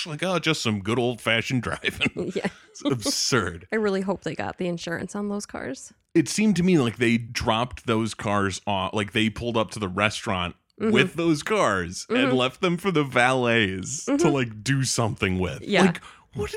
like, 0.06 0.22
oh, 0.22 0.38
just 0.38 0.62
some 0.62 0.80
good 0.80 0.98
old 0.98 1.20
fashioned 1.20 1.62
driving. 1.62 2.32
yeah. 2.34 2.46
It's 2.70 2.84
absurd. 2.84 3.66
I 3.72 3.76
really 3.76 4.00
hope 4.00 4.22
they 4.22 4.34
got 4.34 4.58
the 4.58 4.66
insurance 4.68 5.14
on 5.14 5.28
those 5.28 5.46
cars. 5.46 5.92
It 6.14 6.28
seemed 6.28 6.56
to 6.56 6.62
me 6.62 6.78
like 6.78 6.96
they 6.96 7.18
dropped 7.18 7.86
those 7.86 8.14
cars 8.14 8.60
off, 8.66 8.94
like 8.94 9.12
they 9.12 9.28
pulled 9.30 9.56
up 9.56 9.70
to 9.72 9.78
the 9.78 9.88
restaurant 9.88 10.56
Mhm. 10.80 10.92
with 10.92 11.14
those 11.14 11.42
cars 11.42 12.06
and 12.08 12.32
Mhm. 12.32 12.36
left 12.36 12.60
them 12.60 12.76
for 12.76 12.90
the 12.90 13.02
valets 13.04 14.04
to 14.06 14.12
Mhm. 14.16 14.32
like 14.32 14.62
do 14.64 14.84
something 14.84 15.38
with. 15.38 15.62
Yeah. 15.62 15.82
Like, 15.82 16.00
what? 16.34 16.54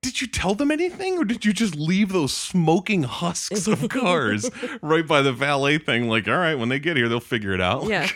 Did 0.00 0.20
you 0.20 0.26
tell 0.26 0.54
them 0.54 0.70
anything 0.70 1.16
or 1.18 1.24
did 1.24 1.44
you 1.44 1.52
just 1.52 1.74
leave 1.74 2.10
those 2.10 2.32
smoking 2.32 3.04
husks 3.04 3.66
of 3.66 3.88
cars 3.88 4.50
right 4.82 5.06
by 5.06 5.22
the 5.22 5.32
valet 5.32 5.78
thing? 5.78 6.08
Like, 6.08 6.28
all 6.28 6.36
right, 6.36 6.54
when 6.56 6.68
they 6.68 6.78
get 6.78 6.96
here, 6.96 7.08
they'll 7.08 7.20
figure 7.20 7.52
it 7.52 7.60
out. 7.60 7.86
Yeah. 7.86 8.08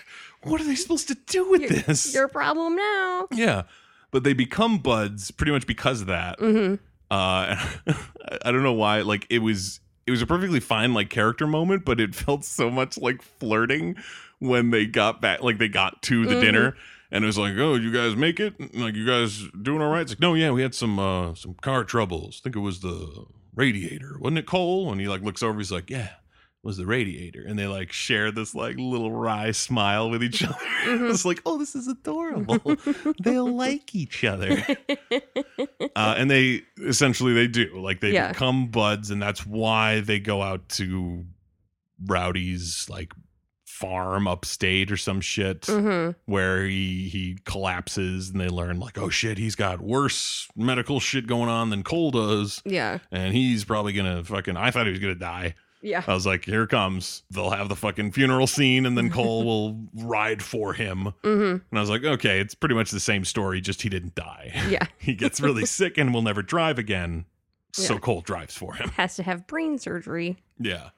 What 0.43 0.61
are 0.61 0.65
they 0.65 0.75
supposed 0.77 1.09
to 1.09 1.15
do 1.27 1.49
with 1.51 1.63
Your- 1.63 1.71
this? 1.71 2.15
Your 2.15 2.29
problem 2.29 2.77
now. 2.77 3.27
Yeah. 3.33 3.63
But 4.11 4.25
they 4.25 4.33
become 4.33 4.79
buds 4.79 5.31
pretty 5.31 5.53
much 5.53 5.67
because 5.67 6.01
of 6.01 6.07
that. 6.07 6.39
hmm 6.39 6.75
Uh 7.11 7.57
I 8.43 8.53
don't 8.53 8.63
know 8.63 8.73
why. 8.73 9.03
Like 9.03 9.27
it 9.31 9.41
was 9.41 9.81
it 10.07 10.11
was 10.11 10.23
a 10.23 10.27
perfectly 10.27 10.61
fine 10.61 10.95
like 10.95 11.11
character 11.11 11.47
moment, 11.47 11.85
but 11.85 12.01
it 12.01 12.15
felt 12.15 12.45
so 12.45 12.71
much 12.71 12.97
like 12.99 13.21
flirting 13.23 13.97
when 14.39 14.71
they 14.71 14.87
got 14.87 15.21
back 15.21 15.43
like 15.43 15.59
they 15.59 15.69
got 15.69 16.03
to 16.03 16.25
the 16.27 16.35
Mhm. 16.37 16.41
dinner 16.41 16.77
and 17.11 17.25
it 17.25 17.27
was 17.27 17.37
like, 17.39 17.55
Oh, 17.59 17.75
you 17.75 17.93
guys 17.93 18.15
make 18.17 18.39
it? 18.41 18.75
Like 18.75 18.95
you 18.95 19.05
guys 19.07 19.43
doing 19.61 19.83
all 19.83 19.91
right? 19.91 20.03
It's 20.03 20.13
like, 20.13 20.21
no, 20.21 20.35
yeah, 20.35 20.51
we 20.51 20.63
had 20.63 20.75
some 20.75 20.99
uh 20.99 21.35
some 21.35 21.55
car 21.55 21.85
troubles. 21.85 22.41
I 22.41 22.45
think 22.45 22.57
it 22.57 22.61
was 22.61 22.81
the 22.81 23.27
radiator, 23.55 24.17
wasn't 24.21 24.39
it 24.39 24.47
Cole? 24.47 24.91
And 24.93 25.01
he 25.01 25.09
like 25.09 25.23
looks 25.23 25.43
over, 25.43 25.59
he's 25.59 25.73
like, 25.73 25.91
Yeah. 25.91 26.11
Was 26.63 26.77
the 26.77 26.87
radiator, 26.87 27.45
and 27.47 27.59
they 27.59 27.67
like 27.67 27.93
share 27.93 28.31
this 28.33 28.55
like 28.55 28.77
little 28.79 29.13
wry 29.13 29.51
smile 29.53 30.11
with 30.11 30.23
each 30.23 30.43
other. 30.43 30.55
Mhm. 30.85 31.11
it's 31.11 31.25
like, 31.25 31.41
oh, 31.45 31.59
this 31.59 31.75
is 31.75 31.87
adorable. 31.89 32.59
They'll 33.23 33.53
like 33.55 33.95
each 33.95 34.25
other. 34.25 34.65
Uh, 35.97 36.15
and 36.17 36.31
they 36.31 36.63
essentially 36.85 37.33
they 37.33 37.47
do 37.49 37.81
like 37.81 38.01
they 38.01 38.13
Yeah. 38.13 38.29
become 38.33 38.69
buds, 38.69 39.11
and 39.11 39.21
that's 39.21 39.45
why 39.45 40.01
they 40.01 40.21
go 40.21 40.43
out 40.43 40.69
to 40.71 41.25
Rowdy's 42.07 42.87
like 42.89 43.13
farm 43.67 44.27
upstate 44.27 44.91
or 44.91 44.97
some 44.97 45.21
shit 45.21 45.63
Mhm. 45.63 46.15
where 46.27 46.65
he 46.67 47.09
he 47.09 47.39
collapses 47.45 48.31
and 48.31 48.41
they 48.41 48.49
learn 48.49 48.81
like 48.81 48.99
oh 48.99 49.09
shit 49.09 49.39
he's 49.39 49.55
got 49.55 49.81
worse 49.81 50.49
medical 50.57 50.99
shit 50.99 51.27
going 51.29 51.49
on 51.49 51.71
than 51.71 51.85
Cole 51.85 52.11
does 52.11 52.61
Yeah. 52.65 52.99
and 53.13 53.33
he's 53.35 53.65
probably 53.65 53.93
gonna 53.93 54.25
fucking 54.25 54.57
I 54.57 54.73
thought 54.73 54.87
he 54.87 54.91
was 54.91 55.01
gonna 55.01 55.15
die 55.15 55.55
Yeah. 55.89 56.05
I 56.07 56.15
was 56.15 56.27
like 56.27 56.45
here 56.45 56.67
comes 56.67 57.23
they'll 57.31 57.51
have 57.51 57.69
the 57.69 57.77
fucking 57.77 58.13
funeral 58.13 58.47
scene 58.47 58.87
and 58.87 58.97
then 58.97 59.11
Cole 59.19 59.45
will 59.45 59.89
ride 59.95 60.43
for 60.43 60.73
him 60.75 61.13
hmm 61.25 61.57
and 61.71 61.73
I 61.73 61.81
was 61.81 61.91
like 61.91 62.05
okay 62.05 62.41
it's 62.41 62.55
pretty 62.55 62.75
much 62.75 62.91
the 62.91 63.01
same 63.01 63.25
story 63.25 63.61
just 63.61 63.83
he 63.83 63.89
didn't 63.89 64.15
die 64.15 64.53
Yeah. 64.69 64.87
he 64.99 65.15
gets 65.15 65.41
really 65.41 65.65
sick 65.79 65.99
and 65.99 66.13
will 66.15 66.23
never 66.23 66.43
drive 66.43 66.79
again 66.79 67.25
so 67.73 67.95
Yeah. 67.95 67.99
Cole 68.01 68.21
drives 68.21 68.57
for 68.57 68.75
him 68.75 68.91
Has 68.91 69.17
to 69.17 69.23
have 69.23 69.47
brain 69.47 69.79
surgery. 69.79 70.37
yeah. 70.59 70.91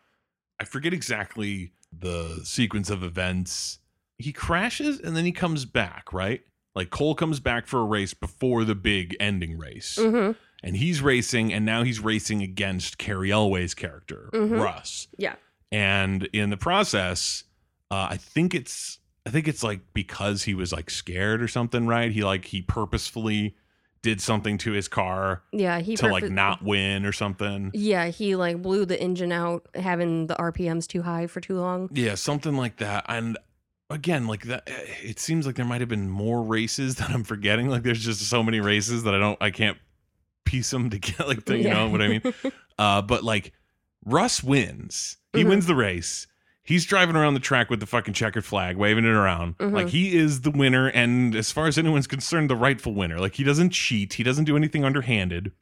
I 0.59 0.64
forget 0.64 0.92
exactly 0.92 1.72
the 1.90 2.40
sequence 2.44 2.90
of 2.90 3.03
events. 3.03 3.79
He 4.18 4.31
crashes 4.33 5.00
and 5.00 5.16
then 5.16 5.24
he 5.24 5.33
comes 5.33 5.64
back, 5.64 6.12
right? 6.12 6.42
Like 6.74 6.90
Cole 6.90 7.14
comes 7.14 7.40
back 7.40 7.66
for 7.66 7.81
a 7.81 7.85
race 7.85 8.12
before 8.14 8.64
the 8.64 8.74
big 8.74 9.16
ending 9.18 9.57
race. 9.59 9.98
hmm 10.00 10.33
And 10.62 10.77
he's 10.77 11.01
racing 11.01 11.53
and 11.53 11.64
now 11.64 11.83
he's 11.83 12.01
racing 12.01 12.42
against 12.42 12.99
Cary 12.99 13.31
Elwes's 13.31 13.75
character, 13.75 14.29
Mhm. 14.33 14.61
Russ. 14.62 15.09
Yeah. 15.16 15.35
And 15.73 16.25
in 16.33 16.51
the 16.51 16.57
process, 16.57 17.44
uh, 17.90 18.09
I 18.11 18.16
think 18.16 18.55
it's 18.55 18.99
I 19.27 19.31
think 19.31 19.46
it's 19.49 19.62
like 19.62 19.81
because 19.94 20.44
he 20.44 20.55
was 20.55 20.73
like 20.73 20.88
scared 20.90 21.42
or 21.42 21.49
something, 21.49 21.87
right? 21.87 22.11
He 22.11 22.25
like 22.25 22.46
he 22.46 22.62
purposefully 22.62 23.55
did 24.03 24.18
something 24.20 24.57
to 24.57 24.73
his 24.73 24.88
car 24.88 25.42
Yeah. 25.53 25.79
He 25.81 25.94
to 25.96 26.09
like 26.09 26.31
not 26.31 26.62
win 26.64 27.05
or 27.05 27.12
something. 27.12 27.70
Yeah, 27.75 28.07
he 28.09 28.35
like 28.35 28.62
blew 28.62 28.87
the 28.87 29.01
engine 29.01 29.31
out, 29.31 29.66
having 29.75 30.27
the 30.27 30.35
RPMs 30.37 30.87
too 30.87 31.03
high 31.03 31.27
for 31.27 31.40
too 31.40 31.59
long. 31.61 31.90
Yeah, 31.92 32.14
something 32.14 32.57
like 32.57 32.79
that. 32.79 33.05
And 33.09 33.37
again, 33.90 34.27
like 34.27 34.44
that 34.44 34.64
it 35.03 35.18
seems 35.20 35.44
like 35.46 35.57
there 35.57 35.66
might 35.66 35.81
have 35.83 35.90
been 35.90 36.09
more 36.09 36.42
races 36.42 36.94
that 36.96 37.11
I'm 37.11 37.25
forgetting. 37.25 37.68
Like 37.68 37.83
there's 37.83 38.03
just 38.05 38.20
so 38.23 38.42
many 38.42 38.61
races 38.61 39.03
that 39.05 39.14
I 39.14 39.18
don't 39.18 39.38
I 39.40 39.51
can't 39.51 39.77
piece 40.44 40.70
them 40.70 40.90
together 40.90 41.24
like 41.29 41.48
you 41.48 41.57
Yeah. 41.57 41.74
know 41.74 41.88
what 41.88 42.03
I 42.03 42.09
mean? 42.09 42.22
Uh 42.79 43.03
but 43.03 43.22
like 43.22 43.53
Russ 44.07 44.42
wins. 44.42 45.16
He 45.35 45.44
Mhm. 45.44 45.48
wins 45.50 45.66
the 45.66 45.74
race. 45.74 46.26
He's 46.62 46.87
driving 46.87 47.16
around 47.16 47.35
the 47.35 47.40
track 47.40 47.68
with 47.68 47.81
the 47.81 47.87
fucking 47.87 48.14
checkered 48.14 48.44
flag, 48.44 48.76
waving 48.76 49.05
it 49.05 49.11
around. 49.11 49.59
Mhm. 49.59 49.72
Like 49.72 49.88
he 49.88 50.16
is 50.16 50.40
the 50.42 50.50
winner, 50.50 50.88
and 50.88 51.35
as 51.35 51.50
far 51.53 51.66
as 51.66 51.76
anyone's 51.76 52.07
concerned, 52.07 52.48
the 52.48 52.57
rightful 52.57 52.94
winner. 52.94 53.18
Like 53.18 53.35
he 53.35 53.44
doesn't 53.44 53.70
cheat. 53.70 54.14
He 54.14 54.22
doesn't 54.22 54.44
do 54.44 54.57
anything 54.57 54.85
underhanded. 54.85 55.53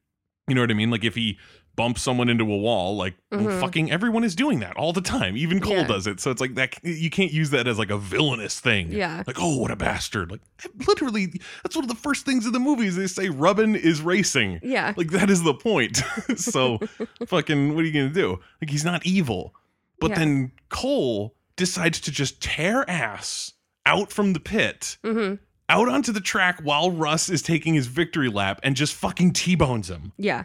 You 0.46 0.54
know 0.54 0.60
what 0.60 0.70
I 0.70 0.74
mean? 0.74 0.90
Like 0.90 1.04
if 1.04 1.14
he 1.16 1.38
bumps 1.78 2.02
someone 2.02 2.28
into 2.28 2.44
a 2.44 2.56
wall, 2.58 2.96
like 2.96 3.14
well, 3.30 3.40
Mhm. 3.42 3.60
fucking 3.60 3.90
everyone 3.90 4.24
is 4.24 4.34
doing 4.34 4.58
that 4.60 4.76
all 4.76 4.92
the 4.92 5.00
time. 5.00 5.36
Even 5.38 5.60
Cole 5.60 5.76
Yeah. 5.76 5.86
does 5.86 6.06
it. 6.06 6.20
So 6.20 6.30
it's 6.30 6.40
like 6.42 6.56
that. 6.56 6.74
You 6.84 7.08
can't 7.08 7.32
use 7.32 7.48
that 7.50 7.66
as 7.66 7.78
like 7.78 7.90
a 7.90 7.96
villainous 7.96 8.60
thing. 8.60 8.92
yeah. 8.92 9.22
Like 9.26 9.36
oh, 9.40 9.56
what 9.56 9.70
a 9.70 9.76
bastard! 9.76 10.30
Like 10.30 10.40
literally, 10.86 11.40
that's 11.62 11.74
one 11.76 11.84
of 11.84 11.88
the 11.88 11.94
first 11.94 12.26
things 12.26 12.44
in 12.44 12.52
the 12.52 12.58
movies. 12.60 12.96
They 12.96 13.06
say 13.06 13.30
Rubbin 13.30 13.76
is 13.76 14.02
racing. 14.02 14.60
Yeah. 14.62 14.92
Like 14.96 15.10
that 15.12 15.30
is 15.30 15.42
the 15.42 15.54
point. 15.54 16.02
so 16.36 16.78
fucking 17.26 17.74
what 17.74 17.84
are 17.84 17.86
you 17.86 17.92
gonna 17.92 18.10
do? 18.12 18.40
Like 18.60 18.70
he's 18.70 18.84
not 18.84 19.06
evil. 19.06 19.54
But 20.00 20.10
Yeah. 20.10 20.18
then 20.18 20.52
Cole 20.68 21.34
decides 21.56 22.00
to 22.00 22.10
just 22.10 22.40
tear 22.42 22.88
ass 22.90 23.52
out 23.86 24.12
from 24.12 24.32
the 24.34 24.40
pit, 24.40 24.98
hmm 25.04 25.34
out 25.70 25.86
onto 25.86 26.12
the 26.12 26.20
track 26.20 26.58
while 26.62 26.90
Russ 26.90 27.28
is 27.28 27.42
taking 27.42 27.74
his 27.74 27.88
victory 27.88 28.30
lap 28.30 28.58
and 28.62 28.74
just 28.74 28.94
fucking 28.94 29.34
T-bones 29.34 29.90
him. 29.90 30.12
Yeah. 30.16 30.44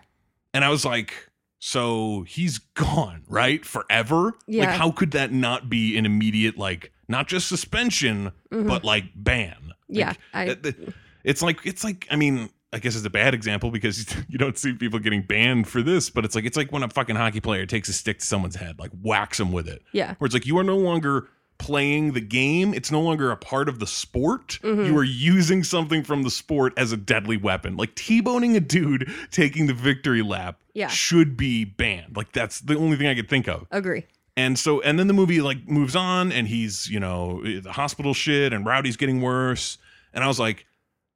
And 0.53 0.63
I 0.63 0.69
was 0.69 0.85
like, 0.85 1.13
so 1.59 2.23
he's 2.27 2.59
gone, 2.59 3.23
right? 3.29 3.65
Forever? 3.65 4.33
Like 4.47 4.69
how 4.69 4.91
could 4.91 5.11
that 5.11 5.31
not 5.31 5.69
be 5.69 5.97
an 5.97 6.05
immediate 6.05 6.57
like 6.57 6.91
not 7.07 7.27
just 7.27 7.47
suspension, 7.47 8.31
Mhm. 8.51 8.67
but 8.67 8.83
like 8.83 9.05
ban? 9.15 9.73
Yeah. 9.87 10.09
Like, 10.09 10.17
I, 10.33 10.43
it- 10.45 10.65
it- 10.65 10.93
it's 11.23 11.41
like 11.41 11.65
it's 11.65 11.83
like 11.85 12.05
I 12.11 12.17
mean 12.17 12.49
I 12.73 12.79
guess 12.79 12.95
it's 12.97 13.05
a 13.05 13.09
bad 13.09 13.33
example 13.33 13.71
because 13.71 14.13
you 14.27 14.37
don't 14.37 14.57
see 14.57 14.73
people 14.73 14.99
getting 14.99 15.21
banned 15.21 15.67
for 15.69 15.81
this, 15.81 16.09
but 16.09 16.25
it's 16.25 16.35
like 16.35 16.43
it's 16.45 16.57
like 16.57 16.71
when 16.71 16.83
a 16.83 16.89
fucking 16.89 17.15
hockey 17.15 17.39
player 17.39 17.65
takes 17.65 17.87
a 17.87 17.93
stick 17.93 18.19
to 18.19 18.25
someone's 18.25 18.55
head, 18.55 18.77
like 18.79 18.91
whacks 19.01 19.37
them 19.37 19.51
with 19.53 19.67
it. 19.69 19.83
yeah. 19.93 20.15
Where 20.17 20.25
it's 20.25 20.33
like 20.33 20.45
you 20.45 20.57
are 20.57 20.63
no 20.63 20.77
longer 20.77 21.29
playing 21.63 22.11
the 22.13 22.21
game; 22.21 22.73
it's 22.73 22.91
no 22.91 22.99
longer 23.01 23.31
a 23.31 23.37
part 23.37 23.69
of 23.69 23.79
the 23.79 23.87
sport. 23.87 24.59
Mhm. 24.63 24.85
You 24.85 24.97
are 24.97 25.03
using 25.03 25.63
something 25.63 26.03
from 26.03 26.23
the 26.23 26.29
sport 26.29 26.73
as 26.77 26.91
a 26.91 26.97
deadly 26.97 27.37
weapon. 27.37 27.77
Like 27.77 27.95
t-boning 27.95 28.55
a 28.57 28.59
dude 28.59 29.09
taking 29.31 29.67
the 29.67 29.73
victory 29.73 30.21
lap 30.21 30.59
Yeah. 30.73 30.89
should 30.89 31.37
be 31.37 31.63
banned. 31.63 32.15
Like 32.17 32.31
that's 32.33 32.59
the 32.59 32.77
only 32.77 32.97
thing 32.97 33.07
I 33.07 33.15
could 33.15 33.29
think 33.29 33.47
of. 33.47 33.65
Agree. 33.71 34.03
And 34.35 34.57
so, 34.59 34.81
and 34.81 34.97
then 34.99 35.07
the 35.07 35.13
movie 35.13 35.41
like 35.41 35.69
moves 35.69 35.95
on, 35.95 36.31
and 36.31 36.47
he's 36.47 36.89
you 36.89 36.99
know 36.99 37.41
the 37.43 37.71
hospital 37.71 38.13
shit, 38.13 38.51
and 38.51 38.65
Rowdy's 38.65 38.97
getting 38.97 39.21
worse. 39.21 39.77
And 40.13 40.23
I 40.23 40.27
was 40.27 40.39
like, 40.39 40.65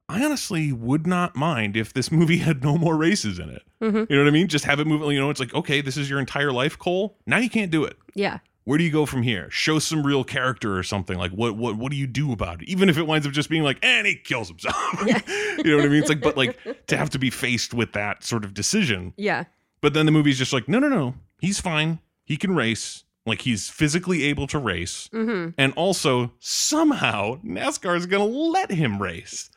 I 0.08 0.24
honestly 0.24 0.72
would 0.72 1.06
not 1.06 1.36
mind 1.36 1.76
if 1.76 1.92
this 1.92 2.10
movie 2.10 2.38
had 2.48 2.62
no 2.62 2.78
more 2.78 2.96
races 2.96 3.38
in 3.38 3.50
it. 3.50 3.62
hmm 3.80 3.96
You 4.08 4.16
know 4.16 4.22
what 4.22 4.28
I 4.28 4.30
mean? 4.30 4.48
Just 4.48 4.64
have 4.64 4.80
it 4.80 4.86
move. 4.86 5.02
You 5.12 5.18
know, 5.20 5.30
it's 5.30 5.40
like 5.40 5.52
okay, 5.54 5.80
this 5.82 5.96
is 5.96 6.08
your 6.08 6.20
entire 6.20 6.52
life, 6.52 6.78
Cole. 6.78 7.18
Now 7.26 7.38
you 7.38 7.50
can't 7.50 7.70
do 7.70 7.84
it. 7.84 7.96
Yeah. 8.14 8.38
Where 8.68 8.76
do 8.76 8.84
you 8.84 8.90
go 8.90 9.06
from 9.06 9.22
here? 9.22 9.48
Show 9.50 9.78
some 9.78 10.06
real 10.06 10.24
character 10.24 10.76
or 10.76 10.82
something. 10.82 11.16
Like 11.16 11.30
what 11.32 11.56
what 11.56 11.76
what 11.78 11.90
do 11.90 11.96
you 11.96 12.06
do 12.06 12.32
about 12.32 12.60
it? 12.60 12.68
Even 12.68 12.90
if 12.90 12.98
it 12.98 13.06
winds 13.06 13.26
up 13.26 13.32
just 13.32 13.48
being 13.48 13.62
like, 13.62 13.78
and 13.82 14.06
he 14.06 14.14
kills 14.14 14.48
himself. 14.48 14.76
Yeah. 15.06 15.22
you 15.56 15.64
know 15.70 15.76
what 15.76 15.86
I 15.86 15.88
mean? 15.88 16.00
It's 16.00 16.10
like, 16.10 16.20
but 16.20 16.36
like 16.36 16.58
to 16.88 16.96
have 16.98 17.08
to 17.10 17.18
be 17.18 17.30
faced 17.30 17.72
with 17.72 17.92
that 17.94 18.22
sort 18.24 18.44
of 18.44 18.52
decision. 18.52 19.14
Yeah. 19.16 19.44
But 19.80 19.94
then 19.94 20.04
the 20.04 20.12
movie's 20.12 20.36
just 20.36 20.52
like, 20.52 20.68
no, 20.68 20.78
no, 20.78 20.88
no. 20.90 21.14
He's 21.40 21.60
fine. 21.60 22.00
He 22.26 22.36
can 22.36 22.54
race. 22.54 23.04
Like 23.24 23.40
he's 23.40 23.70
physically 23.70 24.24
able 24.24 24.46
to 24.48 24.58
race. 24.58 25.08
hmm 25.12 25.48
And 25.56 25.72
also, 25.74 26.32
somehow, 26.38 27.36
NASCAR 27.42 27.96
is 27.96 28.04
going 28.04 28.30
to 28.30 28.38
let 28.38 28.70
him 28.70 29.00
race. 29.00 29.48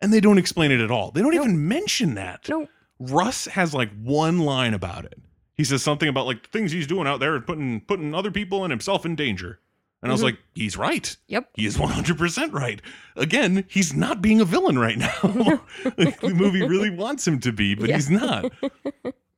And 0.00 0.10
they 0.12 0.20
don't 0.20 0.38
explain 0.38 0.70
it 0.72 0.80
at 0.80 0.90
all. 0.90 1.10
They 1.10 1.20
don't 1.20 1.34
Nope. 1.34 1.44
even 1.44 1.68
mention 1.68 2.14
that. 2.14 2.48
Nope. 2.48 2.68
Russ 2.98 3.44
has 3.46 3.74
like 3.74 3.90
one 4.02 4.38
line 4.38 4.72
about 4.72 5.04
it. 5.04 5.18
He 5.56 5.64
says 5.64 5.82
something 5.82 6.08
about 6.08 6.26
like 6.26 6.42
the 6.42 6.48
things 6.48 6.72
he's 6.72 6.86
doing 6.86 7.06
out 7.06 7.20
there 7.20 7.34
and 7.36 7.46
putting 7.46 7.80
putting 7.82 8.14
other 8.14 8.30
people 8.30 8.64
and 8.64 8.70
himself 8.72 9.04
in 9.06 9.14
danger. 9.16 9.60
And 10.02 10.10
I 10.10 10.12
was 10.12 10.20
Mhm. 10.20 10.24
like, 10.24 10.38
he's 10.54 10.76
right. 10.76 11.16
Yep. 11.28 11.48
He 11.54 11.64
is 11.64 11.78
100% 11.78 12.52
right. 12.52 12.82
Again, 13.16 13.64
he's 13.68 13.94
not 13.94 14.20
being 14.20 14.38
a 14.40 14.44
villain 14.44 14.78
right 14.78 14.98
now. 14.98 15.12
like, 15.96 16.20
the 16.20 16.34
movie 16.34 16.62
really 16.62 16.90
wants 16.90 17.26
him 17.26 17.40
to 17.40 17.52
be, 17.52 17.74
but 17.74 17.88
Yeah. 17.88 17.94
he's 17.96 18.10
not. 18.10 18.52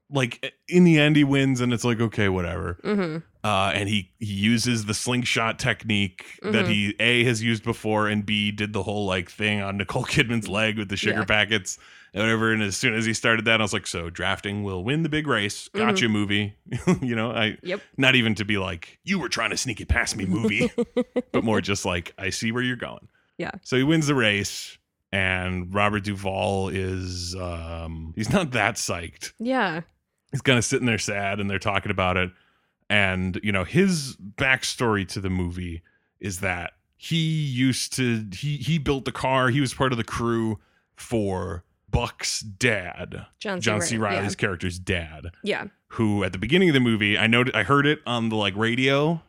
Like 0.08 0.54
in 0.68 0.84
the 0.84 0.98
end, 1.00 1.16
he 1.16 1.24
wins, 1.24 1.60
and 1.60 1.72
it's 1.72 1.84
like, 1.84 2.00
okay, 2.00 2.28
whatever 2.28 2.78
hmm 2.82 3.18
uh, 3.42 3.70
and 3.74 3.88
he 3.88 4.10
he 4.18 4.32
uses 4.32 4.86
the 4.86 4.94
slingshot 4.94 5.56
technique 5.58 6.24
that 6.42 6.64
Mhm. 6.66 6.68
he 6.68 6.94
a 6.98 7.22
has 7.24 7.42
used 7.42 7.62
before, 7.64 8.08
and 8.08 8.24
b 8.26 8.50
did 8.52 8.72
the 8.72 8.82
whole 8.84 9.04
like 9.06 9.28
thing 9.30 9.60
on 9.60 9.76
Nicole 9.76 10.04
Kidman's 10.04 10.48
leg 10.48 10.78
with 10.78 10.88
the 10.88 10.96
sugar 10.96 11.20
Yeah. 11.20 11.24
packets 11.24 11.78
and 12.16 12.24
whatever. 12.24 12.52
And 12.52 12.62
as 12.62 12.76
soon 12.76 12.94
as 12.94 13.04
he 13.04 13.14
started 13.14 13.44
that, 13.44 13.60
I 13.60 13.64
was 13.64 13.72
like, 13.72 13.86
so 13.86 14.10
drafting 14.10 14.64
will 14.64 14.82
win 14.82 15.04
the 15.04 15.08
big 15.08 15.26
race. 15.28 15.68
Mm-hmm. 15.68 15.86
Gotcha, 15.86 16.08
movie. 16.08 16.56
you 17.02 17.14
know, 17.14 17.30
I 17.30 17.58
Yep. 17.62 17.80
not 17.96 18.14
even 18.16 18.34
to 18.36 18.44
be 18.44 18.58
like 18.58 18.98
you 19.04 19.18
were 19.20 19.28
trying 19.28 19.50
to 19.50 19.56
sneak 19.56 19.80
it 19.80 19.88
past 19.88 20.16
me, 20.16 20.24
movie, 20.26 20.70
but 21.32 21.44
more 21.44 21.60
just 21.60 21.84
like 21.84 22.12
I 22.18 22.30
see 22.30 22.50
where 22.50 22.62
you're 22.62 22.74
going. 22.76 23.06
Yeah. 23.38 23.52
So 23.62 23.76
he 23.76 23.82
wins 23.84 24.06
the 24.08 24.14
race. 24.16 24.76
And 25.12 25.72
Robert 25.72 26.02
Duvall 26.02 26.68
is 26.68 27.34
um 27.36 28.12
he's 28.16 28.30
not 28.32 28.50
that 28.50 28.74
psyched 28.74 29.32
Yeah. 29.38 29.82
he's 30.32 30.42
kind 30.42 30.58
of 30.58 30.64
sitting 30.64 30.84
there 30.86 30.98
sad 30.98 31.38
and 31.38 31.48
they're 31.48 31.60
talking 31.60 31.92
about 31.92 32.16
it 32.16 32.32
and 32.90 33.38
you 33.42 33.52
know 33.52 33.62
his 33.64 34.16
backstory 34.16 35.06
to 35.08 35.20
the 35.20 35.30
movie 35.30 35.82
is 36.20 36.40
that 36.40 36.72
he 36.96 37.16
used 37.16 37.94
to 37.94 38.26
he 38.32 38.56
he 38.56 38.78
built 38.78 39.04
the 39.04 39.12
car 39.12 39.48
he 39.50 39.60
was 39.60 39.72
part 39.72 39.92
of 39.92 39.96
the 39.98 40.04
crew 40.04 40.58
for 40.96 41.64
buck's 41.90 42.40
dad 42.40 43.26
John 43.38 43.60
C. 43.60 43.64
john 43.64 43.80
c 43.80 43.96
reilly's 43.96 44.34
character's 44.36 44.78
dad 44.78 45.26
Yeah. 45.42 45.66
who 45.88 46.24
at 46.24 46.32
the 46.32 46.38
beginning 46.38 46.68
of 46.68 46.74
the 46.74 46.80
movie 46.80 47.16
i 47.16 47.26
know 47.26 47.44
i 47.54 47.62
heard 47.62 47.86
it 47.86 48.00
on 48.06 48.28
the 48.28 48.36
like 48.36 48.56
radio 48.56 49.22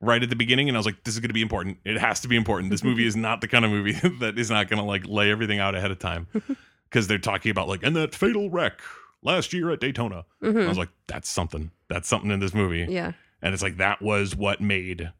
right 0.00 0.22
at 0.22 0.28
the 0.28 0.36
beginning 0.36 0.68
and 0.68 0.76
i 0.76 0.78
was 0.78 0.86
like 0.86 1.02
this 1.04 1.14
is 1.14 1.20
going 1.20 1.30
to 1.30 1.34
be 1.34 1.42
important 1.42 1.78
it 1.84 1.98
has 1.98 2.20
to 2.20 2.28
be 2.28 2.36
important 2.36 2.70
this 2.70 2.84
movie 2.84 3.06
is 3.06 3.16
not 3.16 3.40
the 3.40 3.48
kind 3.48 3.64
of 3.64 3.70
movie 3.70 3.92
that 4.20 4.38
is 4.38 4.50
not 4.50 4.68
going 4.68 4.78
to 4.78 4.84
like 4.84 5.06
lay 5.08 5.30
everything 5.30 5.58
out 5.58 5.74
ahead 5.74 5.90
of 5.90 5.98
time 5.98 6.26
because 6.90 7.06
they're 7.08 7.18
talking 7.18 7.50
about 7.50 7.68
like 7.68 7.82
and 7.82 7.96
that 7.96 8.14
fatal 8.14 8.50
wreck 8.50 8.80
last 9.22 9.52
year 9.54 9.70
at 9.70 9.80
daytona 9.80 10.24
Yeah. 10.42 10.50
hmm 10.50 10.58
I 10.58 10.68
was 10.68 10.78
like, 10.78 10.90
that's 11.06 11.28
something. 11.30 11.70
That's 11.88 12.06
something 12.08 12.30
in 12.30 12.40
this 12.40 12.52
movie. 12.54 12.86
yeah. 12.90 13.12
And 13.40 13.52
it's 13.54 13.62
like 13.62 13.76
that 13.78 14.00
was 14.02 14.34
what 14.36 14.60
made 14.60 15.10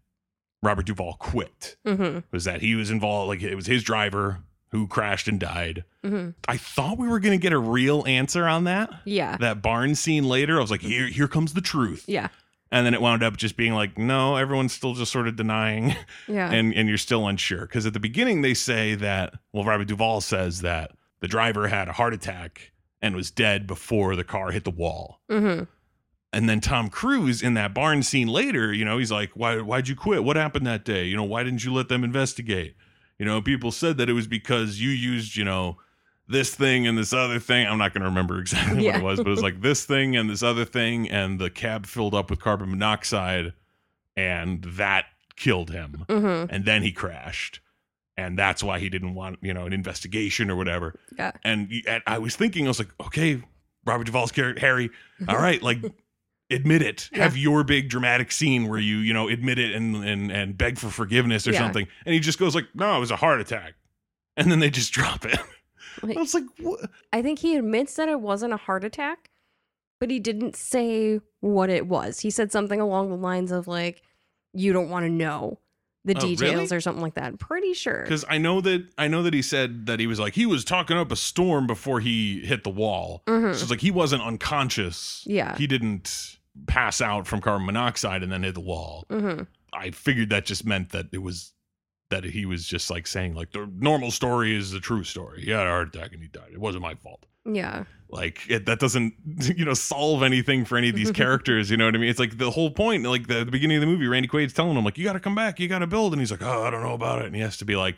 Robert 0.62 0.87
Duvall 0.87 1.14
quit. 1.18 1.76
hmm 1.87 2.18
Was 2.30 2.45
that 2.45 2.61
he 2.61 2.74
was 2.74 2.91
involved 2.91 3.28
like 3.28 3.43
it 3.43 3.55
was 3.55 3.66
his 3.66 3.82
driver 3.82 4.41
who 4.75 4.87
crashed 4.89 5.29
and 5.29 5.39
died. 5.41 5.85
hmm 6.03 6.31
I 6.49 6.57
thought 6.57 6.99
we 6.99 7.09
were 7.09 7.20
gonna 7.20 7.39
get 7.39 7.53
a 7.53 7.59
real 7.59 8.05
answer 8.07 8.47
on 8.47 8.64
that. 8.64 8.91
Yeah. 9.05 9.37
That 9.39 9.62
barn 9.62 9.95
scene 9.95 10.25
later, 10.25 10.59
I 10.59 10.61
was 10.61 10.70
like, 10.70 10.83
here, 10.83 11.07
here 11.07 11.29
comes 11.29 11.55
the 11.55 11.61
truth. 11.61 12.05
Yeah. 12.09 12.29
And 12.72 12.85
then 12.85 12.93
it 12.93 13.01
wound 13.01 13.22
up 13.22 13.37
just 13.37 13.57
being 13.57 13.72
like, 13.72 13.97
no, 13.99 14.35
everyone's 14.37 14.72
still 14.72 14.95
just 14.95 15.12
sort 15.12 15.29
of 15.29 15.37
denying 15.37 15.95
Yeah. 16.27 16.51
and 16.51 16.75
and 16.75 16.89
you're 16.89 16.99
still 16.99 17.29
unsure 17.29 17.61
because 17.62 17.87
at 17.87 17.93
the 17.93 18.01
beginning 18.01 18.43
they 18.43 18.55
say 18.55 18.95
that 18.97 19.35
well 19.53 19.64
Robert 19.64 19.87
Duvall 19.89 20.20
says 20.20 20.61
that 20.62 20.91
the 21.20 21.29
driver 21.29 21.68
had 21.68 21.89
a 21.89 21.93
heart 21.93 22.12
attack 22.12 22.72
and 23.01 23.14
was 23.14 23.31
dead 23.31 23.66
before 23.66 24.16
the 24.16 24.25
car 24.25 24.51
hit 24.51 24.64
the 24.64 24.70
wall. 24.70 25.20
mm-hmm. 25.31 25.64
And 26.33 26.49
then 26.49 26.61
Tom 26.61 26.91
Cruise 26.91 27.43
in 27.43 27.55
that 27.55 27.72
barn 27.75 28.03
scene 28.03 28.27
later, 28.27 28.72
you 28.72 28.85
know, 28.85 28.99
he's 28.99 29.12
like, 29.12 29.31
"Why 29.35 29.61
why'd 29.61 29.87
you 29.87 29.95
quit? 29.95 30.25
What 30.25 30.35
happened 30.35 30.66
that 30.66 30.85
day? 30.85 31.05
You 31.05 31.16
know, 31.16 31.22
why 31.22 31.45
didn't 31.45 31.64
you 31.64 31.72
let 31.72 31.89
them 31.89 32.03
investigate?" 32.03 32.75
You 33.19 33.25
know, 33.27 33.41
people 33.43 33.71
said 33.73 33.97
that 33.99 34.09
it 34.09 34.12
was 34.12 34.27
because 34.27 34.81
you 34.81 34.91
used, 34.91 35.37
you 35.37 35.45
know, 35.45 35.77
this 36.27 36.55
thing 36.55 36.87
and 36.87 36.97
this 36.99 37.12
other 37.12 37.39
thing. 37.39 37.67
I'm 37.67 37.79
not 37.79 37.93
going 37.93 38.03
to 38.03 38.09
remember 38.09 38.39
exactly 38.41 38.87
what 38.87 38.97
it 38.97 39.03
was, 39.03 39.19
but 39.19 39.27
it 39.27 39.31
was 39.31 39.43
like 39.49 39.61
this 39.61 39.85
thing 39.85 40.17
and 40.17 40.29
this 40.29 40.43
other 40.43 40.65
thing 40.65 41.09
and 41.11 41.39
the 41.39 41.51
cab 41.51 41.87
filled 41.87 42.15
up 42.15 42.31
with 42.31 42.41
carbon 42.41 42.71
monoxide 42.71 43.53
and 44.17 44.62
that 44.65 45.07
killed 45.37 45.71
him 45.71 46.05
Mm-hmm. 46.09 46.53
and 46.55 46.65
then 46.65 46.83
he 46.83 46.93
crashed 46.93 47.61
and 48.17 48.39
that's 48.39 48.62
why 48.62 48.79
he 48.79 48.89
didn't 48.89 49.15
want 49.15 49.39
you 49.43 49.53
know 49.53 49.67
an 49.67 49.73
investigation 49.73 50.49
or 50.49 50.55
whatever 50.55 50.95
Yeah. 51.19 51.33
and, 51.43 51.69
and 51.89 52.03
i 52.07 52.19
was 52.19 52.37
thinking 52.37 52.67
i 52.67 52.69
was 52.69 52.79
like 52.79 52.91
okay 53.01 53.43
robert 53.85 54.05
duvall's 54.05 54.31
character 54.31 54.61
harry 54.61 54.91
all 55.29 55.37
right 55.37 55.61
like 55.61 55.79
admit 56.55 56.83
it 56.83 57.09
Yeah. 57.13 57.25
have 57.25 57.37
your 57.37 57.65
big 57.65 57.89
dramatic 57.89 58.33
scene 58.33 58.69
where 58.69 58.79
you 58.79 58.99
you 58.99 59.13
know 59.13 59.29
admit 59.29 59.59
it 59.59 59.75
and 59.75 59.97
and, 59.97 60.31
and 60.31 60.57
beg 60.59 60.79
for 60.79 60.89
forgiveness 60.89 61.47
or 61.47 61.53
Yeah. 61.53 61.59
something 61.61 61.87
and 62.07 62.15
he 62.15 62.21
just 62.21 62.39
goes 62.39 62.55
like 62.55 62.67
no 62.75 62.97
it 62.97 63.01
was 63.01 63.11
a 63.11 63.17
heart 63.17 63.41
attack 63.41 63.75
and 64.37 64.51
then 64.51 64.59
they 64.61 64.71
just 64.71 64.93
drop 64.99 65.25
it 65.25 65.39
i 66.03 66.07
was 66.07 66.35
like 66.35 66.45
what 66.61 66.81
I 67.13 67.23
think 67.23 67.39
he 67.39 67.57
admits 67.57 67.95
that 67.97 68.09
it 68.09 68.21
wasn't 68.21 68.53
a 68.53 68.57
heart 68.57 68.83
attack, 68.85 69.31
but 70.01 70.11
he 70.11 70.19
didn't 70.19 70.57
say 70.57 71.21
what 71.41 71.71
it 71.71 71.87
was. 71.87 72.19
He 72.21 72.31
said 72.31 72.51
something 72.51 72.81
along 72.81 73.11
the 73.11 73.17
lines 73.17 73.53
of 73.53 73.69
like, 73.69 74.03
"You 74.53 74.73
don't 74.73 74.91
want 74.91 75.05
to 75.07 75.11
know 75.11 75.61
the 76.05 76.15
Oh, 76.17 76.21
details" 76.21 76.41
really? 76.71 76.77
or 76.77 76.81
something 76.81 77.01
like 77.01 77.15
that. 77.15 77.25
I'm 77.27 77.39
pretty 77.39 77.73
sure. 77.75 78.03
because 78.03 78.25
i 78.29 78.37
know 78.39 78.61
that 78.61 78.85
i 78.99 79.07
know 79.07 79.23
that 79.23 79.33
he 79.33 79.41
said 79.41 79.87
that 79.87 80.01
he 80.01 80.09
was 80.09 80.19
like 80.19 80.35
he 80.35 80.45
was 80.47 80.65
talking 80.65 80.97
up 80.99 81.13
a 81.13 81.17
storm 81.17 81.67
before 81.69 82.01
he 82.01 82.41
hit 82.41 82.65
the 82.65 82.71
wall 82.71 83.23
Mhm. 83.29 83.55
So 83.55 83.63
it's 83.63 83.71
like 83.71 83.81
he 83.81 83.93
wasn't 83.93 84.23
unconscious. 84.23 85.23
Yeah. 85.27 85.57
He 85.57 85.67
didn't 85.69 86.39
pass 86.67 87.01
out 87.01 87.27
from 87.27 87.41
carbon 87.41 87.67
monoxide 87.67 88.23
and 88.23 88.31
then 88.31 88.43
hit 88.43 88.55
the 88.55 88.61
wall. 88.61 89.05
Mm-hmm. 89.11 89.43
I 89.73 89.91
figured 89.91 90.31
that 90.31 90.47
just 90.47 90.65
meant 90.65 90.91
that 90.91 91.07
it 91.13 91.19
was 91.19 91.53
that 92.11 92.25
he 92.25 92.47
was 92.47 92.67
just 92.67 92.91
like 92.91 93.07
saying 93.07 93.35
like 93.35 93.51
the 93.51 93.69
normal 93.77 94.11
story 94.11 94.57
is 94.57 94.71
the 94.71 94.81
true 94.81 95.05
story. 95.05 95.43
He 95.43 95.51
had 95.51 95.67
a 95.67 95.71
heart 95.71 95.95
attack 95.95 96.13
and 96.13 96.23
he 96.23 96.29
died. 96.29 96.51
It 96.53 96.61
wasn't 96.61 96.83
my 96.83 96.95
fault. 96.95 97.27
Yeah. 97.45 97.85
Like 98.09 98.43
it, 98.49 98.67
that 98.67 98.79
doesn't 98.79 99.15
you 99.57 99.65
know 99.65 99.75
solve 99.75 100.23
anything 100.23 100.65
for 100.65 100.79
any 100.79 100.89
of 100.89 100.95
these 100.95 101.11
characters. 101.23 101.71
You 101.71 101.77
know 101.77 101.87
what 101.87 101.95
I 101.95 101.99
mean? 101.99 102.11
It's 102.11 102.21
like 102.21 102.39
the 102.39 102.51
whole 102.51 102.71
point. 102.71 103.05
Like 103.05 103.27
the, 103.27 103.45
the 103.45 103.51
beginning 103.51 103.79
of 103.79 103.81
the 103.81 103.87
movie, 103.87 104.07
Randy 104.07 104.29
Quaid's 104.29 104.53
telling 104.53 104.77
him 104.77 104.85
like 104.85 104.97
you 104.97 105.05
got 105.05 105.15
to 105.15 105.21
come 105.21 105.35
back, 105.35 105.59
you 105.59 105.69
got 105.69 105.81
to 105.81 105.87
build, 105.87 106.13
and 106.13 106.21
he's 106.21 106.31
like, 106.31 106.43
oh, 106.43 106.63
I 106.63 106.71
don't 106.71 106.83
know 106.83 106.95
about 106.95 107.23
it, 107.23 107.27
and 107.27 107.35
he 107.35 107.41
has 107.43 107.57
to 107.59 107.65
be 107.65 107.77
like 107.77 107.97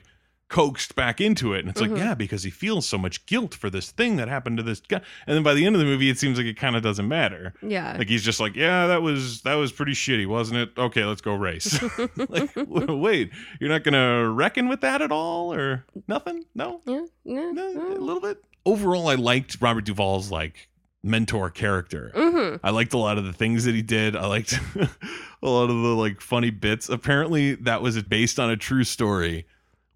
coaxed 0.49 0.94
back 0.94 1.20
into 1.20 1.53
it. 1.55 1.61
And 1.61 1.68
it's 1.70 1.80
Mhm. 1.80 1.90
like, 1.90 1.99
yeah, 1.99 2.14
because 2.14 2.44
he 2.44 2.51
feels 2.51 2.86
so 2.86 2.97
much 2.97 3.26
guilt 3.26 3.53
for 3.55 3.68
this 3.68 3.90
thing 3.90 4.14
that 4.16 4.28
happened 4.28 4.57
to 4.59 4.62
this 4.62 4.80
guy. 4.80 5.01
And 5.26 5.34
then 5.36 5.42
by 5.42 5.55
the 5.55 5.66
end 5.66 5.74
of 5.74 5.80
the 5.80 5.84
movie, 5.84 6.09
it 6.09 6.18
seems 6.18 6.38
like 6.38 6.47
it 6.47 6.57
kind 6.57 6.76
of 6.76 6.82
doesn't 6.82 7.09
matter. 7.09 7.53
Yeah. 7.62 7.97
Like 7.99 8.09
he's 8.09 8.22
just 8.22 8.38
like, 8.38 8.55
yeah, 8.55 8.86
that 8.86 9.03
was 9.03 9.42
that 9.42 9.55
was 9.55 9.72
pretty 9.72 9.92
shitty, 9.92 10.26
wasn't 10.26 10.59
it? 10.61 10.70
Okay, 10.78 11.05
let's 11.05 11.20
go 11.20 11.34
race. 11.34 11.80
like, 12.28 12.51
wait, 12.57 13.30
you're 13.61 13.70
not 13.70 13.82
gonna 13.82 14.28
reckon 14.30 14.68
with 14.68 14.82
that 14.82 15.03
at 15.03 15.11
all, 15.11 15.53
or 15.53 15.84
nothing? 16.07 16.44
No, 16.55 16.80
yeah. 16.86 17.05
Yeah. 17.24 17.51
no, 17.53 17.97
a 17.97 17.99
little 17.99 18.20
bit. 18.20 18.38
Overall, 18.64 19.09
I 19.09 19.14
liked 19.16 19.57
Robert 19.61 19.84
Duvall's 19.84 20.30
like 20.30 20.68
mentor 21.03 21.51
character. 21.51 22.11
Mm-hmm. 22.16 22.57
I 22.64 22.70
liked 22.70 22.92
a 22.92 22.99
lot 22.99 23.16
of 23.18 23.24
the 23.24 23.32
things 23.32 23.64
that 23.64 23.74
he 23.74 23.82
did. 23.82 24.16
I 24.16 24.26
liked 24.26 24.59
a 25.42 25.49
lot 25.49 25.70
of 25.70 25.76
the 25.82 25.94
like 25.97 26.20
funny 26.20 26.51
bits. 26.51 26.88
Apparently, 26.88 27.55
that 27.57 27.82
was 27.82 28.01
based 28.05 28.38
on 28.38 28.51
a 28.51 28.57
true 28.57 28.84
story. 28.84 29.47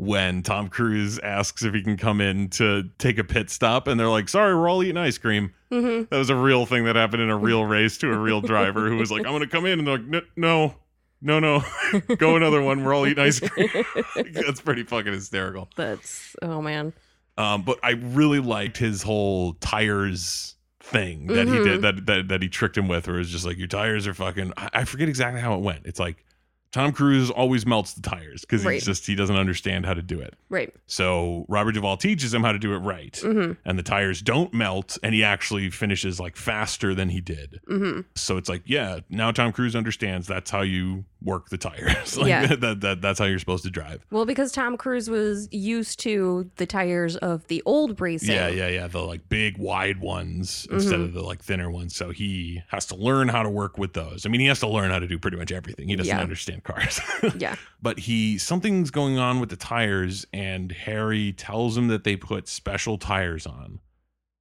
When 0.00 0.42
Tom 0.42 0.68
Cruise 0.68 1.18
asks 1.18 1.62
if 1.62 1.74
he 1.74 1.82
can 1.82 1.98
come 1.98 2.22
in 2.22 2.48
to 2.50 2.88
take 2.96 3.18
a 3.18 3.24
pit 3.24 3.50
stop, 3.50 3.86
and 3.86 4.00
they're 4.00 4.08
like, 4.08 4.30
"Sorry, 4.30 4.54
we're 4.54 4.66
all 4.66 4.82
eating 4.82 4.96
ice 4.96 5.18
cream." 5.18 5.52
Mm-hmm. 5.70 6.04
That 6.10 6.16
was 6.16 6.30
a 6.30 6.34
real 6.34 6.64
thing 6.64 6.84
that 6.86 6.96
happened 6.96 7.22
in 7.22 7.28
a 7.28 7.36
real 7.36 7.66
race 7.66 7.98
to 7.98 8.10
a 8.10 8.16
real 8.16 8.40
driver 8.40 8.88
who 8.88 8.96
was 8.96 9.10
like, 9.12 9.26
"I'm 9.26 9.32
going 9.32 9.42
to 9.42 9.46
come 9.46 9.66
in," 9.66 9.78
and 9.78 9.86
they're 9.86 9.98
like, 9.98 10.24
"No, 10.36 10.74
no, 11.20 11.38
no, 11.38 11.62
go 12.16 12.36
another 12.36 12.62
one. 12.62 12.82
We're 12.82 12.94
all 12.94 13.06
eating 13.06 13.22
ice 13.22 13.40
cream." 13.40 13.68
That's 14.32 14.62
pretty 14.62 14.84
fucking 14.84 15.12
hysterical. 15.12 15.68
That's 15.76 16.34
oh 16.40 16.62
man. 16.62 16.94
Um, 17.36 17.60
but 17.62 17.78
I 17.82 17.90
really 17.90 18.40
liked 18.40 18.78
his 18.78 19.02
whole 19.02 19.52
tires 19.60 20.54
thing 20.82 21.26
that 21.26 21.46
he 21.46 21.54
Mhm. 21.56 21.64
did 21.64 21.82
that, 21.82 22.06
that 22.06 22.28
that 22.28 22.42
he 22.42 22.48
tricked 22.48 22.78
him 22.78 22.88
with, 22.88 23.06
where 23.06 23.20
it's 23.20 23.28
just 23.28 23.44
like 23.44 23.58
your 23.58 23.68
tires 23.68 24.06
are 24.06 24.14
fucking. 24.14 24.54
I 24.56 24.84
forget 24.86 25.10
exactly 25.10 25.42
how 25.42 25.54
it 25.56 25.60
went. 25.60 25.84
It's 25.84 26.00
like 26.00 26.24
Tom 26.72 26.92
Cruise 26.92 27.30
always 27.30 27.66
melts 27.66 27.94
the 27.94 28.02
tires 28.02 28.42
because 28.42 28.64
Right. 28.64 28.74
he's 28.74 28.84
just 28.86 29.06
he 29.06 29.14
doesn't 29.16 29.34
understand 29.36 29.86
how 29.86 29.94
to 29.94 30.02
do 30.02 30.20
it. 30.20 30.34
Right. 30.48 30.72
So 30.86 31.44
Robert 31.48 31.72
Duvall 31.72 31.96
teaches 31.96 32.32
him 32.32 32.42
how 32.44 32.52
to 32.52 32.58
do 32.58 32.74
it 32.74 32.78
right, 32.78 33.12
Mm-hmm. 33.12 33.52
and 33.64 33.78
the 33.78 33.82
tires 33.82 34.22
don't 34.22 34.54
melt, 34.54 34.96
and 35.02 35.12
he 35.14 35.24
actually 35.24 35.70
finishes 35.70 36.20
like 36.20 36.36
faster 36.36 36.94
than 36.94 37.08
he 37.08 37.20
did. 37.20 37.60
Mm-hmm. 37.68 38.02
So 38.14 38.36
it's 38.36 38.48
like, 38.48 38.62
yeah, 38.66 39.00
now 39.08 39.32
Tom 39.32 39.52
Cruise 39.52 39.74
understands 39.74 40.26
that's 40.28 40.50
how 40.50 40.60
you 40.62 41.04
work 41.22 41.48
the 41.50 41.58
tires. 41.58 42.16
like 42.16 42.28
Yeah. 42.28 42.46
that, 42.54 42.80
that 42.80 43.00
that's 43.02 43.18
how 43.18 43.24
you're 43.26 43.38
supposed 43.40 43.64
to 43.64 43.70
drive. 43.70 44.06
Well, 44.10 44.24
because 44.24 44.52
Tom 44.52 44.76
Cruise 44.76 45.10
was 45.10 45.48
used 45.50 45.98
to 46.00 46.50
the 46.56 46.66
tires 46.66 47.16
of 47.16 47.46
the 47.48 47.62
old 47.66 48.00
racing. 48.00 48.34
Yeah, 48.34 48.48
yeah, 48.48 48.68
yeah. 48.68 48.86
The 48.86 49.00
like 49.02 49.28
big 49.28 49.58
wide 49.58 50.00
ones 50.00 50.66
instead 50.70 51.00
Mhm. 51.00 51.04
of 51.04 51.12
the 51.14 51.22
like 51.22 51.42
thinner 51.42 51.70
ones. 51.70 51.94
So 51.96 52.10
he 52.10 52.62
has 52.68 52.86
to 52.86 52.96
learn 52.96 53.28
how 53.28 53.42
to 53.42 53.50
work 53.50 53.76
with 53.76 53.92
those. 53.92 54.24
I 54.24 54.28
mean, 54.28 54.40
he 54.40 54.46
has 54.46 54.60
to 54.60 54.68
learn 54.68 54.90
how 54.90 54.98
to 55.00 55.06
do 55.08 55.18
pretty 55.18 55.36
much 55.36 55.50
everything. 55.52 55.88
He 55.88 55.96
doesn't 55.96 56.08
Yeah. 56.16 56.20
understand 56.22 56.59
cars. 56.60 57.00
Yeah. 57.38 57.56
but 57.82 58.00
he 58.00 58.38
something's 58.38 58.90
going 58.90 59.18
on 59.18 59.40
with 59.40 59.50
the 59.50 59.56
tires 59.56 60.26
and 60.32 60.70
Harry 60.72 61.32
tells 61.32 61.76
him 61.76 61.88
that 61.88 62.04
they 62.04 62.16
put 62.16 62.48
special 62.48 62.98
tires 62.98 63.46
on. 63.46 63.80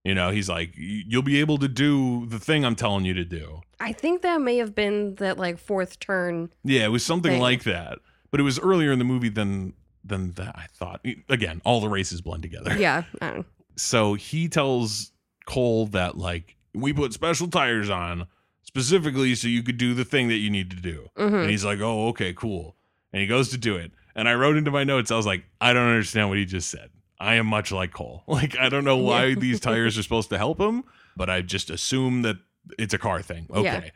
You 0.06 0.16
know, 0.16 0.30
he's 0.32 0.48
like, 0.50 0.74
you'll 0.78 1.22
be 1.24 1.40
able 1.42 1.58
to 1.58 1.68
do 1.68 2.26
the 2.28 2.40
thing 2.40 2.64
I'm 2.66 2.76
telling 2.76 3.04
you 3.06 3.14
to 3.16 3.26
do. 3.26 3.62
I 3.82 3.92
think 3.92 4.22
that 4.22 4.40
may 4.42 4.58
have 4.58 4.74
been 4.74 5.16
that 5.16 5.38
like 5.38 5.58
fourth 5.60 6.00
turn. 6.00 6.50
Yeah, 6.64 6.86
it 6.86 6.90
was 6.90 7.06
something 7.06 7.34
Thing. 7.34 7.42
like 7.42 7.64
that. 7.66 8.00
But 8.32 8.40
it 8.40 8.44
was 8.44 8.60
earlier 8.60 8.92
in 8.92 9.00
the 9.00 9.06
movie 9.06 9.30
than 9.30 9.74
than 10.04 10.32
that 10.34 10.56
I 10.58 10.68
thought. 10.72 11.06
Again, 11.28 11.62
all 11.66 11.82
the 11.82 11.90
races 11.90 12.22
blend 12.22 12.44
together. 12.44 12.76
Yeah. 12.78 13.04
So 13.76 14.14
he 14.14 14.48
tells 14.48 15.12
Cole 15.46 15.88
that 15.88 16.18
like 16.18 16.56
we 16.74 16.94
put 16.94 17.12
special 17.14 17.48
tires 17.48 17.90
on 17.90 18.28
specifically 18.74 19.34
so 19.34 19.48
you 19.48 19.64
could 19.64 19.78
do 19.78 19.94
the 19.96 20.06
thing 20.06 20.28
that 20.28 20.36
you 20.38 20.50
need 20.52 20.70
to 20.70 20.78
do. 20.78 21.10
Mhm. 21.18 21.42
And 21.42 21.50
he's 21.50 21.66
like, 21.66 21.80
"Oh, 21.82 22.10
okay, 22.10 22.34
cool." 22.34 22.76
And 23.12 23.20
he 23.20 23.28
goes 23.28 23.50
to 23.50 23.58
do 23.58 23.76
it. 23.76 23.92
And 24.16 24.30
I 24.30 24.36
wrote 24.36 24.58
into 24.58 24.70
my 24.72 24.84
notes 24.84 25.10
I 25.12 25.16
was 25.18 25.26
like, 25.26 25.44
"I 25.60 25.74
don't 25.74 25.88
understand 25.90 26.30
what 26.30 26.38
he 26.38 26.46
just 26.46 26.70
said." 26.70 26.90
I 27.20 27.36
am 27.36 27.48
much 27.48 27.72
like 27.72 27.92
Cole. 27.92 28.24
Like 28.28 28.56
I 28.58 28.70
don't 28.70 28.86
know 28.86 28.98
why 28.98 29.26
Yeah. 29.26 29.36
these 29.46 29.60
tires 29.60 29.98
are 29.98 30.04
supposed 30.04 30.30
to 30.30 30.38
help 30.38 30.60
him, 30.60 30.84
but 31.18 31.30
I 31.32 31.42
just 31.42 31.70
assume 31.72 32.22
that 32.22 32.38
it's 32.78 32.94
a 32.94 33.00
car 33.00 33.22
thing. 33.24 33.48
Okay. 33.50 33.64
Yeah. 33.64 33.90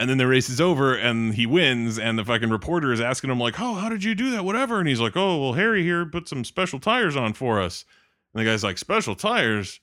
And 0.00 0.10
then 0.10 0.18
the 0.18 0.26
race 0.26 0.48
is 0.50 0.60
over 0.60 0.94
and 0.96 1.34
he 1.34 1.46
wins 1.46 1.98
and 1.98 2.18
the 2.18 2.24
fucking 2.24 2.50
reporter 2.50 2.92
is 2.92 3.00
asking 3.00 3.30
him 3.30 3.38
like, 3.40 3.60
"Oh, 3.60 3.74
how 3.74 3.88
did 3.88 4.02
you 4.02 4.14
do 4.16 4.30
that? 4.32 4.44
Whatever." 4.44 4.80
And 4.80 4.88
he's 4.88 5.00
like, 5.00 5.16
"Oh, 5.16 5.40
well, 5.40 5.52
Harry 5.54 5.82
here 5.84 6.04
put 6.06 6.28
some 6.28 6.44
special 6.44 6.80
tires 6.80 7.14
on 7.16 7.32
for 7.34 7.60
us." 7.60 7.84
And 8.34 8.40
the 8.44 8.50
guy's 8.50 8.64
like, 8.64 8.78
"Special 8.78 9.14
tires?" 9.14 9.80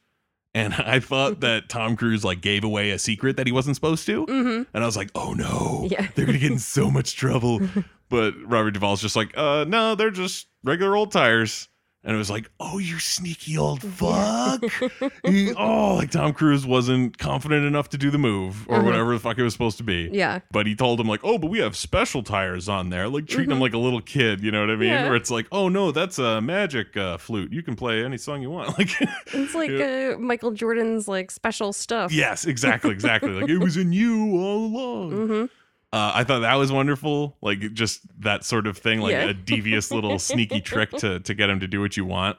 And 0.55 0.73
I 0.79 0.99
thought 0.99 1.41
that 1.41 1.69
Tom 1.69 1.95
Cruise 1.95 2.23
like 2.23 2.41
gave 2.41 2.63
away 2.63 2.89
a 2.89 2.97
secret 2.97 3.37
that 3.37 3.45
he 3.45 3.51
wasn't 3.51 3.75
supposed 3.75 4.07
to. 4.07 4.25
Mhm. 4.25 4.65
And 4.73 4.83
I 4.83 4.87
was 4.87 4.97
like, 4.97 5.11
"Oh 5.13 5.33
no. 5.33 5.87
Yeah. 5.91 6.07
They're 6.15 6.25
going 6.25 6.33
to 6.33 6.39
get 6.39 6.51
in 6.51 6.57
so 6.59 6.89
much 6.89 7.15
trouble." 7.15 7.61
but 8.09 8.33
Robert 8.43 8.71
Duvall's 8.71 9.01
just 9.01 9.15
like, 9.15 9.37
"Uh, 9.37 9.65
no, 9.67 9.93
they're 9.93 10.09
just 10.09 10.47
regular 10.63 10.95
old 10.95 11.11
tires." 11.11 11.67
And 12.07 12.13
it 12.13 12.17
was 12.17 12.29
like, 12.29 12.49
"Oh, 12.59 12.77
you 12.77 12.99
sneaky 12.99 13.57
old 13.57 13.81
fuck." 13.81 14.63
He- 15.25 15.53
oh, 15.55 15.95
like 15.95 16.11
Tom 16.11 16.33
Cruise 16.33 16.63
wasn't 16.65 17.17
confident 17.17 17.65
enough 17.65 17.89
to 17.89 17.97
do 17.97 18.11
the 18.11 18.19
move 18.19 18.67
or 18.69 18.77
Mhm. 18.79 18.85
whatever 18.85 19.13
the 19.13 19.19
fuck 19.19 19.39
it 19.39 19.43
was 19.43 19.53
supposed 19.53 19.77
to 19.77 19.83
be. 19.83 20.09
Yeah. 20.13 20.39
But 20.51 20.67
he 20.67 20.75
told 20.75 20.99
him 20.99 21.07
like, 21.07 21.21
"Oh, 21.23 21.39
but 21.39 21.49
we 21.49 21.59
have 21.59 21.75
special 21.75 22.21
tires 22.21 22.69
on 22.69 22.89
there," 22.91 23.09
like 23.09 23.25
treating 23.27 23.49
him 23.51 23.57
Mhm. 23.57 23.61
like 23.61 23.73
a 23.73 23.79
little 23.79 24.01
kid. 24.01 24.41
You 24.43 24.51
know 24.51 24.61
what 24.61 24.69
I 24.69 24.75
mean? 24.75 24.89
Yeah. 24.89 25.05
Where 25.07 25.15
it's 25.15 25.31
like, 25.31 25.47
"Oh 25.51 25.67
no, 25.67 25.91
that's 25.91 26.19
a 26.19 26.41
magic 26.41 26.95
uh, 26.95 27.17
flute. 27.17 27.51
You 27.51 27.63
can 27.63 27.75
play 27.75 28.03
any 28.05 28.17
song 28.17 28.41
you 28.43 28.51
want." 28.51 28.69
Like, 28.77 28.89
It's 29.33 29.55
like 29.55 29.71
uh, 29.71 30.19
Michael 30.19 30.51
Jordan's 30.51 31.07
like 31.07 31.31
special 31.31 31.73
stuff. 31.73 32.11
yes, 32.11 32.45
exactly, 32.45 32.91
exactly. 32.91 33.31
like 33.31 33.49
it 33.49 33.57
was 33.57 33.77
in 33.77 33.91
you 33.93 34.37
all 34.37 34.65
along. 34.67 35.11
Mm-hmm. 35.25 35.45
Uh, 35.95 36.11
I 36.13 36.23
thought 36.25 36.39
that 36.39 36.55
was 36.55 36.71
wonderful. 36.73 37.37
Like 37.41 37.71
just 37.73 38.01
that 38.21 38.43
sort 38.43 38.67
of 38.67 38.77
thing, 38.77 38.99
like 38.99 39.11
Yeah. 39.13 39.29
a 39.29 39.33
devious 39.33 39.91
little 39.91 40.19
sneaky 40.31 40.59
trick 40.59 40.91
to 40.91 41.19
to 41.21 41.33
get 41.33 41.49
him 41.49 41.61
to 41.61 41.67
do 41.67 41.79
what 41.79 41.95
you 41.95 42.03
want. 42.03 42.37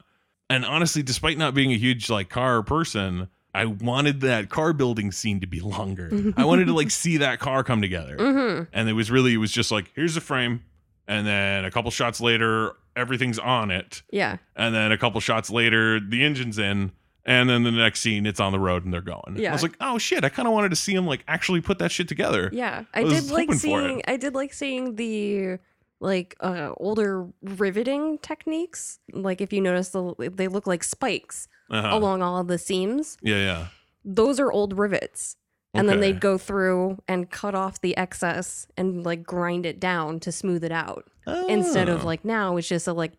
And 0.51 0.65
honestly, 0.65 1.03
despite 1.03 1.39
not 1.39 1.55
being 1.55 1.73
a 1.73 1.79
huge 1.79 2.11
like 2.11 2.29
car 2.29 2.63
person, 2.63 3.29
I 3.55 3.65
wanted 3.65 4.21
that 4.21 4.51
car 4.51 4.75
building 4.75 5.11
scene 5.11 5.41
to 5.41 5.47
be 5.47 5.61
longer. 5.61 6.11
I 6.37 6.45
wanted 6.45 6.67
to 6.67 6.75
like 6.75 6.91
see 7.03 7.17
that 7.17 7.39
car 7.41 7.65
come 7.65 7.81
together. 7.81 8.17
Mm-hmm. 8.19 8.65
And 8.75 8.89
it 8.89 8.93
was 8.93 9.11
really 9.11 9.33
it 9.33 9.39
was 9.39 9.53
just 9.53 9.73
like 9.73 9.91
here's 9.95 10.15
the 10.15 10.21
frame, 10.21 10.63
and 11.09 11.27
then 11.27 11.65
a 11.65 11.71
couple 11.71 11.91
shots 11.91 12.21
later 12.21 12.73
everything's 12.95 13.39
on 13.39 13.71
it, 13.71 14.03
Yeah. 14.11 14.37
and 14.55 14.75
then 14.75 14.93
a 14.93 14.99
couple 14.99 15.21
shots 15.21 15.51
later 15.51 15.99
the 16.01 16.23
engine's 16.25 16.59
in. 16.59 16.93
And 17.29 17.51
then 17.51 17.65
the 17.65 17.73
next 17.73 18.01
scene, 18.01 18.25
it's 18.25 18.39
on 18.39 18.53
the 18.53 18.61
road 18.61 18.85
and 18.85 18.95
they're 18.95 19.01
going. 19.01 19.35
Yeah. 19.37 19.51
I 19.51 19.53
was 19.53 19.63
like, 19.63 19.77
oh 19.81 19.99
shit, 19.99 20.23
I 20.25 20.29
kind 20.29 20.47
of 20.47 20.55
wanted 20.55 20.69
to 20.71 20.77
see 20.77 20.95
him 20.95 21.07
like 21.07 21.25
actually 21.27 21.61
put 21.61 21.81
that 21.81 21.91
shit 21.91 22.07
together. 22.09 22.49
Yeah, 22.53 22.85
I 22.95 23.01
I, 23.01 23.05
did 23.05 23.31
like 23.31 23.49
hoping 23.49 23.49
for 23.49 23.55
it. 23.55 23.59
seeing. 23.59 24.03
I 24.07 24.17
did 24.17 24.35
like 24.35 24.53
seeing 24.55 24.95
the 24.95 25.59
like 25.99 26.37
uh 26.41 26.71
older 26.77 27.27
riveting 27.43 28.19
techniques. 28.19 29.01
Like 29.13 29.41
if 29.41 29.53
you 29.53 29.61
notice, 29.61 29.89
the 29.89 30.15
they 30.35 30.47
look 30.47 30.67
like 30.69 30.85
spikes 30.85 31.49
Uh-huh. 31.69 31.97
along 31.97 32.23
all 32.23 32.39
of 32.39 32.47
the 32.47 32.59
seams. 32.59 33.19
Yeah, 33.23 33.37
yeah. 33.39 33.67
Those 34.05 34.39
are 34.39 34.53
old 34.53 34.79
rivets. 34.79 35.37
And 35.75 35.89
then 35.91 36.01
they'd 36.01 36.21
go 36.21 36.39
through 36.39 37.03
and 37.07 37.29
cut 37.31 37.55
off 37.55 37.83
the 37.83 37.95
excess 37.99 38.67
and 38.79 39.05
like 39.05 39.25
grind 39.25 39.67
it 39.67 39.79
down 39.79 40.21
to 40.21 40.33
smooth 40.33 40.65
it 40.65 40.73
out. 40.73 41.05
Instead 41.49 41.91
of 41.91 42.03
Oh. 42.03 42.07
like 42.07 42.25
now, 42.25 42.57
it's 42.57 42.69
just 42.69 42.87
a 42.87 42.95
like. 42.95 43.13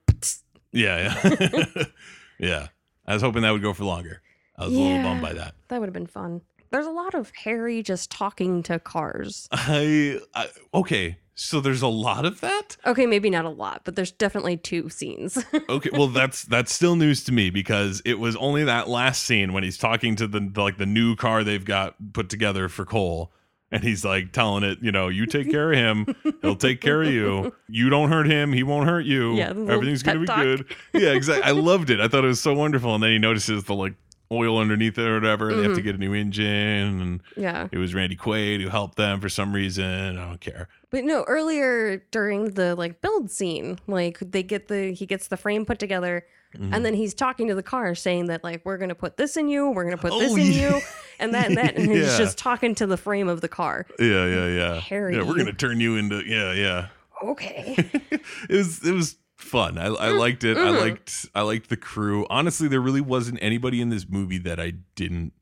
Yeah, 0.71 1.13
yeah. 1.29 1.83
yeah. 2.39 2.67
I 3.07 3.13
was 3.13 3.21
hoping 3.21 3.41
that 3.43 3.51
would 3.51 3.61
go 3.61 3.73
for 3.73 3.85
longer. 3.85 4.21
I 4.57 4.65
was 4.65 4.75
a 4.75 4.79
little 4.79 5.03
bummed 5.03 5.21
by 5.21 5.33
that. 5.33 5.55
That 5.67 5.79
would 5.79 5.87
have 5.87 5.93
been 5.93 6.07
fun. 6.07 6.41
There's 6.71 6.87
a 6.87 6.91
lot 6.91 7.13
of 7.13 7.31
Harry 7.43 7.81
just 7.81 8.11
talking 8.11 8.63
to 8.63 8.79
cars. 8.79 9.47
I, 9.51 10.19
I 10.33 10.47
okay. 10.73 11.17
So 11.39 11.61
there's 11.61 11.83
a 11.83 11.87
lot 11.87 12.25
of 12.25 12.41
that. 12.41 12.77
Okay, 12.83 13.05
maybe 13.05 13.29
not 13.29 13.45
a 13.45 13.49
lot, 13.49 13.81
but 13.85 13.95
there's 13.95 14.11
definitely 14.11 14.57
two 14.57 14.89
scenes. 14.89 15.37
Okay, 15.69 15.91
well 15.93 16.07
that's 16.07 16.43
that's 16.43 16.73
still 16.73 16.95
news 16.95 17.23
to 17.25 17.31
me 17.31 17.49
because 17.51 18.01
it 18.05 18.17
was 18.17 18.35
only 18.37 18.63
that 18.63 18.89
last 18.89 19.23
scene 19.23 19.53
when 19.53 19.63
he's 19.63 19.77
talking 19.77 20.15
to 20.15 20.27
the, 20.27 20.39
the 20.39 20.61
like 20.61 20.77
the 20.77 20.85
new 20.85 21.15
car 21.15 21.43
they've 21.43 21.63
got 21.63 21.95
put 22.13 22.29
together 22.29 22.67
for 22.69 22.85
Cole, 22.85 23.31
and 23.71 23.83
he's 23.83 24.05
like 24.05 24.31
telling 24.31 24.63
it, 24.63 24.79
you 24.81 24.91
know, 24.91 25.07
you 25.09 25.25
take 25.25 25.49
care 25.51 25.71
of 25.71 25.77
him, 25.77 26.15
he'll 26.41 26.55
take 26.55 26.81
care 26.81 27.01
of 27.03 27.09
you. 27.11 27.53
You 27.67 27.89
don't 27.89 28.09
hurt 28.09 28.27
him, 28.27 28.53
he 28.53 28.63
won't 28.63 28.87
hurt 28.87 29.05
you. 29.05 29.35
Yeah, 29.35 29.49
everything's 29.49 30.03
gonna 30.03 30.19
be 30.21 30.25
talk. 30.25 30.37
good. 30.41 30.65
Yeah, 30.93 31.09
exactly. 31.13 31.43
I 31.43 31.51
loved 31.51 31.89
it. 31.89 31.99
I 31.99 32.07
thought 32.07 32.23
it 32.23 32.27
was 32.27 32.39
so 32.41 32.53
wonderful, 32.53 32.93
and 32.95 33.03
then 33.03 33.11
he 33.11 33.19
notices 33.19 33.63
the 33.65 33.75
like 33.75 33.93
oil 34.29 34.57
underneath 34.57 34.97
it 34.97 35.07
or 35.07 35.13
whatever. 35.15 35.49
and 35.49 35.59
They 35.59 35.63
have 35.63 35.75
to 35.75 35.81
Mhm. 35.81 35.85
get 35.85 35.95
a 35.95 35.99
new 35.99 36.13
engine, 36.13 37.01
and 37.01 37.21
yeah. 37.37 37.67
it 37.71 37.77
was 37.77 37.93
Randy 37.93 38.17
Quaid 38.17 38.61
who 38.61 38.67
helped 38.69 38.97
them 38.97 39.21
for 39.21 39.29
some 39.29 39.53
reason. 39.53 40.17
I 40.17 40.25
don't 40.27 40.41
care. 40.41 40.67
But 40.89 41.03
no, 41.05 41.23
earlier 41.23 42.03
during 42.11 42.51
the 42.51 42.75
like 42.75 43.01
build 43.01 43.31
scene, 43.31 43.79
like 43.87 44.19
they 44.19 44.43
get 44.43 44.67
the 44.67 44.91
he 44.93 45.05
gets 45.05 45.27
the 45.29 45.37
frame 45.37 45.65
put 45.65 45.79
together 45.79 46.25
Mhm. 46.55 46.73
and 46.73 46.85
then 46.85 46.93
he's 46.93 47.13
talking 47.13 47.47
to 47.49 47.55
the 47.55 47.63
car 47.63 47.93
saying 47.95 48.27
that 48.27 48.43
like 48.43 48.61
we're 48.65 48.77
gonna 48.77 48.95
put 48.95 49.17
this 49.17 49.35
in 49.37 49.47
you, 49.49 49.69
we're 49.71 49.83
gonna 49.83 49.97
put 49.97 50.11
this 50.17 50.31
Oh, 50.31 50.35
in 50.37 50.45
yeah. 50.51 50.75
you, 50.75 50.81
and 51.19 51.33
that 51.33 51.47
and 51.47 51.57
that 51.57 51.75
and 51.75 51.89
Yeah. 51.93 52.01
he's 52.01 52.17
just 52.17 52.37
talking 52.37 52.73
to 52.75 52.87
the 52.87 52.97
frame 52.97 53.27
of 53.27 53.41
the 53.41 53.49
car. 53.49 53.85
Yeah, 53.99 54.25
yeah, 54.25 54.47
yeah. 54.47 54.79
Harry. 54.79 55.15
Yeah, 55.15 55.23
we're 55.23 55.35
gonna 55.37 55.53
turn 55.53 55.79
you 55.79 55.95
into 55.97 56.23
yeah, 56.25 56.53
yeah. 56.53 56.87
Okay. 57.23 57.75
it 58.11 58.21
was 58.49 58.83
it 58.87 58.93
was 58.93 59.17
fun. 59.35 59.77
I, 59.77 59.87
I 59.87 60.09
liked 60.11 60.43
it. 60.43 60.57
I 60.57 60.61
mhm. 60.71 60.79
liked 60.79 61.25
I 61.35 61.41
liked 61.41 61.69
the 61.69 61.77
crew. 61.77 62.25
Honestly, 62.29 62.67
there 62.67 62.81
really 62.81 63.01
wasn't 63.01 63.39
anybody 63.41 63.81
in 63.81 63.89
this 63.89 64.07
movie 64.07 64.37
that 64.39 64.59
I 64.59 64.73
didn't 64.95 65.33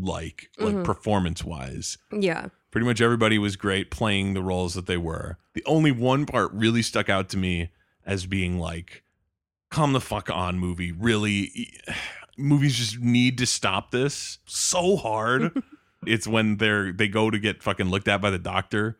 like, 0.00 0.50
like 0.58 0.74
Mhm. 0.74 0.84
performance 0.84 1.44
wise. 1.44 1.98
yeah. 2.12 2.48
Pretty 2.70 2.86
much 2.86 3.00
everybody 3.00 3.38
was 3.38 3.56
great 3.56 3.90
playing 3.90 4.34
the 4.34 4.42
roles 4.42 4.74
that 4.74 4.86
they 4.86 4.98
were. 4.98 5.38
The 5.54 5.64
only 5.64 5.90
one 5.90 6.26
part 6.26 6.52
really 6.52 6.82
stuck 6.82 7.08
out 7.08 7.30
to 7.30 7.38
me 7.38 7.70
as 8.04 8.26
being 8.26 8.58
like, 8.58 9.02
come 9.70 9.92
the 9.92 10.00
fuck 10.00 10.30
on, 10.30 10.58
movie. 10.58 10.92
Really, 10.92 11.72
movies 12.36 12.76
just 12.76 12.98
need 13.00 13.38
to 13.38 13.46
stop 13.46 13.90
this 13.90 14.38
so 14.46 14.96
hard. 14.96 15.62
it's 16.06 16.26
when 16.26 16.56
they're 16.58 16.92
they 16.92 17.08
go 17.08 17.30
to 17.30 17.38
get 17.38 17.62
fucking 17.62 17.88
looked 17.90 18.08
at 18.08 18.20
by 18.20 18.30
the 18.30 18.38
doctor, 18.38 18.96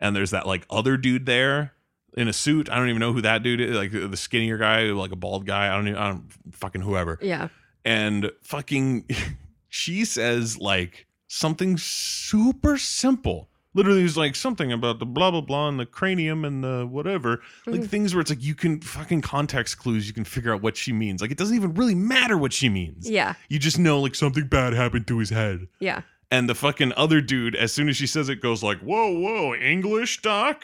and 0.00 0.14
there's 0.14 0.30
that 0.30 0.46
like 0.46 0.66
other 0.70 0.96
dude 0.96 1.26
there 1.26 1.72
in 2.16 2.28
a 2.28 2.32
suit. 2.32 2.70
I 2.70 2.76
don't 2.76 2.88
even 2.88 3.00
know 3.00 3.12
who 3.12 3.22
that 3.22 3.42
dude 3.42 3.60
is. 3.60 3.74
Like 3.76 3.92
the 3.92 4.16
skinnier 4.16 4.58
guy, 4.58 4.84
like 4.84 5.12
a 5.12 5.16
bald 5.16 5.46
guy. 5.46 5.72
I 5.72 5.76
don't 5.76 5.88
even. 5.88 6.00
I 6.00 6.08
don't 6.10 6.30
fucking 6.52 6.82
whoever 6.82 7.18
Yeah. 7.22 7.48
and 7.84 8.30
fucking 8.42 9.06
she 9.68 10.04
says 10.04 10.58
like 10.58 11.06
something 11.26 11.76
super 11.78 12.78
simple 12.78 13.48
literally 13.74 14.04
it's 14.04 14.16
like 14.16 14.34
something 14.36 14.72
about 14.72 14.98
the 15.00 15.06
blah 15.06 15.30
blah 15.30 15.40
blah 15.40 15.68
and 15.68 15.78
the 15.80 15.86
cranium 15.86 16.44
and 16.44 16.62
the 16.64 16.86
whatever 16.90 17.40
like 17.66 17.80
Mhm. 17.82 17.88
things 17.88 18.14
where 18.14 18.20
it's 18.20 18.30
like 18.30 18.42
you 18.42 18.54
can 18.54 18.80
fucking 18.80 19.20
context 19.20 19.78
clues 19.78 20.06
you 20.06 20.14
can 20.14 20.24
figure 20.24 20.54
out 20.54 20.62
what 20.62 20.76
she 20.76 20.92
means 20.92 21.20
like 21.20 21.30
it 21.30 21.38
doesn't 21.38 21.56
even 21.56 21.74
really 21.74 21.94
matter 21.94 22.38
what 22.38 22.52
she 22.52 22.68
means 22.68 23.08
Yeah. 23.10 23.34
you 23.48 23.58
just 23.58 23.78
know 23.78 24.00
like 24.00 24.14
something 24.14 24.46
bad 24.46 24.72
happened 24.74 25.06
to 25.08 25.18
his 25.18 25.30
head 25.30 25.68
Yeah. 25.80 26.02
and 26.30 26.48
the 26.48 26.54
fucking 26.54 26.92
other 26.96 27.20
dude 27.20 27.54
as 27.56 27.72
soon 27.72 27.88
as 27.88 27.96
she 27.96 28.06
says 28.06 28.28
it 28.28 28.40
goes 28.40 28.62
like 28.62 28.78
whoa 28.80 29.10
whoa 29.18 29.54
english 29.54 30.22
doc 30.22 30.62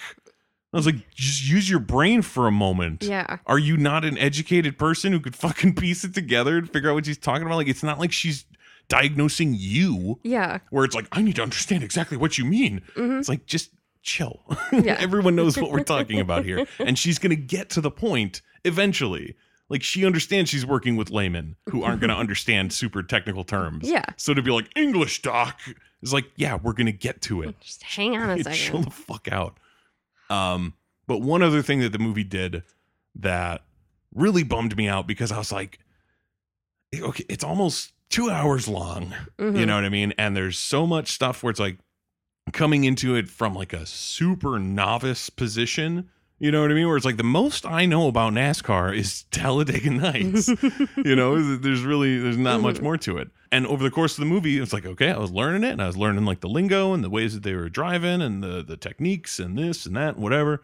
i 0.73 0.77
was 0.77 0.87
like 0.87 1.11
just 1.15 1.49
use 1.49 1.69
your 1.69 1.81
brain 1.81 2.23
for 2.23 2.47
a 2.47 2.53
moment 2.53 3.03
Yeah. 3.03 3.39
are 3.47 3.59
you 3.59 3.77
not 3.77 4.05
an 4.05 4.17
educated 4.19 4.79
person 4.79 5.13
who 5.13 5.19
could 5.21 5.35
fucking 5.35 5.75
piece 5.83 6.05
it 6.05 6.15
together 6.15 6.59
and 6.59 6.71
figure 6.73 6.91
out 6.91 6.95
what 6.95 7.07
she's 7.07 7.19
talking 7.19 7.45
about? 7.47 7.57
Like, 7.57 7.67
it's 7.69 7.83
not 7.83 7.99
like 7.99 8.13
she's 8.13 8.45
diagnosing 8.91 9.55
you, 9.59 10.21
Yeah. 10.23 10.59
where 10.69 10.85
it's 10.85 10.95
like, 10.95 11.07
I 11.13 11.23
need 11.23 11.37
to 11.37 11.43
understand 11.43 11.83
exactly 11.83 12.19
what 12.19 12.37
you 12.37 12.45
mean. 12.45 12.83
hmm 12.95 13.19
It's 13.19 13.29
like, 13.31 13.47
just 13.47 13.71
chill. 14.03 14.43
Yeah. 14.73 14.97
Everyone 15.01 15.35
knows 15.35 15.57
what 15.57 15.71
we're 15.71 15.83
talking 15.97 16.21
about 16.21 16.45
here. 16.45 16.67
And 16.79 16.99
she's 16.99 17.19
going 17.19 17.31
to 17.31 17.43
get 17.43 17.71
to 17.71 17.81
the 17.81 17.91
point 17.91 18.43
eventually. 18.65 19.37
Like, 19.71 19.83
she 19.83 20.05
understands 20.05 20.51
she's 20.51 20.67
working 20.67 20.97
with 20.97 21.11
laymen 21.11 21.57
who 21.71 21.85
aren't 21.85 22.01
going 22.01 22.11
to 22.15 22.17
understand 22.17 22.73
super 22.73 23.03
technical 23.03 23.45
terms. 23.45 23.89
Yeah. 23.89 24.05
So 24.17 24.35
to 24.35 24.43
be 24.43 24.51
like, 24.51 24.69
English 24.77 25.23
doc 25.23 25.61
is 26.03 26.13
like, 26.13 26.27
yeah, 26.37 26.59
we're 26.61 26.73
going 26.73 26.87
to 26.87 26.93
get 26.93 27.23
to 27.23 27.43
it. 27.43 27.59
Just 27.61 27.83
hang 27.85 28.17
on 28.17 28.31
a 28.31 28.37
second. 28.43 28.53
Chill 28.59 28.83
the 28.83 28.91
fuck 28.91 29.29
out. 29.31 29.59
Um, 30.29 30.75
but 31.07 31.19
one 31.23 31.43
other 31.43 31.63
thing 31.63 31.81
that 31.81 31.93
the 31.93 31.99
movie 31.99 32.25
did 32.25 32.63
that 33.17 33.63
really 34.15 34.43
bummed 34.43 34.77
me 34.77 34.89
out 34.89 35.07
because 35.07 35.31
I 35.31 35.39
was 35.39 35.53
like, 35.53 35.79
eh, 36.93 37.01
okay, 37.01 37.25
it's 37.29 37.45
almost 37.45 37.93
two 38.11 38.29
hours 38.31 38.69
long. 38.69 39.15
You 39.39 39.47
Mhm. 39.47 39.67
know 39.67 39.77
what 39.77 39.85
I 39.85 39.89
mean? 39.89 40.13
And 40.19 40.37
there's 40.37 40.59
so 40.59 40.87
much 40.87 41.13
stuff 41.13 41.43
where 41.43 41.51
it's 41.51 41.61
like 41.61 41.79
coming 42.53 42.85
into 42.85 43.15
it 43.15 43.29
from 43.29 43.55
like 43.55 43.73
a 43.73 43.87
super 43.87 44.59
novice 44.59 45.31
position. 45.31 46.09
You 46.39 46.51
know 46.51 46.63
what 46.63 46.71
I 46.71 46.75
mean? 46.75 46.89
Where 46.89 46.97
it's 46.97 47.05
like 47.07 47.19
the 47.19 47.23
most 47.23 47.65
I 47.67 47.85
know 47.87 48.09
about 48.09 48.33
NASCAR 48.33 48.97
is 48.97 49.23
Talladega 49.31 49.91
Nights. 49.91 50.49
you 51.05 51.15
know, 51.15 51.57
there's 51.57 51.83
really 51.83 52.19
there's 52.19 52.37
not 52.39 52.61
much 52.61 52.77
Mhm. 52.77 52.83
more 52.83 52.97
to 52.99 53.19
it. 53.19 53.31
And 53.53 53.67
over 53.67 53.83
the 53.83 53.91
course 53.91 54.13
of 54.17 54.21
the 54.21 54.27
movie, 54.31 54.59
it's 54.59 54.73
like 54.73 54.87
okay, 54.87 55.11
I 55.11 55.19
was 55.19 55.31
learning 55.31 55.65
it, 55.65 55.73
and 55.73 55.83
I 55.83 55.87
was 55.87 55.97
learning 55.97 56.25
like 56.25 56.41
the 56.41 56.49
lingo 56.49 56.93
and 56.95 57.05
the 57.05 57.11
ways 57.11 57.35
that 57.35 57.43
they 57.43 57.55
were 57.55 57.69
driving 57.69 58.23
and 58.23 58.43
the 58.43 58.63
the 58.65 58.77
techniques 58.77 59.39
and 59.39 59.57
this 59.59 59.87
and 59.87 59.95
that, 59.97 60.15
and 60.15 60.23
whatever. 60.23 60.63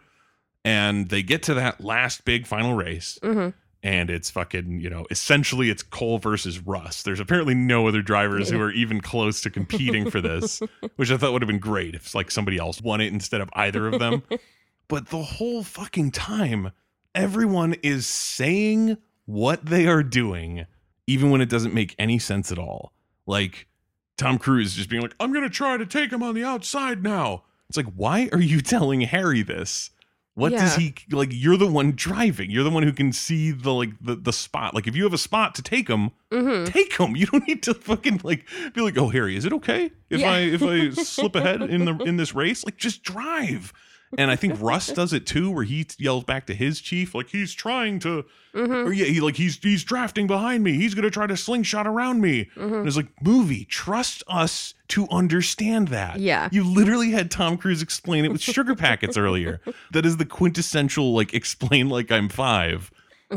And 0.65 1.11
they 1.11 1.23
get 1.23 1.45
to 1.45 1.55
that 1.55 1.81
last 1.81 2.25
big 2.25 2.47
final 2.47 2.75
race, 2.75 3.19
Mhm. 3.23 3.53
And 3.87 4.11
it's 4.11 4.31
fucking 4.31 4.81
you 4.81 4.91
know 4.91 5.07
essentially 5.13 5.71
it's 5.71 5.85
Cole 5.85 6.19
versus 6.19 6.59
Russ. 6.59 7.05
There's 7.05 7.21
apparently 7.21 7.55
no 7.55 7.87
other 7.87 8.03
drivers 8.03 8.51
who 8.51 8.61
are 8.61 8.73
even 8.73 9.01
close 9.01 9.41
to 9.43 9.51
competing 9.51 10.11
for 10.11 10.21
this, 10.21 10.61
which 10.97 11.13
I 11.13 11.17
thought 11.17 11.33
would 11.33 11.41
have 11.41 11.47
been 11.47 11.61
great 11.61 11.95
if 11.95 12.13
like 12.13 12.33
somebody 12.33 12.59
else 12.59 12.83
won 12.83 13.01
it 13.01 13.13
instead 13.13 13.41
of 13.41 13.49
either 13.53 13.87
of 13.87 14.01
them. 14.01 14.25
but 14.89 15.11
the 15.11 15.23
whole 15.23 15.63
fucking 15.63 16.11
time, 16.11 16.73
everyone 17.15 17.75
is 17.85 18.09
saying 18.09 18.97
what 19.25 19.65
they 19.65 19.87
are 19.87 20.03
doing, 20.03 20.67
even 21.07 21.31
when 21.31 21.41
it 21.41 21.49
doesn't 21.49 21.73
make 21.73 21.95
any 21.97 22.19
sense 22.19 22.51
at 22.51 22.59
all. 22.59 22.93
Like 23.25 23.69
Tom 24.17 24.37
Cruise 24.37 24.75
just 24.75 24.91
being 24.91 25.03
like, 25.03 25.15
I'm 25.21 25.33
gonna 25.33 25.49
try 25.49 25.77
to 25.77 25.87
take 25.87 26.13
him 26.13 26.25
on 26.25 26.35
the 26.35 26.43
outside 26.43 27.05
now. 27.05 27.45
It's 27.69 27.77
like, 27.77 27.93
why 27.95 28.29
are 28.33 28.41
you 28.41 28.61
telling 28.63 29.03
Harry 29.03 29.43
this? 29.43 29.91
What 30.37 30.53
does 30.53 30.77
he 30.77 30.95
like? 31.11 31.31
You're 31.33 31.57
the 31.57 31.67
one 31.67 31.93
driving. 31.93 32.51
You're 32.51 32.63
the 32.63 32.71
one 32.71 32.83
who 32.83 32.93
can 32.93 33.11
see 33.13 33.53
the 33.53 33.73
like 33.73 33.89
the, 34.03 34.15
the 34.17 34.35
spot. 34.35 34.75
Like 34.75 34.87
if 34.87 34.95
you 34.95 35.05
have 35.05 35.15
a 35.15 35.19
spot 35.19 35.55
to 35.57 35.63
take 35.63 35.89
him, 35.89 36.11
Mhm. 36.31 36.71
take 36.71 36.95
him. 36.99 37.17
You 37.17 37.25
don't 37.27 37.49
need 37.49 37.63
to 37.63 37.73
fucking 37.73 38.21
like 38.23 38.47
be 38.75 38.83
like, 38.83 38.99
oh 38.99 39.09
Harry, 39.09 39.35
is 39.35 39.47
it 39.47 39.53
okay 39.55 39.91
if 40.11 40.21
Yeah. 40.21 40.31
I 40.33 40.39
if 40.41 40.63
I 40.63 40.91
slip 41.03 41.35
ahead 41.37 41.63
in 41.63 41.87
the 41.87 41.97
in 42.05 42.19
this 42.19 42.35
race? 42.35 42.65
Like 42.67 42.77
just 42.77 43.03
drive. 43.03 43.73
And 44.17 44.31
I 44.31 44.37
think 44.37 44.61
Russ 44.61 44.87
does 44.93 45.13
it 45.13 45.27
too, 45.27 45.51
where 45.51 45.65
he 45.65 45.85
yells 45.99 46.25
back 46.25 46.47
to 46.47 46.55
his 46.55 46.81
chief, 46.81 47.15
like 47.15 47.29
he's 47.31 47.53
trying 47.53 47.99
to, 48.01 48.25
Mhm. 48.55 48.87
or 48.87 48.93
yeah, 48.93 49.07
he 49.07 49.21
like 49.21 49.37
he's 49.37 49.59
he's 49.63 49.83
drafting 49.85 50.27
behind 50.27 50.63
me. 50.63 50.75
He's 50.75 50.95
gonna 50.95 51.11
try 51.11 51.27
to 51.27 51.37
slingshot 51.37 51.87
around 51.87 52.21
me. 52.21 52.49
Mhm. 52.57 52.79
And 52.81 52.87
it's 52.87 52.97
like, 52.97 53.09
movie, 53.21 53.65
trust 53.65 54.23
us 54.29 54.75
to 54.89 55.09
understand 55.11 55.89
that. 55.89 56.21
Yeah. 56.21 56.49
You 56.53 56.63
literally 56.63 57.11
had 57.11 57.31
Tom 57.31 57.57
Cruise 57.59 57.83
explain 57.83 58.25
it 58.25 58.31
with 58.33 58.41
sugar 58.41 58.75
packets 58.77 59.17
earlier. 59.17 59.61
That 59.93 60.07
is 60.07 60.17
the 60.19 60.25
quintessential 60.25 61.13
like 61.15 61.35
explain 61.35 61.89
like 61.89 62.11
I'm 62.13 62.29
five. 62.29 62.91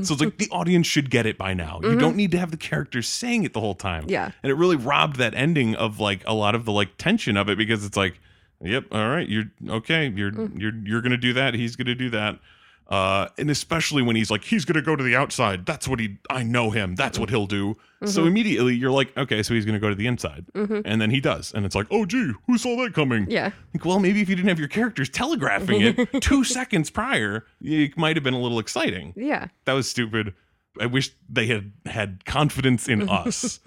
So 0.03 0.13
it's 0.13 0.21
like 0.21 0.37
the 0.37 0.49
audience 0.51 0.85
should 0.85 1.09
get 1.09 1.25
it 1.25 1.35
by 1.37 1.55
now. 1.55 1.79
You 1.81 1.89
Mhm. 1.95 1.99
don't 1.99 2.15
need 2.15 2.29
to 2.31 2.37
have 2.37 2.51
the 2.51 2.57
characters 2.57 3.07
saying 3.07 3.43
it 3.43 3.53
the 3.53 3.59
whole 3.59 3.73
time. 3.73 4.05
Yeah. 4.07 4.29
And 4.43 4.51
it 4.51 4.53
really 4.55 4.75
robbed 4.75 5.15
that 5.17 5.33
ending 5.33 5.73
of 5.73 5.99
like 5.99 6.21
a 6.27 6.33
lot 6.35 6.53
of 6.53 6.65
the 6.65 6.71
like 6.71 6.89
tension 6.99 7.35
of 7.37 7.49
it 7.49 7.57
because 7.57 7.83
it's 7.83 7.97
like, 7.97 8.19
yep, 8.61 8.85
all 8.91 9.07
right, 9.09 9.27
you're 9.27 9.45
okay, 9.69 10.11
you're 10.15 10.31
Mm. 10.31 10.59
you're 10.59 10.73
you're 10.85 11.01
gonna 11.01 11.17
do 11.17 11.33
that, 11.33 11.53
he's 11.53 11.75
gonna 11.75 11.95
do 11.95 12.09
that. 12.11 12.39
Uh, 12.87 13.27
and 13.37 13.51
especially 13.51 14.01
when 14.01 14.15
he's 14.15 14.31
like, 14.31 14.43
he's 14.43 14.65
gonna 14.65 14.81
go 14.81 14.95
to 14.95 15.03
the 15.03 15.15
outside. 15.15 15.63
That's 15.67 15.87
what 15.87 15.99
he 15.99 16.17
I 16.29 16.41
know 16.41 16.71
him. 16.71 16.95
That's 16.95 17.19
what 17.19 17.29
he'll 17.29 17.45
do. 17.45 17.77
So 18.05 18.23
Mhm. 18.23 18.27
immediately 18.27 18.73
you're 18.75 18.89
like, 18.89 19.15
okay, 19.15 19.43
so 19.43 19.53
he's 19.53 19.63
gonna 19.63 19.77
go 19.79 19.89
to 19.89 19.95
the 19.95 20.07
inside. 20.07 20.45
Mhm. 20.55 20.81
And 20.85 20.99
then 20.99 21.11
he 21.11 21.19
does. 21.21 21.53
And 21.53 21.67
it's 21.67 21.75
like, 21.75 21.85
oh 21.91 22.05
gee, 22.07 22.31
who 22.47 22.57
saw 22.57 22.75
that 22.83 22.95
coming? 22.95 23.27
Yeah. 23.29 23.51
Like, 23.75 23.85
well, 23.85 23.99
maybe 23.99 24.21
if 24.21 24.29
you 24.29 24.35
didn't 24.35 24.49
have 24.49 24.57
your 24.57 24.69
characters 24.69 25.07
telegraphing 25.07 25.81
it 25.81 26.07
two 26.21 26.43
seconds 26.43 26.89
prior, 26.89 27.45
it 27.61 27.95
might 27.95 28.15
have 28.17 28.23
been 28.23 28.33
a 28.33 28.39
little 28.41 28.57
exciting. 28.57 29.13
Yeah. 29.15 29.49
That 29.65 29.73
was 29.73 29.87
stupid. 29.87 30.33
I 30.81 30.87
wish 30.87 31.11
they 31.29 31.45
had 31.45 31.71
had 31.85 32.25
confidence 32.25 32.87
in 32.89 33.07
us. 33.09 33.59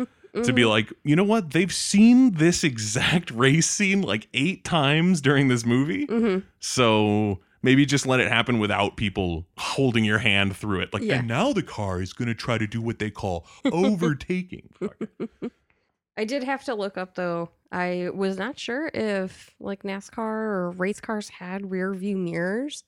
To 0.44 0.52
be 0.52 0.62
Mhm. 0.62 0.68
like, 0.68 0.92
you 1.04 1.14
know 1.16 1.24
what? 1.24 1.50
They've 1.50 1.72
seen 1.72 2.32
this 2.32 2.64
exact 2.64 3.30
race 3.32 3.68
scene 3.68 4.00
like 4.02 4.28
eight 4.32 4.64
times 4.64 5.20
during 5.20 5.48
this 5.48 5.64
movie. 5.66 6.06
Mhm. 6.06 6.42
So 6.58 7.40
maybe 7.62 7.84
just 7.86 8.06
let 8.06 8.18
it 8.18 8.28
happen 8.28 8.58
without 8.58 8.96
people 8.96 9.46
holding 9.58 10.04
your 10.04 10.18
hand 10.18 10.56
through 10.56 10.80
it. 10.80 10.92
Like, 10.92 11.02
Yeah. 11.02 11.18
and 11.18 11.28
now 11.28 11.52
the 11.52 11.62
car 11.62 12.00
is 12.00 12.12
going 12.12 12.28
to 12.28 12.34
try 12.34 12.58
to 12.58 12.66
do 12.66 12.80
what 12.80 12.98
they 12.98 13.10
call 13.10 13.46
overtaking. 13.66 14.70
I 16.16 16.24
did 16.24 16.44
have 16.44 16.64
to 16.64 16.74
look 16.74 16.96
up 16.98 17.14
though. 17.14 17.50
I 17.70 18.10
was 18.14 18.36
not 18.36 18.58
sure 18.58 18.90
if 18.92 19.54
like 19.60 19.82
NASCAR 19.82 20.18
or 20.18 20.70
race 20.72 21.00
cars 21.00 21.28
had 21.30 21.70
rear 21.70 21.94
view 21.94 22.16
mirrors. 22.18 22.84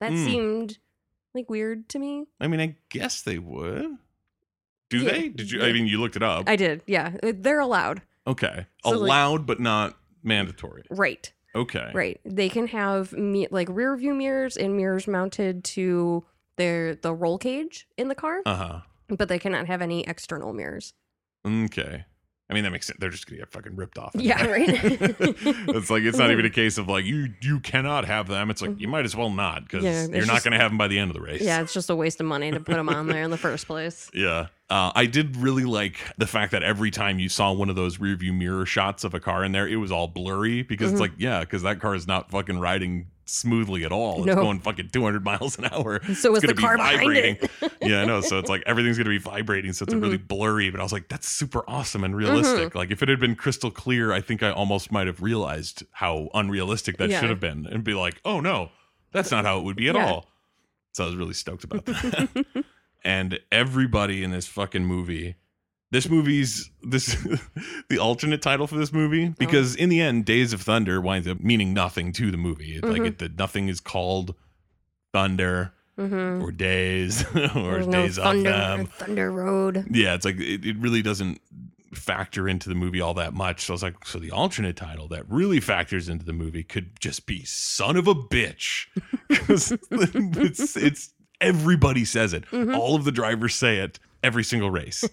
That 0.00 0.12
Mm. 0.12 0.24
seemed 0.24 0.78
like 1.34 1.48
weird 1.50 1.88
to 1.90 1.98
me. 1.98 2.26
I 2.40 2.48
mean, 2.48 2.60
I 2.60 2.76
guess 2.88 3.22
they 3.22 3.38
would. 3.38 3.96
Do 4.90 4.98
Yeah. 4.98 5.10
they? 5.12 5.28
Did 5.28 5.50
you? 5.50 5.62
I 5.62 5.72
mean, 5.72 5.86
you 5.86 6.00
looked 6.00 6.16
it 6.16 6.22
up. 6.22 6.48
I 6.48 6.56
did. 6.56 6.82
Yeah, 6.86 7.16
Uh, 7.22 7.32
they're 7.34 7.60
allowed. 7.60 8.02
okay. 8.26 8.66
So, 8.84 8.90
like- 8.90 8.98
Allowed, 9.00 9.46
but 9.46 9.60
not 9.60 9.96
mandatory. 10.22 10.84
Right. 10.90 11.32
Okay. 11.54 11.90
Right. 11.94 12.20
They 12.24 12.48
can 12.48 12.68
have 12.68 13.12
me- 13.12 13.48
like 13.50 13.68
rear 13.70 13.96
view 13.96 14.14
mirrors 14.14 14.56
and 14.56 14.76
mirrors 14.76 15.06
mounted 15.08 15.64
to 15.64 16.24
their 16.56 16.94
the 16.94 17.12
roll 17.14 17.38
cage 17.38 17.86
in 17.96 18.08
the 18.08 18.14
car, 18.14 18.42
Uh 18.46 18.54
huh. 18.56 18.80
but 19.08 19.28
they 19.28 19.38
cannot 19.38 19.66
have 19.66 19.80
any 19.82 20.06
external 20.06 20.52
mirrors. 20.52 20.92
Okay. 21.46 22.04
I 22.50 22.54
mean 22.54 22.64
that 22.64 22.70
makes 22.70 22.86
sense. 22.86 22.98
They're 22.98 23.10
just 23.10 23.26
gonna 23.26 23.40
get 23.40 23.50
fucking 23.52 23.76
ripped 23.76 23.98
off. 23.98 24.12
Yeah, 24.14 24.42
right? 24.46 24.66
it's 24.70 25.90
like 25.90 26.02
it's 26.02 26.16
not 26.16 26.30
even 26.30 26.46
a 26.46 26.50
case 26.62 26.78
of 26.78 26.88
like 26.88 27.04
you 27.04 27.28
you 27.42 27.60
cannot 27.60 28.06
have 28.06 28.26
them. 28.26 28.50
It's 28.50 28.62
like 28.62 28.80
you 28.80 28.88
might 28.88 29.04
as 29.04 29.14
well 29.14 29.28
not 29.30 29.64
because 29.64 29.84
Yeah, 29.84 30.06
you're 30.06 30.24
not 30.26 30.34
just- 30.34 30.44
gonna 30.44 30.56
have 30.58 30.70
them 30.70 30.78
by 30.78 30.88
the 30.88 30.98
end 30.98 31.10
of 31.10 31.14
the 31.14 31.20
race. 31.20 31.42
Yeah, 31.42 31.60
it's 31.60 31.74
just 31.74 31.90
a 31.90 31.94
waste 31.96 32.20
of 32.20 32.26
money 32.26 32.50
to 32.50 32.58
put 32.60 32.74
them 32.76 32.88
on 32.88 33.06
there 33.06 33.22
in 33.22 33.30
the 33.30 33.36
first 33.48 33.66
place. 33.66 34.10
Yeah. 34.14 34.46
Uh, 34.70 34.92
I 34.94 35.06
did 35.06 35.36
really 35.36 35.64
like 35.64 35.96
the 36.18 36.26
fact 36.26 36.52
that 36.52 36.62
every 36.62 36.90
time 36.90 37.18
you 37.18 37.28
saw 37.28 37.52
one 37.52 37.70
of 37.70 37.76
those 37.76 37.98
rear 38.00 38.16
view 38.16 38.32
mirror 38.34 38.66
shots 38.66 39.02
of 39.04 39.14
a 39.14 39.20
car 39.20 39.42
in 39.44 39.52
there, 39.52 39.66
it 39.68 39.76
was 39.76 39.90
all 39.92 40.08
blurry 40.08 40.62
because 40.62 40.88
Mhm. 40.90 40.92
it's 40.92 41.00
like, 41.00 41.12
yeah, 41.18 41.40
because 41.40 41.62
that 41.62 41.80
car 41.80 41.94
is 41.94 42.06
not 42.06 42.30
fucking 42.30 42.58
riding 42.58 43.06
smoothly 43.28 43.84
at 43.84 43.92
all. 43.92 44.18
It's 44.18 44.26
No. 44.26 44.34
going 44.36 44.60
fucking 44.60 44.90
200 44.90 45.24
miles 45.24 45.58
an 45.58 45.66
hour. 45.72 46.02
So 46.14 46.34
is 46.34 46.42
It's 46.44 46.52
the 46.52 46.54
gonna 46.54 46.54
be 46.54 46.62
car 46.62 46.76
it. 47.12 47.50
yeah, 47.82 48.02
I 48.02 48.04
know. 48.04 48.20
So 48.20 48.38
it's 48.38 48.48
like 48.48 48.62
everything's 48.66 48.96
gonna 48.98 49.10
be 49.10 49.18
vibrating, 49.18 49.72
so 49.72 49.84
it's 49.84 49.92
Mm-hmm. 49.94 50.02
really 50.02 50.16
blurry. 50.18 50.70
But 50.70 50.80
I 50.80 50.82
was 50.82 50.92
like, 50.92 51.08
that's 51.08 51.28
super 51.28 51.62
awesome 51.68 52.04
and 52.04 52.14
realistic. 52.16 52.74
Like 52.74 52.90
if 52.90 53.02
it 53.02 53.08
had 53.08 53.20
been 53.20 53.34
crystal 53.36 53.70
clear, 53.70 54.12
I 54.12 54.20
think 54.20 54.42
I 54.42 54.50
almost 54.50 54.90
might 54.92 55.06
have 55.06 55.20
realized 55.22 55.82
how 55.92 56.28
unrealistic 56.34 56.96
that 56.98 57.10
Yeah. 57.10 57.20
should 57.20 57.30
have 57.30 57.40
been, 57.40 57.66
and 57.66 57.84
be 57.84 57.94
like, 57.94 58.20
oh 58.24 58.40
no, 58.40 58.70
that's 59.12 59.30
not 59.30 59.44
how 59.44 59.58
it 59.58 59.64
would 59.64 59.76
be 59.76 59.88
at 59.88 59.94
Yeah. 59.94 60.06
all. 60.06 60.30
So 60.92 61.04
I 61.04 61.06
was 61.06 61.16
really 61.16 61.34
stoked 61.34 61.64
about 61.64 61.84
that. 61.86 62.44
and 63.04 63.38
everybody 63.52 64.24
in 64.24 64.30
this 64.32 64.46
fucking 64.46 64.84
movie. 64.84 65.36
This 65.90 66.08
movie's 66.08 66.70
this 66.82 67.16
the 67.88 67.98
alternate 67.98 68.42
title 68.42 68.66
for 68.66 68.76
this 68.76 68.92
movie 68.92 69.28
because 69.38 69.74
in 69.74 69.88
the 69.88 70.00
end, 70.00 70.24
Days 70.26 70.52
of 70.52 70.60
Thunder 70.62 71.00
winds 71.00 71.26
up 71.26 71.40
meaning 71.40 71.72
nothing 71.72 72.12
to 72.12 72.30
the 72.30 72.36
movie. 72.36 72.76
It, 72.76 72.84
Like 72.84 73.02
Mhm. 73.02 73.06
it, 73.06 73.18
the, 73.18 73.28
nothing 73.30 73.68
is 73.68 73.80
called 73.80 74.34
Thunder 75.12 75.72
hmm 75.96 76.42
or 76.42 76.52
Days 76.52 77.24
or 77.34 77.72
There's 77.72 77.86
no 77.86 78.02
Days 78.02 78.18
of 78.18 78.24
thunder, 78.24 78.50
them. 78.50 78.86
Thunder 78.86 79.30
Road. 79.32 79.86
Yeah, 79.90 80.14
it's 80.14 80.24
like 80.24 80.38
it, 80.38 80.64
it 80.64 80.76
really 80.78 81.02
doesn't 81.02 81.40
factor 81.94 82.46
into 82.46 82.68
the 82.68 82.74
movie 82.74 83.00
all 83.00 83.14
that 83.14 83.32
much. 83.32 83.64
So 83.64 83.72
I 83.72 83.74
was 83.74 83.82
like, 83.82 84.04
so 84.06 84.18
the 84.18 84.30
alternate 84.30 84.76
title 84.76 85.08
that 85.08 85.24
really 85.28 85.58
factors 85.58 86.08
into 86.10 86.24
the 86.26 86.34
movie 86.34 86.62
could 86.62 87.00
just 87.00 87.26
be 87.26 87.44
"Son 87.46 87.96
of 87.96 88.06
a 88.06 88.14
Bitch," 88.14 88.86
because 89.28 89.72
it's 89.90 90.76
it's 90.76 91.14
everybody 91.40 92.04
says 92.04 92.32
it. 92.34 92.44
Mhm. 92.50 92.76
All 92.76 92.94
of 92.94 93.04
the 93.04 93.12
drivers 93.12 93.54
say 93.54 93.78
it 93.78 93.98
every 94.22 94.44
single 94.44 94.70
race. 94.70 95.04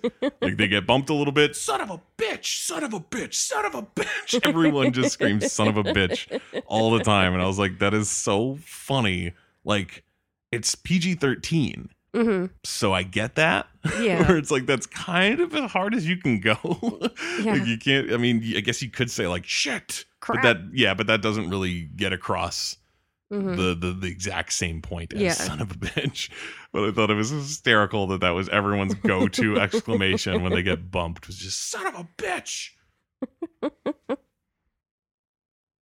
like 0.41 0.57
they 0.57 0.67
get 0.67 0.85
bumped 0.87 1.09
a 1.09 1.13
little 1.13 1.33
bit. 1.33 1.55
Son 1.55 1.81
of 1.81 1.89
a 1.89 2.01
bitch! 2.17 2.65
Son 2.65 2.83
of 2.83 2.93
a 2.93 2.99
bitch! 2.99 3.33
Son 3.35 3.65
of 3.65 3.75
a 3.75 3.81
bitch! 3.83 4.39
Everyone 4.47 4.91
just 4.93 5.11
screams 5.11 5.51
"Son 5.51 5.67
of 5.67 5.77
a 5.77 5.83
bitch" 5.83 6.39
all 6.65 6.91
the 6.91 7.03
time, 7.03 7.33
and 7.33 7.41
I 7.41 7.47
was 7.47 7.59
like, 7.59 7.79
that 7.79 7.93
is 7.93 8.09
so 8.09 8.57
funny. 8.61 9.33
Like 9.63 10.03
it's 10.51 10.75
PG 10.75 11.15
thirteen 11.15 11.89
hmm 12.13 12.45
so 12.63 12.93
I 12.93 13.03
get 13.03 13.35
that. 13.35 13.67
Yeah. 13.99 14.25
Where 14.27 14.37
it's 14.37 14.49
like 14.51 14.65
that's 14.67 14.85
kind 14.85 15.41
of 15.41 15.53
as 15.53 15.69
hard 15.69 15.93
as 15.93 16.07
you 16.07 16.15
can 16.15 16.39
go. 16.39 16.57
Yeah. 17.41 17.53
like 17.53 17.65
you 17.65 17.77
can't. 17.77 18.13
I 18.13 18.17
mean, 18.17 18.41
I 18.55 18.61
guess 18.61 18.81
you 18.81 18.89
could 18.89 19.11
say 19.11 19.27
like 19.27 19.45
shit, 19.45 20.05
Crap. 20.21 20.41
but 20.41 20.53
that 20.53 20.61
yeah, 20.73 20.93
but 20.93 21.07
that 21.07 21.21
doesn't 21.21 21.49
really 21.49 21.81
get 21.95 22.13
across 22.13 22.77
Mhm. 23.33 23.57
the, 23.57 23.73
the 23.87 23.91
the 23.93 24.07
exact 24.07 24.53
same 24.53 24.81
point 24.83 25.11
as 25.13 25.19
Yeah. 25.21 25.31
son 25.33 25.59
of 25.59 25.71
a 25.71 25.73
bitch. 25.75 26.29
But 26.75 26.89
I 26.89 26.91
thought 26.91 27.09
it 27.09 27.13
was 27.15 27.29
hysterical 27.29 28.05
that 28.07 28.19
that 28.19 28.31
was 28.31 28.49
everyone's 28.49 28.95
go 28.95 29.29
to 29.29 29.57
exclamation 29.61 30.43
when 30.43 30.51
they 30.51 30.61
get 30.61 30.91
bumped 30.91 31.25
was 31.25 31.37
just 31.37 31.69
son 31.71 31.87
of 31.87 31.95
a 31.95 32.07
bitch. 32.17 32.71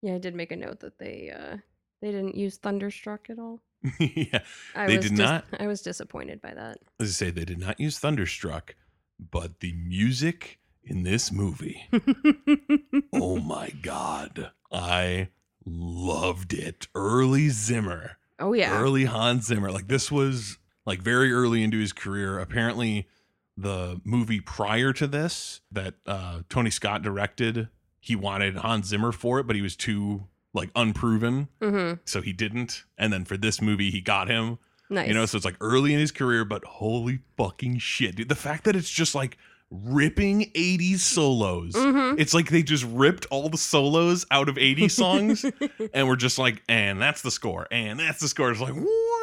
Yeah, 0.01 0.15
I 0.15 0.17
did 0.17 0.33
make 0.33 0.53
a 0.53 0.55
note 0.55 0.79
that 0.79 0.97
they 0.97 1.29
uh 1.37 1.57
they 2.01 2.11
didn't 2.11 2.35
use 2.37 2.55
Thunderstruck 2.57 3.29
at 3.29 3.37
all. 3.37 3.59
yeah, 3.99 4.39
I 4.75 4.87
They 4.87 4.95
was 4.97 5.05
did 5.07 5.17
dis- 5.17 5.19
not? 5.19 5.45
I 5.59 5.67
was 5.67 5.81
disappointed 5.81 6.41
by 6.41 6.53
that. 6.53 6.77
as 7.01 7.09
I 7.09 7.11
say, 7.11 7.31
they 7.31 7.43
did 7.43 7.59
not 7.59 7.79
use 7.81 7.99
Thunderstruck, 7.99 8.75
but 9.19 9.59
the 9.59 9.73
music 9.73 10.59
in 10.85 11.03
this 11.03 11.33
movie. 11.33 11.89
oh 13.13 13.39
my 13.39 13.71
god, 13.81 14.51
I 14.71 15.29
loved 15.65 16.53
it. 16.53 16.87
Early 16.95 17.49
Zimmer. 17.49 18.17
oh 18.39 18.53
yeah. 18.53 18.79
early 18.79 19.03
Hans 19.03 19.47
Zimmer. 19.47 19.69
Like 19.69 19.89
this 19.89 20.09
was 20.09 20.59
like 20.87 21.01
very 21.03 21.31
early 21.31 21.61
into 21.61 21.77
his 21.77 21.93
career. 21.93 22.39
Apparently, 22.39 23.07
the 23.55 24.01
movie 24.03 24.39
prior 24.39 24.91
to 24.93 25.05
this 25.05 25.61
that 25.71 25.93
uh, 26.07 26.39
Tony 26.49 26.69
Scott 26.71 27.03
directed, 27.03 27.67
he 27.99 28.15
wanted 28.15 28.55
Hans 28.57 28.87
Zimmer 28.87 29.11
for 29.11 29.39
it, 29.39 29.45
but 29.45 29.55
he 29.55 29.61
was 29.61 29.75
too 29.75 30.23
like 30.53 30.69
unproven, 30.75 31.49
hmm 31.61 31.93
so 32.05 32.21
he 32.21 32.33
didn't. 32.33 32.85
And 32.97 33.13
then 33.13 33.25
for 33.25 33.37
this 33.37 33.61
movie, 33.61 33.91
he 33.91 34.01
got 34.01 34.27
him. 34.27 34.57
Nice. 34.89 35.09
You 35.09 35.13
know, 35.13 35.25
so 35.25 35.35
it's 35.35 35.45
like 35.45 35.57
early 35.59 35.93
in 35.93 35.99
his 35.99 36.11
career, 36.11 36.45
but 36.45 36.63
holy 36.63 37.19
fucking 37.35 37.77
shit, 37.79 38.15
dude! 38.15 38.29
The 38.29 38.35
fact 38.35 38.63
that 38.63 38.75
it's 38.75 38.89
just 38.89 39.13
like 39.13 39.37
ripping 39.69 40.49
80s 40.55 40.99
solos. 40.99 41.73
hmm 41.75 42.13
It's 42.17 42.33
like 42.33 42.49
they 42.49 42.63
just 42.63 42.85
ripped 42.85 43.25
all 43.29 43.49
the 43.49 43.57
solos 43.57 44.25
out 44.31 44.47
of 44.47 44.55
80s 44.55 44.91
songs 44.91 45.45
and 45.93 46.07
we're 46.07 46.15
just 46.15 46.39
like, 46.39 46.63
and 46.69 47.01
that's 47.01 47.21
the 47.21 47.31
score, 47.31 47.67
and 47.69 47.99
that's 47.99 48.21
the 48.21 48.29
score. 48.29 48.49
It's 48.49 48.61
like, 48.61 48.73
wow, 48.75 49.16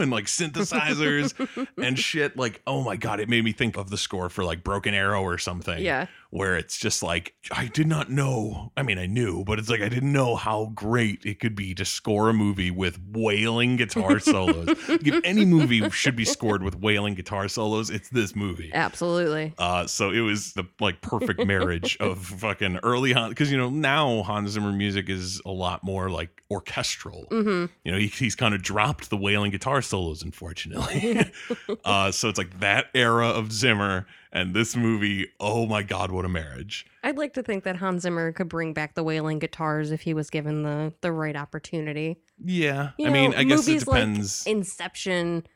and 0.00 0.10
like 0.10 0.26
synthesizers 0.26 1.34
and 1.76 1.98
shit. 1.98 2.36
Like, 2.36 2.62
oh 2.66 2.82
my 2.82 2.96
god, 2.96 3.20
it 3.20 3.28
made 3.28 3.44
me 3.44 3.52
think 3.52 3.76
of 3.76 3.90
the 3.90 3.98
score 3.98 4.28
for 4.28 4.44
like 4.44 4.62
Broken 4.64 4.94
Arrow 4.94 5.22
or 5.22 5.38
something. 5.38 5.82
yeah. 5.82 6.06
Where 6.30 6.56
it's 6.56 6.76
just 6.76 7.02
like 7.02 7.34
I 7.50 7.66
did 7.66 7.86
not 7.86 8.10
know. 8.10 8.72
I 8.76 8.82
mean, 8.82 8.98
I 8.98 9.06
knew, 9.06 9.44
but 9.44 9.58
it's 9.58 9.70
like 9.70 9.80
I 9.80 9.88
didn't 9.88 10.12
know 10.12 10.36
how 10.36 10.72
great 10.74 11.24
it 11.24 11.40
could 11.40 11.54
be 11.54 11.74
to 11.74 11.84
score 11.84 12.28
a 12.28 12.34
movie 12.34 12.70
with 12.70 12.98
wailing 13.12 13.76
guitar 13.76 14.18
solos. 14.20 14.68
Like, 14.88 15.06
if 15.06 15.20
any 15.24 15.44
movie 15.44 15.88
should 15.90 16.16
be 16.16 16.26
scored 16.26 16.62
with 16.62 16.76
wailing 16.76 17.14
guitar 17.14 17.48
solos, 17.48 17.88
it's 17.88 18.10
this 18.10 18.36
movie. 18.36 18.70
Absolutely. 18.74 19.54
Uh, 19.56 19.86
so 19.86 20.10
it 20.10 20.20
was 20.20 20.52
the 20.52 20.64
like 20.80 21.00
perfect 21.00 21.44
marriage 21.46 21.96
of 22.00 22.18
fucking 22.24 22.78
early 22.82 23.12
Han 23.12 23.30
because 23.30 23.50
you 23.50 23.56
know 23.56 23.70
now 23.70 24.22
Hans 24.22 24.50
Zimmer 24.50 24.72
music 24.72 25.08
is 25.08 25.40
a 25.46 25.50
lot 25.50 25.82
more 25.82 26.10
like 26.10 26.42
orchestral. 26.50 27.26
hmm 27.30 27.66
You 27.84 27.92
know 27.92 27.98
he, 27.98 28.08
he's 28.08 28.34
kind 28.34 28.54
of 28.54 28.62
dropped 28.62 29.08
the 29.08 29.16
wailing 29.16 29.50
guitar 29.50 29.80
solos, 29.80 30.22
unfortunately. 30.22 31.24
uh, 31.84 32.10
so 32.10 32.28
it's 32.28 32.38
like 32.38 32.60
that 32.60 32.86
era 32.94 33.28
of 33.28 33.50
Zimmer 33.52 34.06
and 34.32 34.54
this 34.54 34.76
movie. 34.76 35.28
Oh 35.40 35.66
my 35.66 35.82
god, 35.82 36.10
what 36.10 36.24
a 36.24 36.28
marriage! 36.28 36.86
I'd 37.02 37.16
like 37.18 37.34
to 37.34 37.42
think 37.42 37.64
that 37.64 37.76
Hans 37.76 38.02
Zimmer 38.02 38.32
could 38.32 38.48
bring 38.48 38.72
back 38.74 38.94
the 38.94 39.02
wailing 39.02 39.38
guitars 39.38 39.90
if 39.90 40.02
he 40.02 40.14
was 40.14 40.30
given 40.30 40.62
the 40.62 40.92
the 41.00 41.12
right 41.12 41.36
opportunity. 41.36 42.18
Yeah, 42.42 42.90
You 42.98 43.06
I 43.08 43.10
mean, 43.10 43.34
I 43.34 43.44
guess 43.44 43.66
it 43.66 43.70
movies 43.70 43.86
like 43.86 44.00
depends. 44.00 44.46
Inception. 44.46 45.46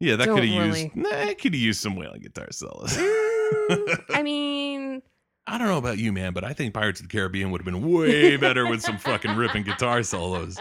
yeah, 0.00 0.16
that 0.16 0.28
could 0.28 0.44
have 0.44 0.66
really- 0.66 0.82
used. 0.84 0.96
Nah, 0.96 1.26
could 1.34 1.52
have 1.52 1.54
used 1.54 1.80
some 1.80 1.96
wailing 1.96 2.20
guitar 2.22 2.48
solos. 2.50 2.96
Mm, 2.96 4.00
I 4.14 4.22
mean, 4.24 5.02
I 5.46 5.58
don't 5.58 5.68
know 5.68 5.78
about 5.78 5.98
you, 5.98 6.12
man, 6.12 6.32
but 6.32 6.42
I 6.44 6.52
think 6.52 6.74
Pirates 6.74 7.00
of 7.00 7.08
the 7.08 7.12
Caribbean 7.16 7.50
would 7.50 7.60
have 7.60 7.66
been 7.66 7.88
way 7.92 8.36
better 8.36 8.66
with 8.68 8.80
some 8.82 8.98
fucking 8.98 9.36
ripping 9.36 9.62
guitar 9.64 10.02
solos. 10.02 10.56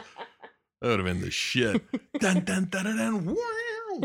That 0.81 0.89
would 0.89 0.99
have 0.99 1.05
been 1.05 1.21
the 1.21 1.31
shit. 1.31 1.81
dun 2.19 2.43
dun 2.43 2.65
dun 2.69 2.83
dun 2.83 2.97
dun. 2.97 3.25
Wow. 3.25 4.01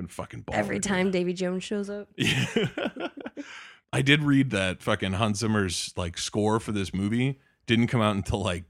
Been 0.00 0.08
fucking 0.08 0.44
baller, 0.44 0.54
every 0.54 0.80
time 0.80 1.10
Davy 1.10 1.34
Jones 1.34 1.62
shows 1.62 1.90
up. 1.90 2.08
Yeah. 2.16 2.46
I 3.92 4.00
did 4.00 4.22
read 4.22 4.48
that 4.50 4.82
fucking 4.82 5.12
Hans 5.12 5.40
Zimmer's 5.40 5.92
like 5.94 6.16
score 6.16 6.58
for 6.58 6.72
this 6.72 6.94
movie 6.94 7.38
didn't 7.66 7.88
come 7.88 8.00
out 8.00 8.16
until 8.16 8.40
like 8.42 8.64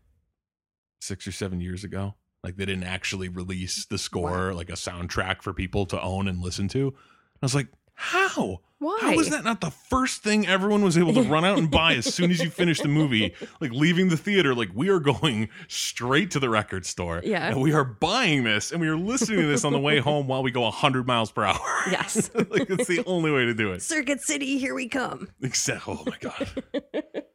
six 1.00 1.28
or 1.28 1.32
seven 1.32 1.60
years 1.60 1.84
ago. 1.84 2.16
Like 2.42 2.56
they 2.56 2.64
didn't 2.64 2.82
actually 2.82 3.28
release 3.28 3.86
the 3.86 3.96
score, 3.96 4.52
like 4.54 4.70
a 4.70 4.72
soundtrack 4.72 5.42
for 5.42 5.52
people 5.52 5.86
to 5.86 6.02
own 6.02 6.26
and 6.26 6.42
listen 6.42 6.66
to. 6.68 6.94
I 6.96 7.38
was 7.42 7.54
like, 7.54 7.68
How? 8.00 8.60
Why? 8.78 8.98
How 9.02 9.14
was 9.14 9.28
that 9.28 9.44
not 9.44 9.60
the 9.60 9.70
first 9.70 10.22
thing 10.22 10.46
everyone 10.46 10.82
was 10.82 10.96
able 10.96 11.12
to 11.12 11.22
run 11.22 11.44
out 11.44 11.58
and 11.58 11.70
buy 11.70 11.92
as 11.92 12.12
soon 12.12 12.30
as 12.30 12.40
you 12.40 12.48
finished 12.48 12.82
the 12.82 12.88
movie? 12.88 13.34
Like 13.60 13.72
leaving 13.72 14.08
the 14.08 14.16
theater, 14.16 14.54
like 14.54 14.70
we 14.74 14.88
are 14.88 14.98
going 14.98 15.50
straight 15.68 16.30
to 16.30 16.40
the 16.40 16.48
record 16.48 16.86
store. 16.86 17.20
Yeah. 17.22 17.48
And 17.48 17.60
we 17.60 17.74
are 17.74 17.84
buying 17.84 18.42
this 18.42 18.72
and 18.72 18.80
we 18.80 18.88
are 18.88 18.96
listening 18.96 19.40
to 19.40 19.46
this 19.46 19.66
on 19.66 19.74
the 19.74 19.78
way 19.78 19.98
home 19.98 20.28
while 20.28 20.42
we 20.42 20.50
go 20.50 20.62
100 20.62 21.06
miles 21.06 21.30
per 21.30 21.44
hour. 21.44 21.60
Yes. 21.90 22.30
like 22.34 22.70
it's 22.70 22.88
the 22.88 23.02
only 23.04 23.30
way 23.30 23.44
to 23.44 23.54
do 23.54 23.72
it. 23.72 23.82
Circuit 23.82 24.20
City, 24.22 24.58
here 24.58 24.74
we 24.74 24.88
come. 24.88 25.28
Except, 25.42 25.86
oh 25.86 26.02
my 26.06 26.16
God. 26.20 26.62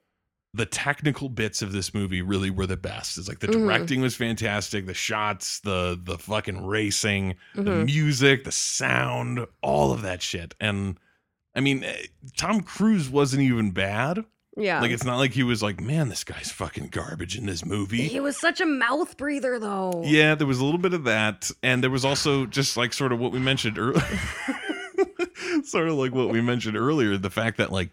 the 0.55 0.65
technical 0.65 1.27
bits 1.29 1.61
of 1.61 1.71
this 1.71 1.93
movie 1.93 2.21
really 2.21 2.49
were 2.49 2.65
the 2.67 2.77
best. 2.77 3.17
It's 3.17 3.27
like 3.27 3.39
the 3.39 3.47
Mhm. 3.47 3.53
directing 3.65 4.01
was 4.01 4.15
fantastic, 4.15 4.85
the 4.85 4.93
shots, 4.93 5.59
the 5.59 5.99
the 6.01 6.17
fucking 6.17 6.65
racing, 6.65 7.35
the 7.55 7.61
Mhm. 7.63 7.85
music, 7.85 8.43
the 8.45 8.51
sound, 8.51 9.45
all 9.61 9.91
of 9.91 10.01
that 10.03 10.21
shit. 10.21 10.55
And 10.59 10.97
I 11.55 11.59
mean, 11.61 11.83
eh, 11.83 12.07
Tom 12.37 12.61
Cruise 12.61 13.09
wasn't 13.09 13.43
even 13.43 13.71
bad. 13.71 14.25
Yeah. 14.57 14.79
Like 14.79 14.91
it's 14.91 15.03
not 15.03 15.17
like 15.17 15.33
he 15.33 15.43
was 15.43 15.61
like, 15.61 15.81
man, 15.81 16.07
this 16.09 16.23
guy's 16.23 16.49
fucking 16.51 16.87
garbage 16.87 17.37
in 17.37 17.45
this 17.45 17.65
movie. 17.65 18.07
he 18.07 18.19
was 18.21 18.37
such 18.39 18.61
a 18.61 18.65
mouth 18.65 19.17
breather, 19.17 19.59
though. 19.59 20.03
Yeah, 20.05 20.35
there 20.35 20.47
was 20.47 20.59
a 20.59 20.63
little 20.63 20.79
bit 20.79 20.93
of 20.93 21.03
that, 21.03 21.51
and 21.61 21.83
there 21.83 21.89
was 21.91 22.05
also 22.05 22.45
just 22.45 22.77
like 22.77 22.93
sort 22.93 23.11
of 23.11 23.19
what 23.19 23.33
we 23.33 23.39
mentioned 23.39 23.77
earlier, 23.77 24.01
sort 25.63 25.87
of 25.89 25.95
like 25.95 26.13
what 26.13 26.29
we 26.29 26.41
mentioned 26.41 26.77
earlier, 26.77 27.17
the 27.17 27.29
fact 27.29 27.57
that 27.57 27.71
like 27.71 27.89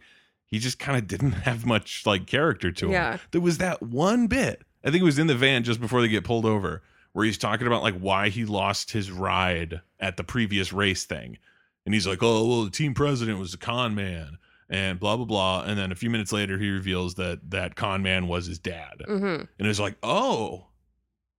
he 0.53 0.59
just 0.59 0.79
kind 0.79 0.99
of 0.99 1.09
didn't 1.09 1.33
have 1.49 1.65
much 1.67 2.03
like 2.05 2.27
character 2.27 2.71
to 2.71 2.87
him. 2.87 2.93
Yeah. 2.93 3.19
There 3.33 3.41
was 3.41 3.59
that 3.59 3.83
one 3.83 4.27
bit, 4.27 4.63
I 4.85 4.91
think 4.91 5.01
it 5.01 5.05
was 5.05 5.19
in 5.19 5.27
the 5.27 5.35
van 5.35 5.65
just 5.65 5.81
before 5.81 6.03
they 6.03 6.09
get 6.09 6.25
pulled 6.25 6.45
over, 6.45 6.83
where 7.13 7.25
he's 7.25 7.39
talking 7.39 7.67
about 7.67 7.83
like 7.83 7.99
why 7.99 8.29
he 8.29 8.45
lost 8.45 8.91
his 8.93 9.11
ride 9.11 9.81
at 9.99 10.19
the 10.19 10.25
previous 10.25 10.73
race 10.73 11.05
thing, 11.07 11.39
and 11.85 11.95
he's 11.95 12.07
like, 12.07 12.23
oh 12.23 12.47
well, 12.47 12.65
the 12.65 12.71
team 12.71 12.93
president 12.95 13.39
was 13.39 13.55
a 13.55 13.59
con 13.59 13.95
man. 13.95 14.39
And 14.69 14.99
blah 14.99 15.17
blah 15.17 15.27
blah, 15.27 15.65
and 15.65 15.79
then 15.79 15.93
a 15.93 15.95
few 15.95 16.09
minutes 16.09 16.33
later, 16.33 16.57
he 16.57 16.71
reveals 16.71 17.17
that 17.17 17.51
that 17.51 17.75
con 17.77 18.03
man 18.03 18.27
was 18.27 18.47
his 18.47 18.59
dad, 18.59 19.03
hmm 19.07 19.43
and 19.59 19.69
it's 19.69 19.81
like, 19.81 19.97
oh, 20.03 20.67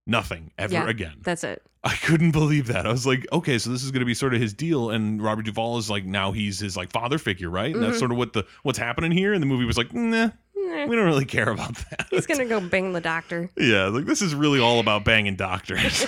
nothing 0.06 0.50
ever 0.58 0.74
Yeah. 0.74 0.88
again. 0.88 1.16
That's 1.22 1.44
it. 1.44 1.62
I 1.82 1.94
couldn't 1.96 2.30
believe 2.30 2.68
that. 2.68 2.86
I 2.86 2.90
was 2.90 3.06
like, 3.06 3.26
okay, 3.30 3.58
so 3.58 3.68
this 3.70 3.82
is 3.84 3.90
going 3.90 4.00
to 4.00 4.06
be 4.06 4.14
sort 4.14 4.32
of 4.34 4.40
his 4.40 4.54
deal, 4.54 4.90
and 4.90 5.22
Robert 5.22 5.42
Duvall 5.44 5.76
is 5.78 5.90
like 5.90 6.04
now 6.06 6.32
he's 6.32 6.58
his 6.60 6.76
like 6.76 6.90
father 6.90 7.18
figure, 7.18 7.50
right? 7.50 7.74
And 7.74 7.82
that's 7.84 7.96
Mhm. 7.96 7.98
sort 7.98 8.10
of 8.10 8.16
what 8.16 8.32
the 8.32 8.44
what's 8.62 8.78
happening 8.78 9.10
here. 9.12 9.32
And 9.34 9.42
the 9.42 9.46
movie 9.46 9.64
was 9.66 9.76
like, 9.76 9.92
nah, 9.92 10.30
Eh, 10.56 10.86
we 10.86 10.96
don't 10.96 11.04
really 11.04 11.26
care 11.26 11.50
about 11.50 11.74
that. 11.90 12.06
He's 12.10 12.26
gonna 12.26 12.46
go 12.46 12.58
bang 12.58 12.94
the 12.94 13.00
doctor. 13.02 13.50
yeah, 13.58 13.84
like 13.88 14.06
this 14.06 14.22
is 14.22 14.34
really 14.34 14.60
all 14.60 14.80
about 14.80 15.04
banging 15.04 15.36
doctors. 15.36 16.06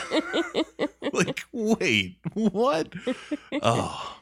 like, 1.12 1.44
wait, 1.52 2.16
what? 2.32 2.94
Oh, 3.62 4.16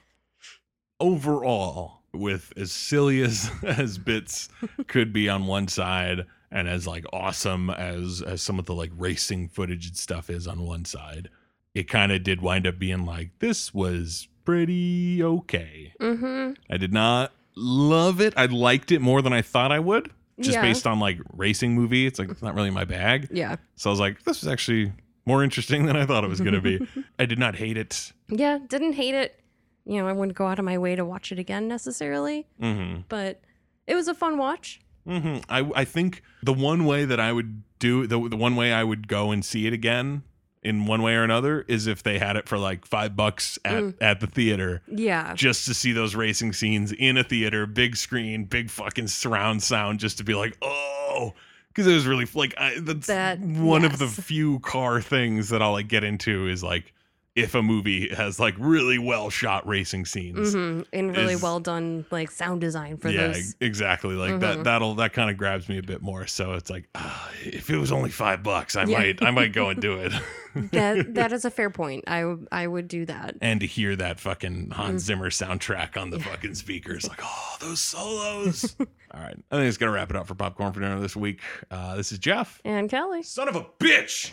overall, 1.01 2.01
with 2.12 2.53
as 2.57 2.72
silly 2.72 3.22
as 3.22 3.51
as 3.62 3.99
bits 3.99 4.49
could 4.87 5.12
be 5.12 5.29
on 5.29 5.47
one 5.47 5.68
side, 5.68 6.27
and 6.55 6.69
as 6.69 6.87
like 6.87 7.05
awesome 7.13 7.69
as 7.69 8.23
as 8.23 8.41
some 8.41 8.59
of 8.59 8.65
the 8.65 8.75
like 8.75 8.93
racing 8.97 9.49
footage 9.49 9.89
and 9.89 9.97
stuff 9.97 10.31
is 10.31 10.47
on 10.47 10.63
one 10.63 10.87
side, 10.87 11.29
it 11.75 11.89
kind 11.89 12.13
of 12.13 12.23
did 12.23 12.41
wind 12.41 12.67
up 12.67 12.79
being 12.79 13.05
like 13.05 13.31
this 13.41 13.75
was 13.75 14.29
pretty 14.45 15.23
okay. 15.23 15.93
Mm-hmm. 16.01 16.53
I 16.71 16.77
did 16.77 16.93
not 16.93 17.33
love 17.57 18.21
it. 18.21 18.33
I 18.37 18.47
liked 18.47 18.93
it 18.93 19.01
more 19.01 19.21
than 19.21 19.33
I 19.33 19.43
thought 19.43 19.73
I 19.73 19.81
would, 19.81 20.11
just 20.39 20.55
yeah. 20.55 20.63
based 20.63 20.87
on 20.87 21.01
like 21.01 21.19
racing 21.33 21.75
movie. 21.75 22.07
It's 22.07 22.21
like 22.21 22.31
it's 22.31 22.43
not 22.43 22.55
really 22.55 22.71
my 22.71 22.85
bag. 22.85 23.29
Yeah. 23.33 23.57
So 23.75 23.91
I 23.91 23.93
was 23.93 24.01
like, 24.01 24.23
this 24.23 24.41
was 24.41 24.51
actually 24.51 24.93
more 25.27 25.43
interesting 25.43 25.87
than 25.87 25.97
I 25.97 26.07
thought 26.07 26.23
it 26.23 26.31
was 26.31 26.41
going 26.41 26.55
to 26.55 26.61
be. 26.61 26.87
I 27.19 27.27
did 27.27 27.39
not 27.39 27.57
hate 27.57 27.77
it. 27.77 28.13
Yeah. 28.29 28.59
Didn't 28.69 28.93
hate 28.93 29.15
it. 29.15 29.41
You 29.87 30.01
know, 30.01 30.09
I 30.09 30.13
wouldn't 30.13 30.37
go 30.37 30.47
out 30.47 30.59
of 30.59 30.65
my 30.65 30.79
way 30.79 30.95
to 30.95 31.05
watch 31.05 31.33
it 31.33 31.39
again 31.39 31.69
necessarily, 31.69 32.47
hmm 32.61 32.99
but 33.09 33.41
it 33.87 33.95
was 33.95 34.09
a 34.09 34.15
fun 34.15 34.39
watch. 34.39 34.81
Hmm 35.07 35.39
I 35.49 35.61
I 35.75 35.85
think 35.85 36.23
the 36.43 36.53
one 36.53 36.85
way 36.85 37.05
that 37.05 37.21
I 37.21 37.33
would 37.33 37.63
do 37.79 38.07
the 38.07 38.29
the 38.29 38.37
one 38.37 38.57
way 38.57 38.73
I 38.73 38.85
would 38.85 39.09
go 39.09 39.31
and 39.31 39.45
see 39.45 39.67
it 39.67 39.73
again 39.73 40.23
in 40.63 40.87
one 40.87 41.03
way 41.03 41.15
or 41.15 41.23
another 41.23 41.63
is 41.69 41.87
if 41.87 42.03
they 42.03 42.19
had 42.19 42.37
it 42.37 42.49
for 42.49 42.57
like 42.57 42.87
five 42.87 43.15
bucks 43.15 43.59
at 43.67 43.83
Mm. 43.83 43.95
at 44.01 44.21
the 44.21 44.27
theater 44.27 44.81
Yeah. 44.89 45.35
just 45.35 45.67
to 45.67 45.75
see 45.75 45.93
those 45.93 46.15
racing 46.15 46.55
scenes 46.55 46.91
in 46.93 47.19
a 47.19 47.23
theater, 47.25 47.67
big 47.67 47.97
screen, 47.97 48.45
big 48.45 48.71
fucking 48.71 49.09
surround 49.09 49.63
sound, 49.63 50.01
just 50.01 50.17
to 50.19 50.25
be 50.25 50.35
like, 50.35 50.57
oh. 50.63 51.35
Because 51.69 51.87
it 51.87 51.93
was 51.93 52.07
really 52.07 52.27
like 52.35 52.55
I, 52.57 52.79
that's 52.81 53.09
That- 53.09 53.41
one 53.41 53.85
of 53.85 53.99
the 53.99 54.07
few 54.07 54.61
car 54.61 55.03
things 55.03 55.51
that 55.51 55.61
I'll 55.61 55.73
like 55.73 55.89
get 55.89 56.03
into 56.05 56.49
is 56.49 56.63
like 56.63 56.95
if 57.37 57.55
a 57.57 57.62
movie 57.62 58.14
has 58.14 58.39
like 58.39 58.55
really 58.59 58.99
well 58.99 59.28
shot 59.30 59.66
racing 59.66 60.05
scenes. 60.05 60.53
hmm 60.53 60.82
And 60.93 61.16
really 61.16 61.35
is- 61.35 61.43
well 61.43 61.59
done, 61.61 62.07
like 62.11 62.30
sound 62.30 62.61
design 62.61 62.97
for 62.97 63.09
this. 63.11 63.16
yeah, 63.20 63.26
those. 63.28 63.57
exactly. 63.61 64.14
Like 64.14 64.39
that. 64.41 64.59
Mhm. 64.59 64.64
That'll 64.64 64.95
that 64.97 65.12
kind 65.12 65.30
of 65.30 65.37
grabs 65.37 65.68
me 65.68 65.78
a 65.78 65.82
bit 65.82 66.01
more. 66.03 66.26
So 66.28 66.53
it's 66.53 66.70
like, 66.70 66.89
ah, 66.95 67.30
if 67.45 67.70
it 67.70 67.76
was 67.78 67.91
only 67.91 68.11
five 68.11 68.43
bucks, 68.43 68.76
I 68.76 68.85
Yeah. 68.85 68.99
might 68.99 69.22
I 69.22 69.30
might 69.32 69.53
go 69.53 69.68
and 69.70 69.80
do 69.80 69.95
it. 69.99 70.12
That 70.70 71.14
that 71.14 71.32
is 71.32 71.45
a 71.45 71.51
fair 71.51 71.68
point. 71.68 72.05
I 72.07 72.32
I 72.53 72.68
would 72.68 72.87
do 72.87 73.05
that. 73.07 73.35
and 73.41 73.59
to 73.59 73.66
hear 73.66 73.97
that 73.97 74.20
fucking 74.20 74.70
Hans 74.70 75.03
Mm. 75.03 75.07
Zimmer 75.07 75.30
soundtrack 75.30 76.01
on 76.01 76.11
the 76.11 76.18
Yeah. 76.18 76.26
fucking 76.26 76.55
speakers, 76.64 77.09
like, 77.09 77.18
oh, 77.24 77.57
those 77.61 77.80
solos. 77.80 78.76
All 79.12 79.20
right, 79.20 79.37
I 79.51 79.57
think 79.57 79.66
it's 79.68 79.78
gonna 79.78 79.91
wrap 79.91 80.11
it 80.11 80.16
up 80.16 80.28
for 80.28 80.37
popcorn 80.37 80.72
for 80.72 80.78
dinner 80.78 81.01
this 81.01 81.16
week. 81.16 81.41
Uh, 81.72 81.97
this 81.97 82.12
is 82.12 82.20
Jeff. 82.20 82.61
And 82.64 82.89
Kelly. 82.89 83.24
Son 83.24 83.49
of 83.49 83.57
a 83.57 83.64
bitch. 83.80 84.30